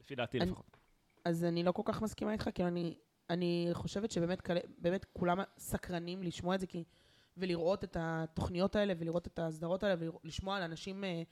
לפי 0.00 0.14
דעתי 0.14 0.38
אני- 0.40 0.46
לפחות. 0.50 0.76
אז 1.24 1.44
אני 1.44 1.62
לא 1.62 1.72
כל 1.72 1.82
כך 1.84 2.02
מסכימה 2.02 2.32
איתך, 2.32 2.48
כי 2.54 2.64
אני, 2.64 2.94
אני 3.30 3.68
חושבת 3.72 4.10
שבאמת 4.10 4.50
באמת 4.78 5.06
כולם 5.12 5.38
סקרנים 5.58 6.22
לשמוע 6.22 6.54
את 6.54 6.60
זה, 6.60 6.66
כי, 6.66 6.84
ולראות 7.36 7.84
את 7.84 7.96
התוכניות 8.00 8.76
האלה, 8.76 8.94
ולראות 8.98 9.26
את 9.26 9.38
ההסדרות 9.38 9.82
האלה, 9.82 9.94
ולשמוע 10.24 10.56
על 10.56 10.62
אנשים 10.62 11.04
אה, 11.04 11.22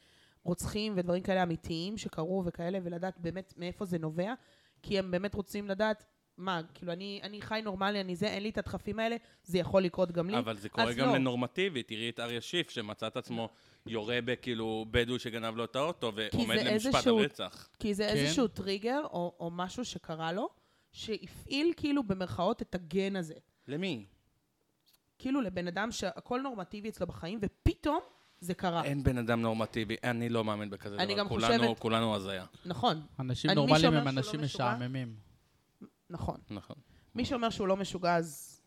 רוצחים 0.43 0.93
ודברים 0.97 1.22
כאלה 1.22 1.43
אמיתיים 1.43 1.99
שקרו 1.99 2.43
וכאלה, 2.47 2.78
ולדעת 2.82 3.18
באמת 3.18 3.55
מאיפה 3.57 3.84
זה 3.84 3.99
נובע, 3.99 4.34
כי 4.82 4.99
הם 4.99 5.11
באמת 5.11 5.34
רוצים 5.34 5.68
לדעת, 5.68 6.05
מה, 6.39 6.61
כאילו, 6.74 6.93
אני, 6.93 7.20
אני 7.22 7.41
חי 7.43 7.61
נורמלי, 7.64 8.01
אני 8.01 8.16
זה, 8.16 8.26
אין 8.26 8.43
לי 8.43 8.49
את 8.51 8.59
הדחפים 8.59 8.99
האלה, 8.99 9.16
זה 9.45 9.59
יכול 9.59 9.83
לקרות 9.83 10.12
גם 10.12 10.30
לי. 10.30 10.39
אבל 10.39 10.57
זה 10.57 10.68
קורה 10.68 10.93
גם 10.93 11.07
לא. 11.09 11.14
לנורמטיבי. 11.14 11.83
תראי 11.83 12.09
את 12.09 12.20
אריה 12.20 12.41
שיף, 12.41 12.70
שמצא 12.70 13.07
את 13.07 13.16
עצמו 13.16 13.49
יורה 13.87 14.18
בכאילו 14.24 14.87
בדואי 14.91 15.18
שגנב 15.18 15.57
לו 15.57 15.64
את 15.64 15.76
האוטו, 15.76 16.12
ועומד 16.14 16.57
זה 16.59 16.64
למשפט 16.64 16.95
איזשהו- 16.95 17.18
על 17.18 17.24
רצח. 17.24 17.68
כי 17.78 17.95
זה 17.95 18.03
כן. 18.09 18.16
איזשהו 18.16 18.49
טריגר, 18.49 19.01
או, 19.05 19.37
או 19.41 19.51
משהו 19.51 19.85
שקרה 19.85 20.33
לו, 20.33 20.49
שהפעיל 20.93 21.72
כאילו 21.76 22.03
במרכאות 22.03 22.62
את 22.62 22.74
הגן 22.74 23.16
הזה. 23.16 23.35
למי? 23.68 24.07
כאילו 25.18 25.41
לבן 25.41 25.66
אדם 25.66 25.93
שהכל 25.93 26.41
נורמטיבי 26.41 26.89
אצלו 26.89 27.07
בחיים, 27.07 27.39
ופתאום 27.43 28.01
זה 28.41 28.55
קרה. 28.55 28.85
אין 28.85 29.03
בן 29.03 29.18
אדם 29.18 29.43
נורמטיבי, 29.43 29.97
אני 30.05 30.28
לא 30.28 30.45
מאמין 30.45 30.70
בכזה 30.70 30.97
אני 30.97 31.07
דבר. 31.14 31.18
גם 31.22 31.28
כולנו- 31.28 31.62
חושבת- 31.64 31.78
כולנו 31.78 32.14
הזיה. 32.16 32.45
נכון, 32.66 33.01
אנשים 33.20 33.51
אני- 33.51 33.55
נורמליים 33.57 33.95
הם 33.95 34.09
אנשים 34.09 34.41
לא 34.41 34.45
משוגע? 34.47 34.64
משעממים. 34.76 35.32
נכון. 36.12 36.36
נכון. 36.50 36.76
מי 37.14 37.24
שאומר 37.24 37.50
שהוא 37.50 37.68
לא 37.68 37.76
משוגע, 37.76 38.16
אז 38.16 38.60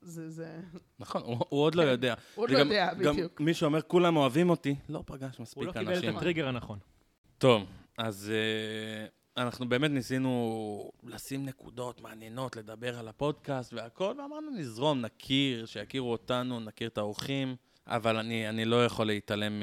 זה... 0.00 0.30
זה... 0.30 0.60
נכון, 0.98 1.22
הוא 1.22 1.36
הוא 1.48 1.60
עוד 1.60 1.74
לא 1.74 1.82
יודע. 1.82 2.14
הוא 2.34 2.42
עוד 2.42 2.50
לא 2.50 2.58
יודע, 2.58 2.94
גם 2.94 3.12
בדיוק. 3.12 3.40
מי 3.40 3.54
שאומר 3.54 3.82
כולם 3.82 4.16
אוהבים 4.16 4.50
אותי, 4.50 4.76
לא 4.88 5.02
פגש 5.06 5.36
הוא 5.36 5.42
מספיק 5.42 5.62
לא 5.62 5.72
קיבל 5.72 5.92
את 5.92 5.96
אנשים. 5.96 6.16
הטריגר 6.16 6.48
הנכון. 6.48 6.78
טוב, 7.38 7.62
אז 7.98 8.32
uh, 8.32 9.40
אנחנו 9.40 9.68
באמת 9.68 9.90
ניסינו 9.90 10.90
לשים 11.02 11.46
נקודות 11.46 12.00
מעניינות, 12.00 12.56
לדבר 12.56 12.98
על 12.98 13.08
הפודקאסט 13.08 13.72
והכל, 13.72 14.14
ואמרנו 14.18 14.50
נזרום, 14.50 15.00
נכיר, 15.00 15.66
שיכירו 15.66 16.12
אותנו, 16.12 16.60
נכיר 16.60 16.88
את 16.88 16.98
האורחים, 16.98 17.56
אבל 17.86 18.16
אני, 18.16 18.48
אני 18.48 18.64
לא 18.64 18.84
יכול 18.84 19.06
להתעלם 19.06 19.60
מ, 19.60 19.62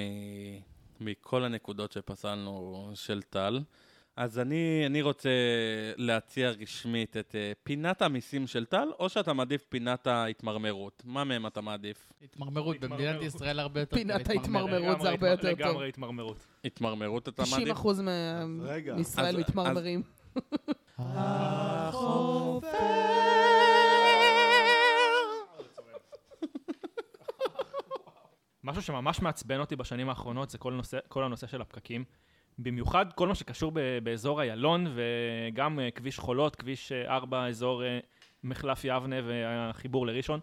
מכל 0.99 1.43
הנקודות 1.43 1.91
שפסלנו 1.91 2.91
של 2.93 3.21
טל. 3.21 3.59
אז 4.17 4.39
אני, 4.39 4.83
אני 4.85 5.01
רוצה 5.01 5.29
להציע 5.97 6.49
רשמית 6.49 7.17
את 7.17 7.31
uh, 7.35 7.57
פינת 7.63 8.01
המיסים 8.01 8.47
של 8.47 8.65
טל, 8.65 8.87
או 8.99 9.09
שאתה 9.09 9.33
מעדיף 9.33 9.63
פינת 9.69 10.07
ההתמרמרות. 10.07 11.03
מה 11.05 11.23
מהם 11.23 11.47
אתה 11.47 11.61
מעדיף? 11.61 12.11
התמרמרות, 12.21 12.79
במדינת. 12.79 13.21
ישראל 13.21 13.59
הרבה 13.59 13.79
יותר 13.79 13.95
קל 13.95 14.01
פינת. 14.03 14.29
ההתמרמרות 14.29 15.01
זה 15.01 15.09
הרבה 15.09 15.29
יותר 15.29 15.49
טוב. 15.51 15.59
לגמרי 15.59 15.89
התמרמרות. 15.89 16.37
התמרמרות 16.65 17.29
אתה 17.29 17.43
90 17.43 17.59
מעדיף? 17.59 17.73
אחוז 17.77 18.01
רגע. 18.61 18.95
מישראל 18.95 19.35
אז- 19.35 19.49
מתמרמרים. 19.49 20.03
משהו 28.63 28.81
שממש 28.81 29.21
מעצבן 29.21 29.59
אותי 29.59 29.75
בשנים 29.75 30.09
האחרונות 30.09 30.49
זה 30.49 30.57
כל 31.07 31.23
הנושא 31.23 31.47
של 31.47 31.61
הפקקים. 31.61 32.03
במיוחד 32.59 33.05
כל 33.13 33.27
מה 33.27 33.35
שקשור 33.35 33.71
ב- 33.73 33.99
באזור 34.03 34.41
איילון 34.41 34.87
וגם 34.95 35.79
אה, 35.79 35.91
כביש 35.91 36.19
חולות, 36.19 36.55
כביש 36.55 36.91
אה, 36.91 37.15
4, 37.15 37.47
אזור 37.47 37.83
אה, 37.83 37.99
מחלף 38.43 38.81
יבנה 38.83 39.15
והחיבור 39.23 40.07
לראשון. 40.07 40.39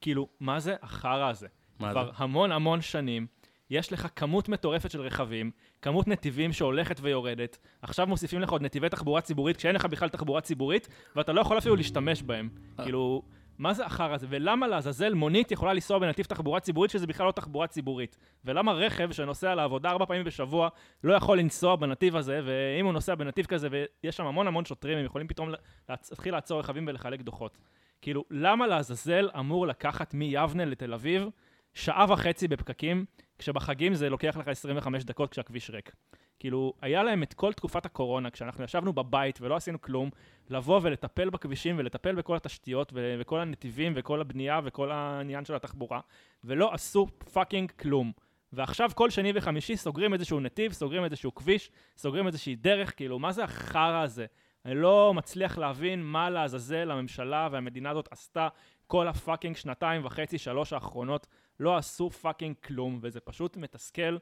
כאילו, 0.00 0.28
מה 0.40 0.60
זה 0.60 0.76
החרא 0.82 1.28
הזה? 1.28 1.46
מה 1.78 1.88
זה? 1.88 1.92
כבר 1.92 2.10
המון 2.16 2.52
המון 2.52 2.80
שנים, 2.80 3.26
יש 3.70 3.92
לך 3.92 4.08
כמות 4.16 4.48
מטורפת 4.48 4.90
של 4.90 5.00
רכבים, 5.00 5.50
כמות 5.82 6.08
נתיבים 6.08 6.52
שהולכת 6.52 6.96
ויורדת, 7.02 7.58
עכשיו 7.82 8.06
מוסיפים 8.06 8.40
לך 8.40 8.50
עוד 8.50 8.62
נתיבי 8.62 8.88
תחבורה 8.88 9.20
ציבורית 9.20 9.56
כשאין 9.56 9.74
לך 9.74 9.84
בכלל 9.84 10.08
תחבורה 10.08 10.40
ציבורית, 10.40 10.88
ואתה 11.16 11.32
לא 11.32 11.40
יכול 11.40 11.58
אפילו 11.58 11.76
להשתמש 11.76 12.22
בהם. 12.22 12.48
כאילו, 12.82 13.22
מה 13.60 13.74
זה 13.74 13.86
החרא 13.86 14.14
הזה? 14.14 14.26
ולמה 14.30 14.68
לעזאזל 14.68 15.14
מונית 15.14 15.52
יכולה 15.52 15.72
לנסוע 15.72 15.98
בנתיב 15.98 16.26
תחבורה 16.26 16.60
ציבורית 16.60 16.90
שזה 16.90 17.06
בכלל 17.06 17.26
לא 17.26 17.32
תחבורה 17.32 17.66
ציבורית? 17.66 18.16
ולמה 18.44 18.72
רכב 18.72 19.12
שנוסע 19.12 19.54
לעבודה 19.54 19.90
ארבע 19.90 20.06
פעמים 20.06 20.24
בשבוע 20.24 20.68
לא 21.04 21.14
יכול 21.14 21.38
לנסוע 21.38 21.76
בנתיב 21.76 22.16
הזה, 22.16 22.40
ואם 22.44 22.84
הוא 22.84 22.92
נוסע 22.92 23.14
בנתיב 23.14 23.46
כזה 23.46 23.68
ויש 23.70 24.16
שם 24.16 24.26
המון 24.26 24.46
המון 24.46 24.64
שוטרים, 24.64 24.98
הם 24.98 25.04
יכולים 25.04 25.28
פתאום 25.28 25.50
להתחיל 25.88 26.34
לעצור 26.34 26.60
רכבים 26.60 26.84
ולחלק 26.88 27.20
דוחות. 27.20 27.58
כאילו, 28.02 28.24
למה 28.30 28.66
לעזאזל 28.66 29.28
אמור 29.38 29.66
לקחת 29.66 30.14
מיבנה 30.14 30.64
לתל 30.64 30.94
אביב 30.94 31.28
שעה 31.74 32.06
וחצי 32.08 32.48
בפקקים, 32.48 33.04
כשבחגים 33.40 33.94
זה 33.94 34.10
לוקח 34.10 34.36
לך 34.36 34.48
25 34.48 35.04
דקות 35.04 35.30
כשהכביש 35.30 35.70
ריק. 35.70 35.92
כאילו, 36.38 36.72
היה 36.82 37.02
להם 37.02 37.22
את 37.22 37.34
כל 37.34 37.52
תקופת 37.52 37.86
הקורונה, 37.86 38.30
כשאנחנו 38.30 38.64
ישבנו 38.64 38.92
בבית 38.92 39.38
ולא 39.40 39.56
עשינו 39.56 39.80
כלום, 39.80 40.10
לבוא 40.50 40.80
ולטפל 40.82 41.30
בכבישים 41.30 41.78
ולטפל 41.78 42.14
בכל 42.14 42.36
התשתיות 42.36 42.92
ו- 42.94 43.16
וכל 43.20 43.40
הנתיבים 43.40 43.92
וכל 43.96 44.20
הבנייה 44.20 44.60
וכל 44.64 44.90
העניין 44.90 45.44
של 45.44 45.54
התחבורה, 45.54 46.00
ולא 46.44 46.74
עשו 46.74 47.06
fucking 47.32 47.70
כלום. 47.70 48.12
ועכשיו 48.52 48.90
כל 48.94 49.10
שני 49.10 49.32
וחמישי 49.34 49.76
סוגרים 49.76 50.14
איזשהו 50.14 50.40
נתיב, 50.40 50.72
סוגרים 50.72 51.04
איזשהו 51.04 51.34
כביש, 51.34 51.70
סוגרים 51.96 52.26
איזושהי 52.26 52.56
דרך, 52.56 52.96
כאילו, 52.96 53.18
מה 53.18 53.32
זה 53.32 53.44
החרא 53.44 54.02
הזה? 54.02 54.26
אני 54.64 54.74
לא 54.74 55.14
מצליח 55.14 55.58
להבין 55.58 56.02
מה 56.02 56.30
לעזאזל 56.30 56.90
הממשלה 56.90 57.48
והמדינה 57.52 57.90
הזאת 57.90 58.08
עשתה 58.10 58.48
כל 58.86 59.08
ה 59.08 59.14
fucking 59.14 59.56
שנתיים 59.56 60.04
וחצי, 60.04 60.38
שלוש 60.38 60.72
האחרונות. 60.72 61.26
לא 61.60 61.76
עשו 61.76 62.10
fucking 62.10 62.56
כלום, 62.64 62.98
וזה 63.02 63.20
פשוט 63.20 63.56
מתסכל 63.56 64.16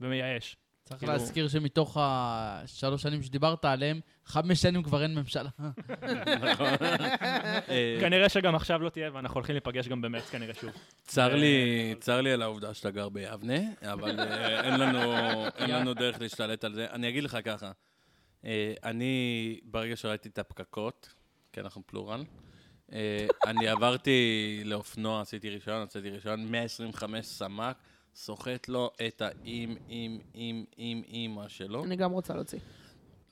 ומייאש. 0.00 0.56
צריך 0.84 1.00
כאילו- 1.00 1.12
להזכיר 1.12 1.48
שמתוך 1.48 1.96
השלוש 2.00 3.02
שנים 3.02 3.22
שדיברת 3.22 3.64
עליהם, 3.64 4.00
חמש 4.24 4.62
שנים 4.62 4.82
כבר 4.82 5.02
אין 5.02 5.14
ממשלה. 5.14 5.50
אה, 7.68 7.96
כנראה 8.00 8.28
שגם 8.28 8.54
עכשיו 8.54 8.82
לא 8.82 8.88
תהיה, 8.88 9.10
ואנחנו 9.12 9.34
הולכים 9.34 9.54
להיפגש 9.54 9.88
גם 9.88 10.00
במרץ 10.02 10.30
כנראה 10.30 10.54
שוב. 10.54 10.70
צר 11.02 11.34
לי, 11.34 11.94
צר 12.00 12.20
לי 12.20 12.32
על 12.32 12.42
העובדה 12.42 12.74
שאתה 12.74 12.90
גר 12.90 13.08
ביבנה, 13.08 13.58
אבל 13.82 14.20
אה, 14.20 14.60
אין 14.64 14.80
לנו, 14.80 15.12
אין 15.56 15.70
לנו 15.70 15.94
דרך 15.94 16.20
להשתלט 16.20 16.64
על 16.64 16.74
זה. 16.74 16.86
אני 16.90 17.08
אגיד 17.08 17.24
לך 17.24 17.38
ככה, 17.44 17.72
אה, 18.44 18.74
אני, 18.84 19.60
ברגע 19.64 19.96
שראיתי 19.96 20.28
את 20.28 20.38
הפקקות, 20.38 21.14
כי 21.52 21.60
אנחנו 21.60 21.82
פלורל, 21.86 22.20
אה, 22.20 22.24
אני 23.46 23.68
עברתי 23.68 24.62
לאופנוע, 24.64 25.20
עשיתי 25.20 25.50
רישיון, 25.50 25.82
עשיתי 25.82 26.10
רישיון, 26.10 26.50
125 26.50 27.26
סמ"ק, 27.26 27.76
סוחט 28.14 28.68
לו 28.68 28.90
את 29.06 29.22
האם, 29.22 29.76
אם, 29.88 30.18
אם, 30.34 30.64
אם, 30.78 31.02
אימא 31.06 31.48
שלו. 31.48 31.84
אני 31.84 31.96
גם 31.96 32.10
רוצה 32.10 32.34
להוציא. 32.34 32.58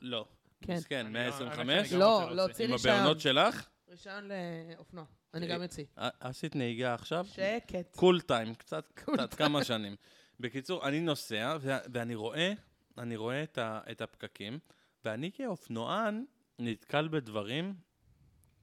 לא. 0.01 0.25
כן. 0.61 0.75
מסכן, 0.77 1.07
אני 1.07 1.15
לא- 1.15 1.21
125? 1.21 1.93
אני 1.93 2.01
לא, 2.01 2.21
רוצה 2.23 2.35
להוציא 2.35 2.65
עם 2.65 2.73
רישיון. 2.73 2.95
הבעונות 2.95 3.21
שלך? 3.21 3.69
רישיון 3.91 4.29
לאופנוע. 4.77 5.05
אני 5.35 5.47
גם 5.47 5.63
אוציא. 5.63 5.85
אה, 5.99 6.09
עשית 6.21 6.57
נהיגה 6.57 6.95
עכשיו? 6.95 7.27
שקט. 7.31 7.97
קול 7.97 8.21
טיים, 8.21 8.55
קצת, 8.55 8.93
קצת, 8.95 9.35
כמה 9.35 9.65
שנים. 9.65 9.97
בקיצור, 10.41 10.89
אני 10.89 11.01
נוסע, 11.01 11.57
ואני 11.63 12.15
רואה, 12.15 12.53
אני 12.99 13.17
רואה 13.17 13.45
את 13.59 14.01
הפקקים, 14.01 14.59
ואני 15.05 15.31
כאופנוען 15.33 16.25
נתקל 16.59 17.09
בדברים, 17.09 17.75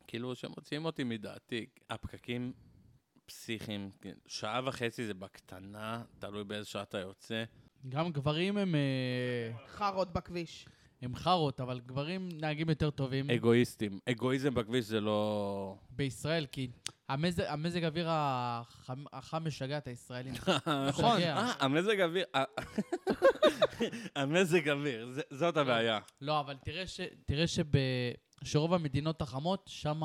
כאילו, 0.10 0.36
שמוציאים 0.36 0.86
אותי 0.86 1.04
מדעתי. 1.04 1.66
הפקקים 1.90 2.54
פסיכיים, 3.26 3.92
כן, 4.02 4.14
שעה 4.28 4.62
וחצי 4.66 5.06
זה 5.06 5.14
בקטנה, 5.14 6.04
תלוי 6.20 6.44
באיזה 6.44 6.70
שעה 6.70 6.82
אתה 6.82 6.98
יוצא. 6.98 7.44
גם 7.90 8.12
גברים 8.12 8.58
הם, 8.58 8.76
אה, 8.76 9.68
חארות 9.68 10.14
בכביש. 10.14 10.66
הם 11.02 11.16
חארות, 11.16 11.62
אבל 11.62 11.80
גברים 11.80 12.30
נהגים 12.34 12.70
יותר 12.70 12.90
טובים 12.90 13.30
אגואיסטים. 13.30 14.00
אגואיזם 14.10 14.54
בכביש 14.54 14.86
זה 14.86 15.02
לא... 15.02 15.76
בישראל, 15.90 16.46
כי 16.52 16.68
המזג, 17.10 17.44
המזג 17.44 17.84
אוויר 17.84 18.08
החם, 18.10 19.04
החם 19.14 19.44
משגע 19.44 19.78
את 19.78 19.88
הישראלים. 19.88 20.34
נכון. 20.90 21.22
אה, 21.22 21.54
המזג 21.60 22.02
אוויר, 22.02 22.26
אה, 22.36 22.44
המזג 24.16 24.70
אוויר, 24.70 25.10
זה- 25.12 25.22
זאת 25.32 25.58
הבעיה. 25.58 26.00
לא, 26.22 26.40
אבל 26.40 26.56
תראה, 26.66 26.88
ש, 26.88 27.00
תראה 27.26 27.48
שב, 27.48 27.66
שרוב 28.44 28.74
המדינות 28.74 29.22
החמות, 29.22 29.64
שם 29.68 30.02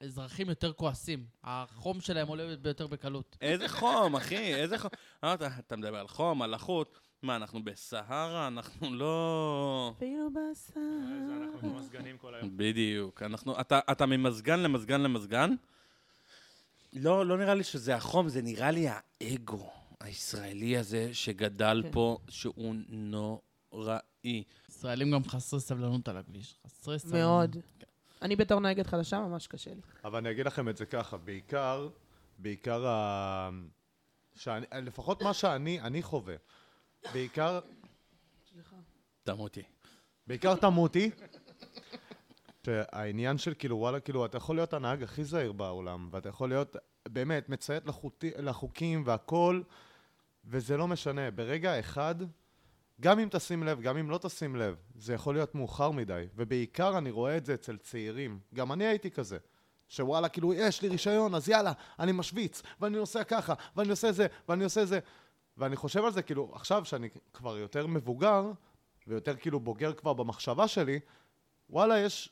האזרחים 0.00 0.48
יותר 0.48 0.72
כועסים. 0.72 1.24
החום 1.44 2.00
שלהם 2.00 2.28
עולה 2.28 2.56
ביותר 2.56 2.86
בקלות. 2.86 3.36
איזה 3.40 3.68
חום, 3.68 4.16
אחי, 4.16 4.54
איזה 4.54 4.78
חום. 4.78 4.90
אתה, 5.18 5.48
אתה 5.58 5.76
מדבר 5.76 5.98
על 5.98 6.08
חום, 6.08 6.42
על 6.42 6.50
לחות. 6.54 6.98
מה, 7.22 7.36
אנחנו 7.36 7.64
בסהרה? 7.64 8.46
אנחנו 8.46 8.94
לא... 8.94 9.92
אפילו 9.96 10.30
בשר. 10.30 10.80
אנחנו 11.42 11.74
מזגנים 11.74 12.18
כל 12.18 12.34
היום. 12.34 12.50
בדיוק. 12.56 13.22
אנחנו, 13.22 13.60
אתה, 13.60 13.80
אתה 13.90 14.06
ממזגן 14.06 14.60
למזגן 14.60 15.00
למזגן? 15.00 15.54
לא, 16.92 17.26
לא 17.26 17.38
נראה 17.38 17.54
לי 17.54 17.64
שזה 17.64 17.96
החום, 17.96 18.28
זה 18.28 18.42
נראה 18.42 18.70
לי 18.70 18.86
האגו 18.88 19.70
הישראלי 20.00 20.76
הזה 20.76 21.14
שגדל 21.14 21.80
כן. 21.84 21.92
פה, 21.92 22.18
שהוא 22.28 22.74
נוראי. 22.88 24.44
ישראלים 24.82 25.10
גם 25.10 25.24
חסרי 25.24 25.60
סבלנות 25.60 26.08
על 26.08 26.16
הכביש. 26.16 26.60
חסרי 26.66 26.98
סבלנות. 26.98 27.18
מאוד. 27.18 27.56
אני 28.22 28.36
בתור 28.36 28.60
נהגת 28.60 28.86
חדשה, 28.86 29.20
ממש 29.20 29.46
קשה 29.46 29.74
לי. 29.74 29.80
אבל 30.04 30.18
אני 30.18 30.30
אגיד 30.30 30.46
לכם 30.46 30.68
את 30.68 30.76
זה 30.76 30.86
ככה, 30.86 31.16
בעיקר, 31.16 31.88
בעיקר 32.38 32.86
ה... 32.86 33.50
שאני, 34.34 34.66
לפחות 34.72 35.22
מה 35.22 35.34
שאני, 35.34 35.80
אני 35.80 36.02
חווה. 36.02 36.34
בעיקר, 37.12 37.60
תמותי. 39.24 39.62
בעיקר 40.26 40.56
תמותי. 40.56 41.10
שהעניין 42.66 43.38
של 43.38 43.54
כאילו, 43.58 43.76
וואלה, 43.76 44.00
כאילו, 44.00 44.26
אתה 44.26 44.36
יכול 44.36 44.56
להיות 44.56 44.72
הנהג 44.72 45.02
הכי 45.02 45.24
זהיר 45.24 45.52
בעולם, 45.52 46.08
ואתה 46.12 46.28
יכול 46.28 46.48
להיות 46.48 46.76
באמת 47.08 47.48
מציית 47.48 47.86
לחוטי, 47.86 48.30
לחוקים 48.38 49.02
והכול, 49.06 49.64
וזה 50.44 50.76
לא 50.76 50.88
משנה. 50.88 51.30
ברגע 51.30 51.80
אחד, 51.80 52.14
גם 53.00 53.18
אם 53.18 53.28
תשים 53.30 53.62
לב, 53.62 53.80
גם 53.80 53.96
אם 53.96 54.10
לא 54.10 54.18
תשים 54.18 54.56
לב, 54.56 54.76
זה 54.94 55.14
יכול 55.14 55.34
להיות 55.34 55.54
מאוחר 55.54 55.90
מדי. 55.90 56.24
ובעיקר 56.36 56.98
אני 56.98 57.10
רואה 57.10 57.36
את 57.36 57.46
זה 57.46 57.54
אצל 57.54 57.76
צעירים. 57.76 58.40
גם 58.54 58.72
אני 58.72 58.86
הייתי 58.86 59.10
כזה. 59.10 59.38
שוואלה, 59.88 60.28
כאילו, 60.28 60.54
יש 60.54 60.82
לי 60.82 60.88
רישיון, 60.88 61.34
אז 61.34 61.48
יאללה, 61.48 61.72
אני 61.98 62.12
משוויץ, 62.12 62.62
ואני 62.80 62.96
נוסע 62.96 63.24
ככה, 63.24 63.54
ואני 63.76 63.90
עושה 63.90 64.12
זה, 64.12 64.26
ואני 64.48 64.64
עושה 64.64 64.84
זה. 64.84 64.98
ואני 65.56 65.76
חושב 65.76 66.04
על 66.04 66.12
זה, 66.12 66.22
כאילו, 66.22 66.50
עכשיו 66.54 66.84
שאני 66.84 67.08
כבר 67.32 67.58
יותר 67.58 67.86
מבוגר, 67.86 68.52
ויותר 69.06 69.36
כאילו 69.36 69.60
בוגר 69.60 69.92
כבר 69.92 70.12
במחשבה 70.12 70.68
שלי, 70.68 71.00
וואלה, 71.70 71.98
יש, 71.98 72.30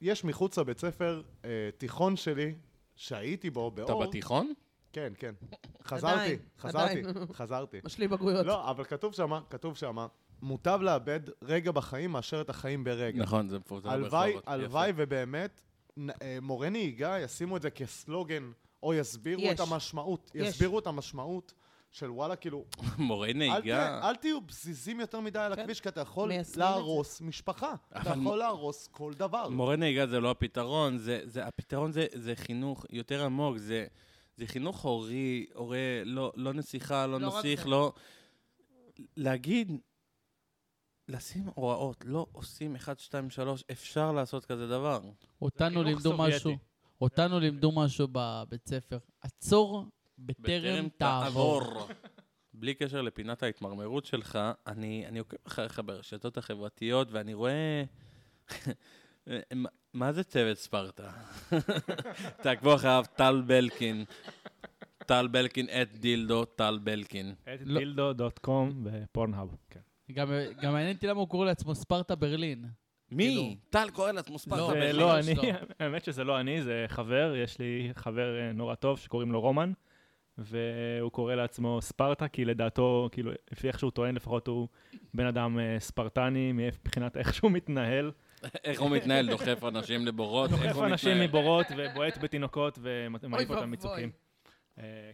יש 0.00 0.24
מחוץ 0.24 0.58
לבית 0.58 0.78
ספר 0.78 1.22
אה, 1.44 1.50
תיכון 1.78 2.16
שלי, 2.16 2.54
שהייתי 2.96 3.50
בו, 3.50 3.70
באור. 3.70 4.02
אתה 4.02 4.08
בתיכון? 4.08 4.52
כן, 4.94 5.12
כן. 5.18 5.34
חזרתי, 5.84 6.36
חזרתי. 6.58 7.02
חזרתי. 7.32 7.80
משלים 7.86 8.10
בגרויות. 8.10 8.46
לא, 8.46 8.70
אבל 8.70 8.84
כתוב 8.84 9.14
שמה, 9.14 9.40
כתוב 9.50 9.76
שמה, 9.76 10.06
מוטב 10.42 10.78
לאבד 10.82 11.20
רגע 11.42 11.72
בחיים 11.72 12.10
מאשר 12.10 12.40
את 12.40 12.50
החיים 12.50 12.84
ברגע. 12.84 13.22
נכון, 13.22 13.48
זה 13.48 13.58
מפורסם 13.58 13.88
הלוואי, 13.88 14.32
ברחובות. 14.32 14.48
הלוואי 14.48 14.92
ובאמת, 14.96 15.60
אה, 15.98 16.38
מורי 16.42 16.70
נהיגה 16.70 17.18
ישימו 17.20 17.56
את 17.56 17.62
זה 17.62 17.70
כסלוגן, 17.70 18.52
או 18.82 18.94
יסבירו 18.94 19.42
יש. 19.42 19.54
את 19.54 19.60
המשמעות, 19.60 20.30
יש. 20.34 20.48
יסבירו 20.48 20.78
את 20.78 20.86
המשמעות 20.86 21.52
של 21.90 22.10
וואלה, 22.10 22.36
כאילו, 22.36 22.64
אל, 23.00 23.32
ת, 23.32 23.36
נהיגה. 23.36 24.08
אל 24.08 24.16
תהיו 24.16 24.46
פזיזים 24.46 25.00
יותר 25.00 25.20
מדי 25.20 25.38
על 25.38 25.54
כן. 25.54 25.60
הכביש, 25.60 25.80
כי 25.80 25.88
אתה 25.88 26.00
יכול. 26.00 26.32
להרוס 26.56 27.20
משפחה. 27.20 27.74
אתה 28.00 28.10
יכול 28.10 28.38
להרוס 28.38 28.88
כל 28.92 29.12
דבר. 29.16 29.48
מורה 29.48 29.76
נהיגה 29.76 30.06
זה 30.06 30.20
לא 30.20 30.30
הפתרון, 30.30 30.98
זה, 30.98 31.20
זה, 31.24 31.46
הפתרון 31.46 31.92
זה, 31.92 32.06
זה 32.12 32.36
חינוך 32.36 32.86
יותר 32.90 33.24
עמוק, 33.24 33.56
זה, 33.56 33.86
זה 34.36 34.46
חינוך 34.46 34.84
הורי, 34.84 35.46
הורה, 35.54 36.02
לא, 36.04 36.32
לא 36.36 36.52
נסיכה, 36.52 37.06
לא, 37.06 37.20
לא 37.20 37.28
נסיך. 37.28 37.66
לא... 37.66 37.92
להגיד, 39.16 39.72
לשים 41.08 41.44
הוראות, 41.54 42.04
לא 42.04 42.26
עושים 42.32 42.74
1, 42.74 42.98
2, 42.98 43.30
3, 43.30 43.64
אפשר 43.72 44.12
לעשות 44.12 44.44
כזה 44.44 44.66
דבר. 44.66 45.00
אותנו 45.42 45.82
לימדו 45.82 46.00
סובייטי. 46.00 46.36
משהו, 46.36 46.56
אותנו 47.00 47.40
לימדו 47.40 47.72
משהו 47.72 48.08
בבית 48.12 48.68
ספר. 48.68 48.98
עצור 49.20 49.84
בטרם 50.18 50.88
תעבור. 50.88 51.62
בלי 52.54 52.74
קשר 52.74 53.02
לפינת 53.02 53.42
ההתמרמרות 53.42 54.04
שלך, 54.04 54.38
אני, 54.66 55.06
אני 55.06 55.18
עוקב 55.18 55.36
אחריך 55.46 55.82
ברשתות 55.84 56.36
החברתיות, 56.36 57.08
ואני 57.10 57.34
רואה... 57.34 57.84
מה- 59.54 59.68
מה 59.94 60.12
זה 60.12 60.24
צוות 60.24 60.58
ספרטה? 60.58 61.10
תעקבו 62.42 62.74
אחריו, 62.74 63.04
טל 63.16 63.42
בלקין. 63.46 64.04
טל 65.06 65.26
בלקין 65.28 65.66
את 65.82 65.96
דילדו, 65.96 66.44
טל 66.44 66.78
בלקין. 66.82 67.34
את 67.54 67.60
לא. 67.64 67.78
דילדו.קום 67.78 68.72
בפורנהאב. 68.82 69.56
כן. 69.70 69.80
גם 70.12 70.28
גם 70.62 70.72
מעניין 70.72 70.94
אותי 70.96 71.06
למה 71.06 71.20
הוא 71.20 71.28
קורא 71.28 71.46
לעצמו 71.46 71.74
ספרטה 71.74 72.14
ברלין. 72.14 72.64
מי? 73.10 73.24
כאילו- 73.24 73.54
טל 73.70 73.90
קורא 73.92 74.12
לעצמו 74.12 74.38
ספרטה 74.38 74.60
לא, 74.62 74.68
זה 74.68 74.74
בלקין. 74.74 74.96
לא 75.00 75.22
שלו. 75.22 75.42
אני, 75.42 75.52
האמת 75.80 76.04
שזה 76.04 76.24
לא 76.24 76.40
אני, 76.40 76.62
זה 76.62 76.84
חבר, 76.88 77.34
יש 77.36 77.58
לי 77.58 77.90
חבר 77.94 78.40
אה, 78.40 78.52
נורא 78.52 78.74
טוב 78.74 78.98
שקוראים 78.98 79.32
לו 79.32 79.40
רומן, 79.40 79.72
והוא 80.38 81.10
קורא 81.10 81.34
לעצמו 81.34 81.78
ספרטה, 81.82 82.28
כי 82.28 82.44
לדעתו, 82.44 83.08
כאילו, 83.12 83.32
לפי 83.52 83.68
איך 83.68 83.78
שהוא 83.78 83.90
טוען, 83.90 84.14
לפחות 84.14 84.46
הוא 84.46 84.68
בן 85.14 85.26
אדם 85.26 85.58
אה, 85.58 85.76
ספרטני, 85.80 86.52
מבחינת 86.52 87.16
איך 87.16 87.34
שהוא 87.34 87.50
מתנהל. 87.50 88.10
איך 88.64 88.80
הוא 88.80 88.90
מתנהל? 88.90 89.30
דוחף 89.30 89.64
אנשים 89.64 90.06
לבורות? 90.06 90.52
איך 90.52 90.62
דוחף 90.62 90.82
אנשים? 90.82 91.20
מבורות 91.20 91.66
ובועט 91.76 92.18
בתינוקות 92.18 92.78
ומעיף 92.82 93.50
אותם. 93.50 93.70
מצוקים. 93.70 94.23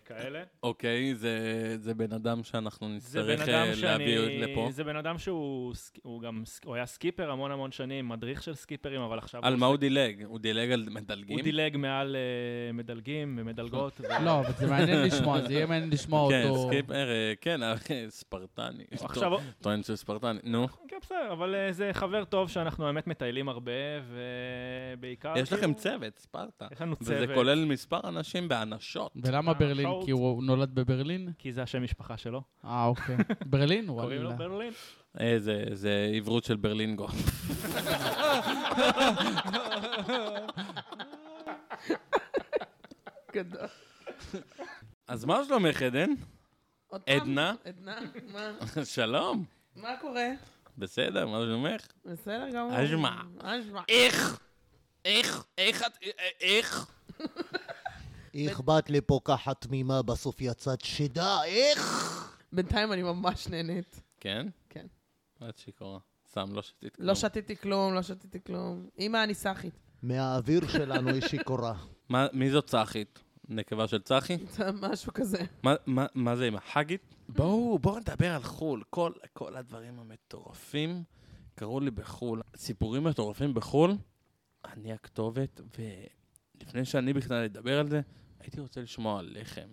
כאלה. 0.05 0.43
אוקיי, 0.63 1.15
זה- 1.15 1.77
זה 1.79 1.95
בן 1.95 2.13
אדם 2.13 2.43
שאנחנו 2.43 2.89
נצטרך 2.89 3.41
אדם 3.41 3.51
אה, 3.69 3.77
שאני... 3.77 4.17
להביא 4.17 4.45
לפה. 4.47 4.69
זה 4.71 4.85
בן 4.85 4.97
אדם 4.97 5.19
שהוא 5.19 5.75
הוא 6.03 6.23
גם, 6.23 6.43
הוא 6.65 6.75
היה 6.75 6.87
סקיפר 6.87 7.31
המון 7.31 7.51
המון 7.53 7.73
שנים, 7.73 8.09
מדריך 8.09 8.43
של 8.43 8.55
סקיפרים, 8.55 9.01
אבל 9.01 9.19
עכשיו 9.19 9.41
על 9.45 9.53
הוא 9.53 9.61
מה 9.61 9.67
הוא 9.67 9.77
דילג? 9.77 10.25
הוא 10.25 10.39
דילג 10.39 10.73
על 10.73 10.87
מדלגים? 10.91 11.37
הוא 11.37 11.43
דילג 11.45 11.77
מעל 11.77 12.17
אה, 12.17 12.73
מדלגים 12.73 13.39
ומדלגות. 13.41 14.01
ו- 14.01 14.25
לא, 14.25 14.41
אבל 14.41 14.53
זה 14.59 14.67
מעניין 14.67 15.03
לשמוע, 15.03 15.41
זה 15.41 15.53
יהיה 15.53 15.67
מעניין 15.67 15.91
לשמוע 15.91 16.31
כן, 16.31 16.49
אותו. 16.49 16.69
סקיפר, 16.69 17.11
אה, 17.11 17.33
כן, 17.41 17.63
אה, 17.63 17.75
ספרטני. 18.09 18.85
עכשיו, 19.05 19.33
טוען 19.61 19.83
שהוא 19.83 19.97
ספרטני. 19.97 20.39
נו, 20.45 20.67
כן, 20.89 20.97
בסדר, 21.03 21.33
אבל 21.33 21.55
אה, 21.55 21.73
זה 21.73 21.91
חבר 21.93 22.25
טוב 22.25 22.49
שאנחנו 22.51 22.85
באמת 22.85 23.07
מטיילים 23.07 23.49
הרבה, 23.49 23.73
ובעיקר... 24.97 25.33
יש 25.37 25.53
לכם 25.53 25.75
צוות, 25.75 26.19
ספרטה. 26.19 26.67
יש 26.73 26.81
לנו 26.81 26.97
וזה 27.01 27.15
צוות. 27.19 27.35
כולל 27.35 27.65
מספר 27.65 28.01
אנשים 28.05 28.49
באנשות. 28.49 29.13
ולמה 29.17 29.50
אה, 29.51 29.55
ברלין? 29.59 29.89
כי 30.05 30.11
הוא 30.11 30.43
נולד 30.45 30.75
בברלין? 30.75 31.33
כי 31.39 31.53
זה 31.53 31.63
השם 31.63 31.83
משפחה 31.83 32.17
שלו. 32.17 32.43
אה, 32.65 32.85
אוקיי. 32.87 33.17
ברלין? 33.47 33.87
קוראים 33.87 34.23
לו. 34.23 34.37
ברלין. 34.37 34.73
אה, 35.21 35.35
זה- 35.39 35.65
זה 35.73 36.11
עברות 36.17 36.45
של 36.45 36.57
ברלינגו. 36.57 37.07
גדול. 43.33 43.67
אז 45.09 45.25
מה 45.25 45.41
שלומך, 45.49 45.83
עדן? 45.83 46.11
עוד 46.87 47.01
פעם? 47.03 47.17
עדנה? 47.21 47.55
עדנה, 47.65 47.99
מה? 48.33 48.51
שלום. 48.85 49.45
מה 49.77 49.97
קורה? 50.01 50.27
בסדר, 50.79 51.27
מה 51.27 51.39
שלומך? 51.41 51.87
בסדר 52.05 52.47
גמור. 52.55 52.85
אשמע. 52.85 53.23
אשמע. 53.43 53.81
איך? 53.89 54.39
איך? 55.05 55.45
איך 55.59 55.83
את... 55.87 55.93
אה, 56.03 56.29
איך? 56.41 56.87
איך 58.35 58.61
באת 58.61 58.91
לפה 58.91 59.21
ככה 59.25 59.55
תמימה, 59.55 60.03
בסוף 60.03 60.41
יצאת 60.41 60.81
שדה, 60.81 61.45
איך? 61.45 61.81
בינתיים 62.53 62.93
אני 62.93 63.03
ממש 63.03 63.49
נהנית. 63.49 64.03
כן? 64.21 64.47
כן. 64.69 64.87
את 65.49 65.59
שיכורה. 65.59 65.99
סתם, 66.31 66.53
לא 66.55 66.63
שתית 66.63 66.95
כלום. 66.97 67.07
לא 67.09 67.15
שתיתי 67.15 67.57
כלום, 67.57 67.95
לא 67.95 68.03
שתיתי 68.03 68.39
כלום. 68.47 68.89
אמא, 68.99 69.25
אני 69.25 69.35
סאחית. 69.35 69.75
מהאוויר 70.03 70.69
שלנו 70.69 71.11
היא 71.11 71.21
שיכורה. 71.29 71.75
מה- 72.09 72.27
מי 72.33 72.51
זאת 72.51 72.67
צחית? 72.67 73.19
נקבה 73.49 73.89
של 73.89 74.03
צחי? 74.03 74.37
זה 74.51 74.73
משהו 74.83 75.13
כזה. 75.15 75.39
מה- 75.63 75.75
מה- 75.87 76.07
מה 76.15 76.37
זה 76.37 76.47
עם 76.47 76.57
החגית? 76.57 77.01
בואו, 77.29 77.79
בואו 77.79 77.99
נדבר 77.99 78.35
על 78.35 78.43
חו"ל. 78.43 78.83
כל, 78.91 79.13
כל 79.33 79.57
הדברים 79.57 79.99
המטורפים 79.99 81.03
קרו 81.55 81.81
לי 81.81 81.91
בחו"ל. 81.91 82.43
סיפורים 82.57 83.05
מטורפים 83.05 83.55
בחו"ל, 83.55 83.95
אני 84.65 84.93
הכתובת, 84.93 85.61
ולפני 85.79 86.85
שאני 86.85 87.13
בכלל 87.13 87.45
אדבר 87.45 87.79
על 87.81 87.89
זה, 87.89 88.01
הייתי 88.41 88.61
רוצה 88.61 88.81
לשמוע 88.81 89.19
עליכם, 89.19 89.69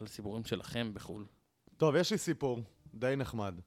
על 0.00 0.06
הסיפורים 0.06 0.44
שלכם 0.44 0.94
בחו"ל. 0.94 1.26
טוב, 1.76 1.96
יש 1.96 2.12
לי 2.12 2.18
סיפור 2.18 2.62
די 2.94 3.14
נחמד. 3.16 3.60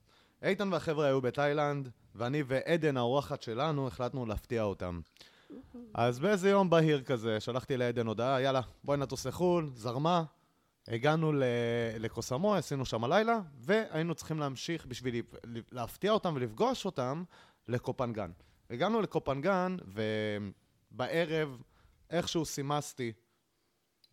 איתן 0.43 0.73
והחבר'ה 0.73 1.05
היו 1.05 1.21
בתאילנד, 1.21 1.89
ואני 2.15 2.43
ועדן, 2.47 2.97
האורחת 2.97 3.41
שלנו, 3.41 3.87
החלטנו 3.87 4.25
להפתיע 4.25 4.63
אותם. 4.63 5.01
אז 5.93 6.19
באיזה 6.19 6.49
יום 6.49 6.69
בהיר 6.69 7.01
כזה, 7.01 7.39
שלחתי 7.39 7.77
לעדן 7.77 8.07
הודעה, 8.07 8.41
יאללה, 8.41 8.61
בואי 8.83 8.97
נטוס 8.97 9.25
לחו"ל, 9.25 9.69
זרמה. 9.75 10.23
הגענו 10.87 11.31
לקוסמו, 11.99 12.55
עשינו 12.55 12.85
שם 12.85 13.03
הלילה, 13.03 13.39
והיינו 13.57 14.15
צריכים 14.15 14.39
להמשיך 14.39 14.85
בשביל 14.85 15.21
להפתיע 15.71 16.11
אותם 16.11 16.33
ולפגוש 16.35 16.85
אותם 16.85 17.23
לקופנגן. 17.67 18.31
הגענו 18.69 19.01
לקופנגן, 19.01 19.77
ובערב 20.91 21.61
איכשהו 22.09 22.45
סימסתי 22.45 23.11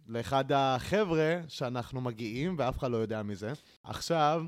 לאחד 0.09 0.53
החבר'ה 0.53 1.41
שאנחנו 1.49 2.01
מגיעים, 2.01 2.55
ואף 2.59 2.79
אחד 2.79 2.91
לא 2.91 2.97
יודע 2.97 3.23
מזה. 3.23 3.53
עכשיו, 3.85 4.43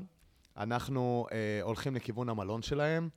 אנחנו 0.57 1.27
אה, 1.31 1.59
הולכים 1.63 1.95
לכיוון 1.95 2.29
המלון 2.29 2.61
שלהם, 2.61 3.09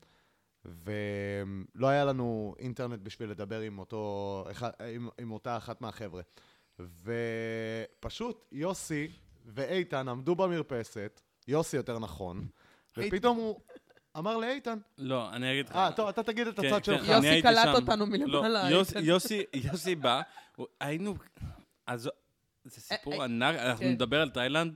ולא 0.64 1.86
היה 1.88 2.04
לנו 2.04 2.54
אינטרנט 2.58 3.00
בשביל 3.02 3.30
לדבר 3.30 3.60
עם, 3.60 3.78
אותו, 3.78 4.44
אחד, 4.50 4.70
עם, 4.94 5.08
עם 5.18 5.32
אותה 5.32 5.56
אחת 5.56 5.80
מהחבר'ה. 5.80 6.22
ופשוט 7.98 8.44
יוסי 8.52 9.08
ואיתן 9.46 10.08
עמדו 10.08 10.34
במרפסת, 10.34 11.20
יוסי 11.48 11.76
יותר 11.76 11.98
נכון, 11.98 12.46
ופתאום 12.98 13.36
הוא 13.36 13.60
אמר 14.18 14.36
לאיתן, 14.36 14.78
לא, 14.98 15.32
אני 15.32 15.52
אגיד 15.52 15.68
לך. 15.68 15.76
אה, 15.76 15.92
טוב, 15.92 16.08
אתה 16.08 16.22
תגיד 16.22 16.46
את 16.46 16.60
כן, 16.60 16.66
הצד 16.66 16.76
כן, 16.76 16.84
שלך. 16.84 17.10
אני 17.10 17.26
יוסי 17.26 17.42
קלט. 17.42 17.74
אותנו 17.74 18.06
מלמעלה, 18.06 18.70
לא, 18.70 18.76
יוסי- 18.76 18.96
איתן. 18.96 19.08
יוסי, 19.08 19.42
יוסי 19.54 19.94
בא, 19.94 20.22
היינו, 20.80 21.14
זה 22.64 22.80
סיפור 22.80 23.12
אה, 23.14 23.18
אה, 23.18 23.24
ענק, 23.24 23.56
אנחנו 23.56 23.84
כן. 23.84 23.90
נדבר 23.92 24.20
על 24.22 24.30
תאילנד, 24.30 24.74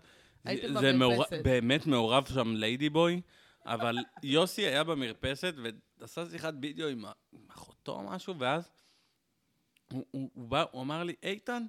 זה. 1.31 1.43
באמת 1.43 1.87
מעורב 1.87 2.27
שם 2.35 2.55
ליידי 2.57 2.89
בוי, 2.91 3.21
אבל 3.67 3.97
יוסי 4.23 4.63
היה 4.63 4.85
במרפסת 4.85 5.55
ועשה 6.01 6.27
שיחת 6.31 6.55
וידאו 6.63 6.89
עם 6.89 7.05
אחותו 7.49 7.93
או 7.93 8.03
משהו, 8.03 8.39
ואז 8.39 8.71
הוא- 9.93 10.05
הוא 10.11 10.31
הוא 10.35 10.49
בא, 10.49 10.65
הוא 10.71 10.83
אמר 10.83 11.03
לי, 11.05 11.15
איתן, 11.23 11.63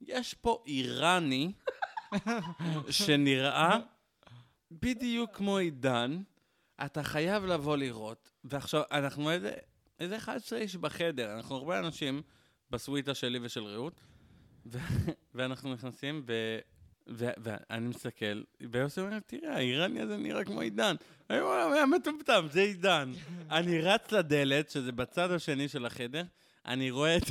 יש 0.00 0.34
פה 0.34 0.62
איראני 0.66 1.52
שנראה 2.90 3.78
בדיוק 4.70 5.36
כמו 5.36 5.58
עידן, 5.58 6.22
אתה 6.84 7.02
חייב 7.02 7.44
לבוא 7.44 7.76
לראות. 7.76 8.30
ועכשיו, 8.44 8.82
אנחנו 8.90 9.30
איזה 9.30 9.52
איזה 10.00 10.16
11 10.16 10.58
איש 10.58 10.76
בחדר, 10.76 11.36
אנחנו 11.36 11.56
הרבה 11.56 11.78
אנשים 11.78 12.22
בסוויטה 12.70 13.14
שלי 13.14 13.38
ושל 13.42 13.64
רעות, 13.64 14.00
ואנחנו 15.34 15.74
נכנסים, 15.74 16.22
ו... 16.26 16.58
ואני 17.08 17.88
מסתכל, 17.88 18.42
ויוסי 18.70 19.00
אומר, 19.00 19.18
תראה, 19.26 19.56
האיראני 19.56 20.00
הזה 20.00 20.16
נראה 20.16 20.44
כמו 20.44 20.60
עידן. 20.60 20.96
אני 21.30 21.40
אומר, 21.40 21.62
הוא 21.62 21.74
היה 21.74 21.86
מטומטם, 21.86 22.46
זה 22.50 22.60
עידן. 22.60 23.12
אני 23.50 23.80
רץ 23.80 24.12
לדלת, 24.12 24.70
שזה 24.70 24.92
בצד 24.92 25.30
השני 25.30 25.68
של 25.68 25.86
החדר, 25.86 26.22
אני 26.66 26.90
רואה 26.90 27.16
את, 27.16 27.22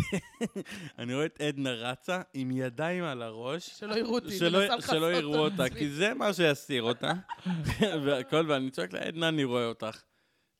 אני 1.00 1.14
רואה 1.14 1.26
את 1.26 1.42
עדנה 1.42 1.72
רצה 1.72 2.22
עם 2.34 2.52
ידיים 2.52 3.04
על 3.04 3.22
הראש. 3.22 3.70
שלא 3.80 3.96
יראו 3.96 4.14
אותי, 4.14 4.38
שלא, 4.38 4.82
שלא 4.82 5.14
יראו 5.14 5.38
אותה. 5.38 5.70
כי 5.70 5.90
זה 5.90 6.14
מה 6.14 6.34
שיסתיר 6.34 6.84
אותה. 6.84 7.14
והכל, 8.06 8.46
ואני 8.48 8.72
צועק 8.72 8.94
לה, 8.94 9.00
עדנה, 9.00 9.28
אני 9.28 9.44
רואה 9.44 9.66
אותך. 9.66 10.02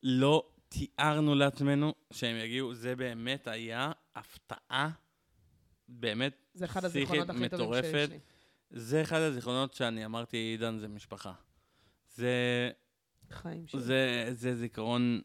לא 0.02 0.42
תיארנו 0.68 1.34
לעצמנו 1.34 1.94
שהם 2.12 2.36
יגיעו, 2.36 2.74
זה 2.74 2.96
באמת 2.96 3.48
היה 3.48 3.92
הפתעה, 4.16 4.90
באמת 5.88 6.36
זה 6.54 6.64
אחד 6.64 6.86
פסיכית, 6.86 7.30
מטורפת. 7.30 8.08
זה 8.70 9.02
אחד 9.02 9.20
הזיכרונות 9.20 9.74
שאני 9.74 10.04
אמרתי, 10.04 10.36
עידן 10.36 10.78
זה 10.78 10.88
משפחה. 10.88 11.32
זה, 12.14 12.70
חיים 13.30 13.66
שלי. 13.66 13.80
זה, 13.80 14.26
זה 14.32 14.54
זיכרון 14.54 15.20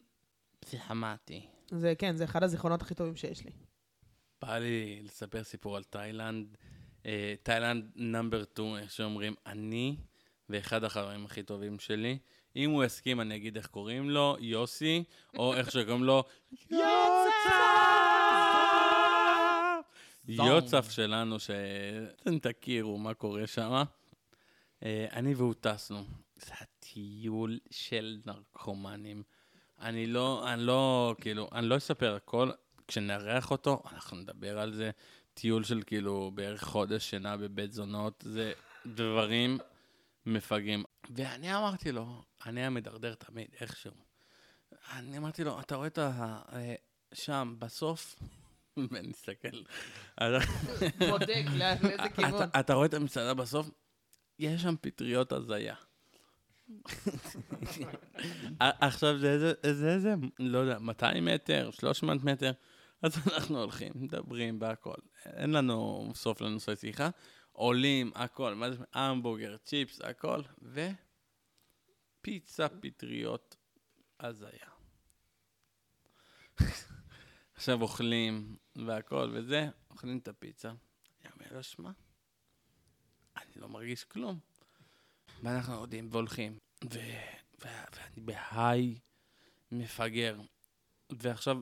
פסיכמטי. 0.59 1.45
זה, 1.71 1.93
כן, 1.97 2.15
זה 2.15 2.23
אחד 2.23 2.43
הזיכרונות 2.43 2.81
הכי 2.81 2.95
טובים 2.95 3.15
שיש 3.15 3.45
לי. 3.45 3.51
בא 4.41 4.57
לי 4.57 5.01
לספר 5.03 5.43
סיפור 5.43 5.77
על 5.77 5.83
תאילנד. 5.83 6.57
אה, 7.05 7.33
תאילנד 7.43 7.91
נאמבר 7.95 8.43
2, 8.43 8.75
איך 8.75 8.91
שאומרים, 8.91 9.35
אני 9.45 9.95
ואחד 10.49 10.83
החברים 10.83 11.25
הכי 11.25 11.43
טובים 11.43 11.79
שלי. 11.79 12.17
אם 12.55 12.71
הוא 12.71 12.83
יסכים, 12.83 13.21
אני 13.21 13.35
אגיד 13.35 13.57
איך 13.57 13.67
קוראים 13.67 14.09
לו, 14.09 14.37
יוסי, 14.39 15.03
או 15.37 15.53
איך 15.53 15.71
שקוראים 15.71 16.03
לו, 16.03 16.23
יוצף! 16.69 18.00
יוצף 20.27 20.89
שלנו, 20.89 21.39
שאתם 21.39 22.39
תכירו 22.39 22.97
מה 22.97 23.13
קורה 23.13 23.47
שם. 23.47 23.83
אני 24.83 25.33
והוא 25.33 25.53
טסנו. 25.53 26.03
זה 26.35 26.53
הטיול 26.61 27.59
של 27.71 28.19
נרקומנים. 28.25 29.23
אני 29.79 30.07
לא, 30.07 30.53
אני 30.53 30.61
לא, 30.61 31.15
כאילו, 31.21 31.49
אני 31.51 31.67
לא 31.67 31.77
אספר 31.77 32.15
הכל. 32.15 32.51
כשנארח 32.87 33.51
אותו, 33.51 33.83
אנחנו 33.91 34.17
נדבר 34.17 34.59
על 34.59 34.73
זה. 34.73 34.91
טיול 35.33 35.63
של 35.63 35.81
כאילו 35.85 36.31
בערך 36.33 36.63
חודש 36.63 37.09
שינה 37.09 37.37
בבית 37.37 37.73
זונות, 37.73 38.23
זה 38.27 38.53
דברים 38.85 39.57
מפגרים. 40.25 40.83
ואני 41.09 41.55
אמרתי 41.55 41.91
לו, 41.91 42.23
אני 42.45 42.59
היה 42.59 42.69
מדרדר 42.69 43.13
תמיד, 43.13 43.47
איכשהו. 43.61 43.91
אני 44.93 45.17
אמרתי 45.17 45.43
לו, 45.43 45.59
אתה 45.59 45.75
רואה 45.75 45.87
את 45.87 45.97
ה... 45.97 46.41
אה, 46.53 46.75
שם, 47.13 47.55
בסוף, 47.59 48.15
ונסתכל. 48.91 49.61
בודק 50.99 51.45
לאיזה 51.57 52.09
כיוון. 52.15 52.49
אתה, 52.59 52.73
רואה 52.73 52.85
את 52.85 52.93
המסעדה 52.93 53.33
בסוף? 53.33 53.69
יש 54.39 54.61
שם 54.61 54.75
פטריות 54.81 55.31
הזיה. 55.31 55.75
עכשיו 58.59 59.17
זה 59.17 59.53
איזה, 59.63 60.13
לא 60.39 60.59
יודע, 60.59 60.79
200 60.79 61.25
מטר, 61.25 61.69
300 61.71 62.23
מטר, 62.23 62.51
אז 63.01 63.17
אנחנו 63.27 63.59
הולכים, 63.59 63.91
מדברים 63.95 64.59
בהכל. 64.59 64.95
אין 65.25 65.51
לנו 65.51 66.11
סוף 66.15 66.41
לנושא 66.41 66.75
שיחה, 66.75 67.09
עולים, 67.51 68.11
הכל, 68.15 68.53
מה 68.55 68.71
זה, 68.71 68.83
המבורגר, 68.93 69.57
צ'יפס, 69.57 70.01
הכל, 70.01 70.41
ופיצה 72.21 72.69
פטריות 72.69 73.55
הזיה. 74.19 74.67
עכשיו 77.55 77.81
אוכלים 77.81 78.55
והכל 78.75 79.29
וזה, 79.33 79.69
אוכלים 79.89 80.17
את 80.17 80.27
הפיצה. 80.27 80.69
אני 80.69 81.31
אומר 81.33 81.57
לו, 81.57 81.63
שמע, 81.63 81.91
אני 83.37 83.51
לא 83.55 83.69
מרגיש 83.69 84.03
כלום. 84.03 84.39
ואנחנו 85.43 85.73
יורדים 85.73 86.07
והולכים, 86.11 86.57
ו... 86.83 86.99
ו... 87.63 87.67
ואני 87.67 88.25
בהיי 88.25 88.95
מפגר. 89.71 90.39
ועכשיו, 91.09 91.61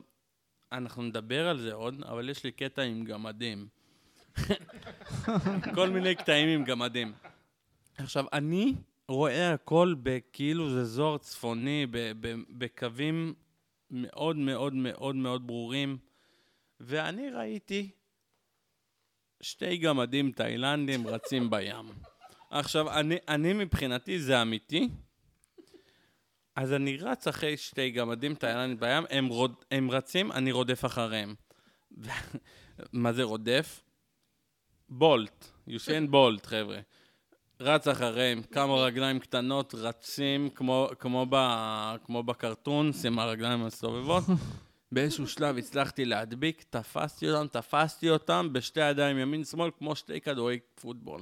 אנחנו 0.72 1.04
נדבר 1.04 1.48
על 1.48 1.60
זה 1.60 1.74
עוד, 1.74 2.04
אבל 2.04 2.30
יש 2.30 2.44
לי 2.44 2.52
קטע 2.52 2.82
עם 2.82 3.04
גמדים. 3.04 3.68
כל 5.76 5.90
מיני 5.90 6.16
קטעים 6.16 6.50
עם 6.50 6.66
גמדים. 6.66 7.14
עכשיו, 7.98 8.26
אני 8.34 8.76
רואה 9.08 9.54
הכל 9.54 9.96
בכאילו 10.04 10.70
זה 10.70 10.86
זוהר 10.86 11.18
צפוני, 11.18 11.88
בקווים 12.50 13.34
מאוד 13.92 14.36
מאוד 14.36 14.74
מאוד 14.74 15.16
מאוד 15.16 15.48
ברורים, 15.48 15.98
ואני 16.80 17.30
ראיתי 17.30 17.90
שתי 19.42 19.78
גמדים 19.78 20.32
תאילנדים 20.32 21.08
רצים 21.08 21.50
בים. 21.50 21.92
עכשיו, 22.50 23.00
אני, 23.00 23.16
אני 23.28 23.54
מבחינתי 23.54 24.20
זה 24.20 24.42
אמיתי, 24.42 24.90
אז 26.56 26.74
אני 26.74 26.98
רץ 26.98 27.28
אחרי 27.28 27.58
שתי 27.58 27.92
גמדים 27.92 28.36
תאילנדים 28.36 28.80
בים, 28.80 29.04
הם, 29.10 29.28
רוד, 29.28 29.56
הם 29.72 29.92
רצים, 29.92 30.32
אני 30.32 30.52
רודף 30.52 30.86
אחריהם. 30.86 31.36
מה 32.94 33.14
זה 33.14 33.24
רודף? 33.24 33.82
בולט, 34.90 35.46
יוסיין 35.68 36.12
בולט, 36.12 36.46
חבר'ה. 36.46 36.80
רץ 37.62 37.88
אחריהם, 37.88 38.42
כמה 38.44 38.74
רגליים 38.74 39.20
קטנות, 39.20 39.76
רצים 39.78 40.50
כמו, 40.50 40.90
כמו, 41.00 41.26
ב, 41.30 41.36
כמו 42.06 42.24
בקרטונס 42.24 43.06
עם 43.06 43.20
הרגליים 43.20 43.62
המסתובבות. 43.62 44.24
באיזשהו 44.92 45.28
שלב 45.28 45.58
הצלחתי 45.58 46.06
להדביק, 46.06 46.64
תפסתי 46.70 47.30
אותם, 47.32 47.48
תפסתי 47.48 48.10
אותם 48.10 48.50
בשתי 48.52 48.90
ידיים 48.90 49.18
ימין-שמאל, 49.18 49.72
כמו 49.78 49.96
שתי 49.96 50.22
כדורי 50.22 50.60
פוטבול. 50.82 51.22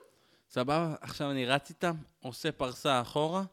סבבה? 0.50 0.94
עכשיו 1.00 1.30
אני 1.30 1.46
רץ 1.46 1.70
איתם, 1.70 1.94
עושה 2.20 2.52
פרסה 2.52 3.00
אחורה, 3.00 3.44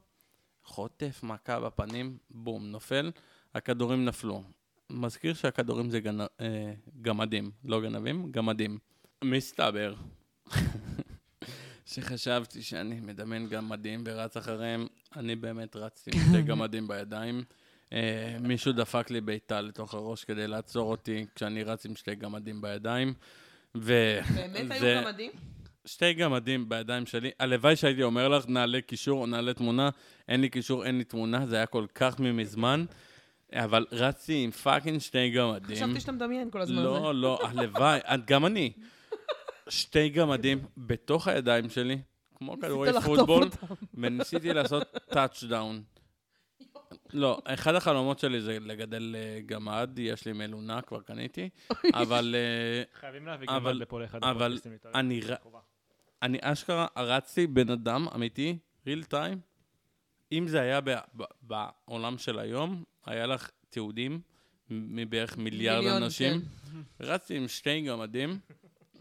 חוטף 0.63 1.19
מכה 1.23 1.59
בפנים, 1.59 2.17
בום, 2.29 2.65
נופל, 2.65 3.11
הכדורים 3.55 4.05
נפלו. 4.05 4.43
מזכיר 4.89 5.33
שהכדורים 5.33 5.89
זה 5.89 5.99
גנ... 5.99 6.21
אה, 6.21 6.73
גמדים, 7.01 7.51
לא 7.63 7.81
גנבים, 7.81 8.31
גמדים. 8.31 8.77
מסתבר 9.23 9.95
שחשבתי 11.85 12.61
שאני 12.61 12.99
מדמיין 12.99 13.47
גמדים 13.49 14.03
ורץ 14.05 14.37
אחריהם, 14.37 14.87
אני 15.15 15.35
באמת 15.35 15.75
רצתי 15.75 16.11
עם 16.13 16.19
שתי 16.29 16.41
גמדים 16.49 16.87
בידיים. 16.87 17.43
אה, 17.93 18.37
מישהו 18.39 18.71
דפק 18.73 19.09
לי 19.11 19.21
בעיטה 19.21 19.61
לתוך 19.61 19.93
הראש 19.93 20.23
כדי 20.23 20.47
לעצור 20.47 20.91
אותי 20.91 21.25
כשאני 21.35 21.63
רץ 21.63 21.85
עם 21.85 21.95
שתי 21.95 22.15
גמדים 22.15 22.61
בידיים. 22.61 23.13
ו... 23.77 24.19
באמת 24.35 24.71
היו 24.71 25.03
גמדים? 25.03 25.31
שתי 25.85 26.13
גמדים 26.13 26.69
בידיים 26.69 27.05
שלי. 27.05 27.31
הלוואי 27.39 27.75
שהייתי 27.75 28.03
אומר 28.03 28.27
לך, 28.27 28.45
נעלה 28.47 28.81
קישור 28.81 29.21
או 29.21 29.25
נעלה 29.25 29.53
תמונה. 29.53 29.89
אין 30.29 30.41
לי 30.41 30.49
קישור, 30.49 30.85
אין 30.85 30.97
לי 30.97 31.03
תמונה, 31.03 31.45
זה 31.47 31.55
היה 31.55 31.65
כל 31.65 31.85
כך 31.95 32.19
ממזמן. 32.19 32.85
אבל 33.53 33.85
רצתי 33.91 34.43
עם 34.43 34.51
fucking 34.51 34.99
שתי 34.99 35.29
גמדים. 35.29 35.75
חשבתי 35.75 35.99
שאתה 35.99 36.11
מדמיין 36.11 36.49
כל 36.51 36.61
הזמן 36.61 36.77
הזה. 36.77 36.85
לא, 36.85 37.15
לא, 37.15 37.39
הלוואי, 37.43 37.99
את- 37.99 38.25
גם 38.25 38.45
אני. 38.45 38.73
שתי 39.69 40.09
גמדים 40.09 40.59
בתוך 40.77 41.27
הידיים 41.27 41.69
שלי, 41.69 41.97
כמו 42.35 42.59
כדורי 42.59 43.01
פוטבול. 43.05 43.49
וניסיתי 43.93 44.53
לעשות 44.53 44.83
touchdown. 45.09 45.81
לא, 47.13 47.41
אחד 47.45 47.75
החלומות 47.75 48.19
שלי 48.19 48.41
זה 48.41 48.57
לגדל 48.61 49.15
אה, 49.17 49.39
גמד, 49.45 49.89
יש 49.97 50.25
לי 50.25 50.33
מלונה, 50.33 50.81
כבר 50.81 51.01
קניתי, 51.01 51.49
אבל 51.93 52.35
אה, 52.37 52.99
חייבים 52.99 53.25
להביא 53.25 53.47
אבל- 53.49 53.71
גמד 53.71 53.81
לפה 53.81 53.99
לאחד 54.01 54.19
הפודקאסטים 54.23 54.71
להתארח. 54.71 54.95
אני 56.21 56.37
אשכרה 56.41 56.87
הרצתי 56.95 57.47
בן 57.47 57.69
אדם 57.69 58.07
אמיתי, 58.15 58.57
real 58.87 59.11
time. 59.11 59.37
אם 60.31 60.47
זה 60.47 60.61
היה 60.61 60.81
ב- 60.81 60.89
ב- 61.17 61.23
בעולם 61.41 62.17
של 62.17 62.39
היום, 62.39 62.83
היה 63.05 63.25
לך 63.27 63.49
תיעודים 63.69 64.21
מבערך 64.69 65.37
מיליארד 65.37 65.85
אנשים. 65.87 66.41
כן. 66.41 67.05
רצתי 67.05 67.35
עם 67.37 67.47
שתי 67.47 67.81
גמדים 67.81 68.39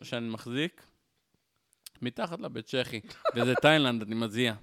שאני 0.03 0.29
מחזיק 0.29 0.87
מתחת 2.03 2.41
לבית 2.41 2.67
צ'כי, 2.67 3.01
וזה 3.37 3.55
תאילנד, 3.55 4.03
אני 4.03 4.15
מזיע. 4.15 4.55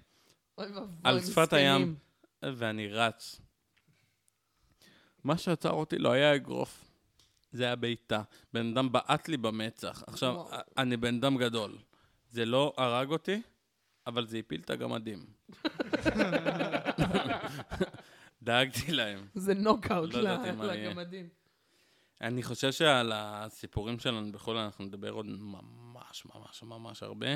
אוי 0.58 0.68
ואבוי, 0.72 0.88
על 1.04 1.22
שפת 1.22 1.54
הים. 1.54 1.96
ואני 2.44 2.88
רץ. 2.88 3.42
מה 5.24 5.38
שעצר 5.38 5.72
אותי 5.72 5.98
לא 5.98 6.12
היה 6.12 6.36
אגרוף, 6.36 6.86
זה 7.52 7.64
היה 7.64 7.76
בעיטה. 7.76 8.22
בן 8.54 8.72
אדם 8.72 8.92
בעט 8.92 9.28
לי 9.28 9.38
במצח. 9.38 10.04
עכשיו, 10.08 10.34
וואו. 10.34 10.62
אני 10.78 10.98
בן 10.98 11.16
אדם 11.16 11.38
גדול. 11.38 11.78
זה 12.30 12.46
לא 12.46 12.74
הרג 12.78 13.10
אותי, 13.10 13.42
אבל 14.08 14.28
זה 14.28 14.38
הפיל 14.38 14.62
את 14.62 14.70
הגמדים. 14.70 15.26
דאגתי 18.44 18.92
להם. 18.92 19.28
זה 19.36 19.54
נוקאוט 19.54 20.14
לא. 20.14 20.22
לגמדים. 20.22 21.30
אני 22.22 22.44
חושב 22.44 22.72
שעל 22.72 23.12
הסיפורים 23.16 24.00
שלנו 24.00 24.32
בחו"ל 24.32 24.58
אנחנו 24.58 24.86
נדבר 24.86 25.12
עוד 25.12 25.26
ממש 25.26 26.26
ממש 26.26 26.64
ממש 26.64 27.04
הרבה. 27.04 27.28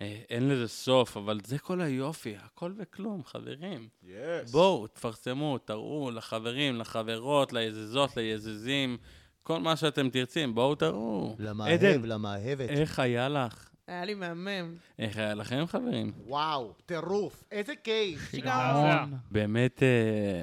אה, 0.00 0.20
אין 0.30 0.48
לזה 0.48 0.68
סוף, 0.68 1.16
אבל 1.16 1.40
זה 1.44 1.58
כל 1.58 1.80
היופי, 1.80 2.34
הכל 2.38 2.72
וכלום, 2.78 3.24
חברים. 3.24 3.88
יס. 4.02 4.50
בואו, 4.50 4.86
תפרסמו, 4.86 5.58
תראו 5.58 6.10
לחברים, 6.10 6.76
לחברות, 6.76 7.52
ליזזות, 7.52 8.16
ליזזים, 8.16 8.96
כל 9.42 9.60
מה 9.60 9.76
שאתם 9.76 10.10
תרצים, 10.10 10.54
בואו 10.54 10.74
תראו. 10.74 11.36
למאהב, 11.38 11.72
עדן, 11.72 12.02
למאהבת. 12.02 12.68
איך 12.68 12.98
היה 12.98 13.28
לך? 13.28 13.68
היה 13.86 14.04
לי 14.04 14.14
מהמם. 14.14 14.76
איך 14.98 15.16
היה 15.16 15.34
לכם, 15.34 15.64
חברים? 15.66 16.12
וואו, 16.26 16.72
טירוף, 16.86 17.44
איזה 17.52 17.72
כיף. 17.84 18.20
שיגעון. 18.30 19.14
באמת, 19.30 19.82
אה, 19.82 20.42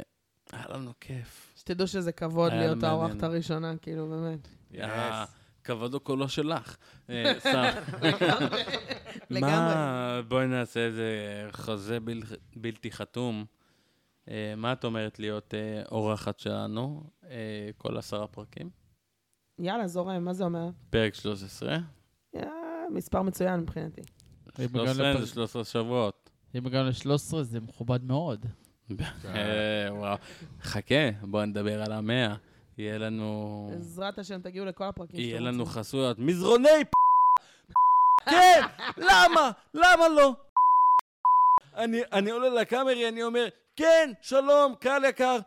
היה 0.52 0.66
לנו 0.70 0.92
כיף. 1.02 1.54
שתדעו 1.56 1.88
שזה 1.88 2.12
כבוד 2.12 2.54
להיות. 2.54 2.84
האורחת 2.84 3.24
הראשונה, 3.24 3.74
כאילו, 3.82 4.10
באמת. 4.10 4.48
יא, 4.72 4.88
כבוד 5.64 5.94
הוא 5.94 6.02
כולו 6.04 6.30
שלך. 6.30 6.76
אה, 7.10 7.34
סתם. 7.40 7.70
לגמרי. 9.30 9.52
מה, 9.76 10.22
בואי 10.28 10.48
נעשה 10.48 10.80
איזה 10.80 11.10
חוזה 11.52 12.00
בל- 12.00 12.22
בלתי 12.56 12.92
חתום. 12.92 13.46
אה, 14.30 14.54
מה 14.58 14.74
את 14.74 14.84
אומרת 14.86 15.20
להיות 15.20 15.54
אה, 15.54 15.84
אורחת 15.92 16.40
שלנו, 16.40 17.04
אה, 17.30 17.70
כל 17.78 17.98
עשרה 17.98 18.28
פרקים? 18.28 18.70
יאללה, 19.60 19.88
זורם, 19.88 20.24
מה 20.26 20.34
זה 20.34 20.44
אומר? 20.44 20.68
פרק 20.90 21.16
13? 21.16 21.78
יא, 22.36 22.42
מספר 22.92 23.22
מצוין 23.22 23.60
מבחינתי. 23.60 24.02
אם 24.60 24.66
הגענו 24.66 24.86
13 24.94 25.12
לפרק- 25.14 25.20
זה 25.22 25.28
13 25.28 25.64
שבועות. 25.66 26.30
אם 26.56 26.66
הגענו 26.66 26.90
ל-13 26.90 27.16
זה 27.44 27.60
מכובד 27.60 28.04
מאוד. 28.04 28.46
וואו. 29.90 30.18
חכה, 30.62 30.96
בואו 31.22 31.46
נדבר 31.46 31.82
על 31.84 31.92
המאה. 31.92 32.36
יהיה 32.78 32.98
לנו... 32.98 33.68
בעזרת 33.74 34.20
השם, 34.20 34.42
תגיעו 34.42 34.66
לכל 34.66 34.84
הפרקים 34.84 35.20
יהיה 35.20 35.40
לנו. 35.40 35.66
חסויות. 35.66 36.20
מזרוני 36.20 36.70
כן! 38.30 38.62
למה? 38.98 39.52
למה 39.74 40.08
לא? 40.08 40.34
אני, 41.76 42.02
אני 42.12 42.32
עולה 42.32 42.50
לקאמרי, 42.50 43.10
אני 43.10 43.24
אומר, 43.24 43.46
כן, 43.76 44.12
שלום, 44.22 44.76
קהל 44.80 45.06
יקר. 45.06 45.38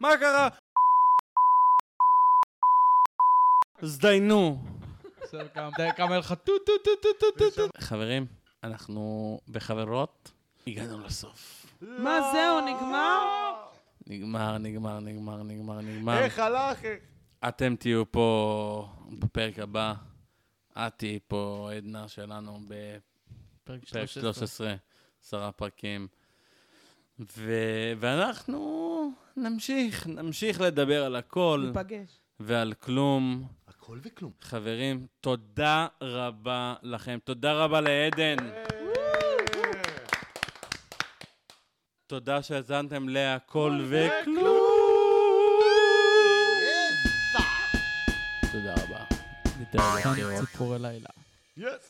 מה 0.00 0.16
קרה? 0.16 0.48
הזדיינו. 3.82 4.58
עכשיו 5.22 5.46
כמה- 5.96 6.18
לך 6.18 6.32
טו 6.44 6.52
טו 6.58 6.72
טו 6.84 6.90
טו 7.02 7.08
טו 7.20 7.26
טו 7.38 7.50
טו. 7.50 7.62
חברים, 7.78 8.26
אנחנו 8.64 9.38
בחברות, 9.48 10.32
הגענו 10.66 11.00
לסוף. 11.00 11.66
מה, 11.80 12.20
זהו, 12.32 12.60
נגמר? 12.60 13.54
נגמר, 14.06 14.58
נגמר, 14.58 15.00
נגמר, 15.00 15.42
נגמר, 15.42 15.80
נגמר. 15.80 16.18
איך 16.18 16.38
הלך? 16.38 16.78
אתם 17.48 17.76
תהיו 17.76 18.12
פה 18.12 18.88
בפרק 19.10 19.58
הבא. 19.58 19.94
את 20.78 20.92
תהיי 20.96 21.18
פה 21.28 21.70
עדנה 21.76 22.08
שלנו 22.08 22.60
בפרק 22.68 23.84
פרק 23.84 24.08
13, 24.08 24.22
13. 24.32 24.74
עשרה 25.22 25.52
פרקים. 25.52 26.08
ו- 27.36 27.92
ואנחנו 27.98 29.12
נמשיך, 29.36 30.06
נמשיך 30.06 30.60
לדבר 30.60 31.04
על 31.04 31.16
הכל 31.16 31.64
ניפגש. 31.66 32.18
ועל 32.40 32.72
כלום. 32.72 33.48
הכל 33.68 33.98
וכלום. 34.02 34.32
חברים, 34.40 35.06
תודה 35.20 35.86
רבה 36.00 36.74
לכם. 36.82 37.18
תודה 37.24 37.52
רבה 37.52 37.80
לעדן. 37.80 38.36
תודה 42.06 42.42
שהאזנתם 42.42 43.08
להכל 43.08 43.80
וכלום. 43.88 44.58
תודה 48.52 48.72
רבה. 48.72 48.83
döden 49.72 50.14
till 50.14 50.24
vårt. 50.24 50.40
Tack 50.40 50.50
för 50.50 50.78
Laila. 50.78 51.12
Yes! 51.56 51.80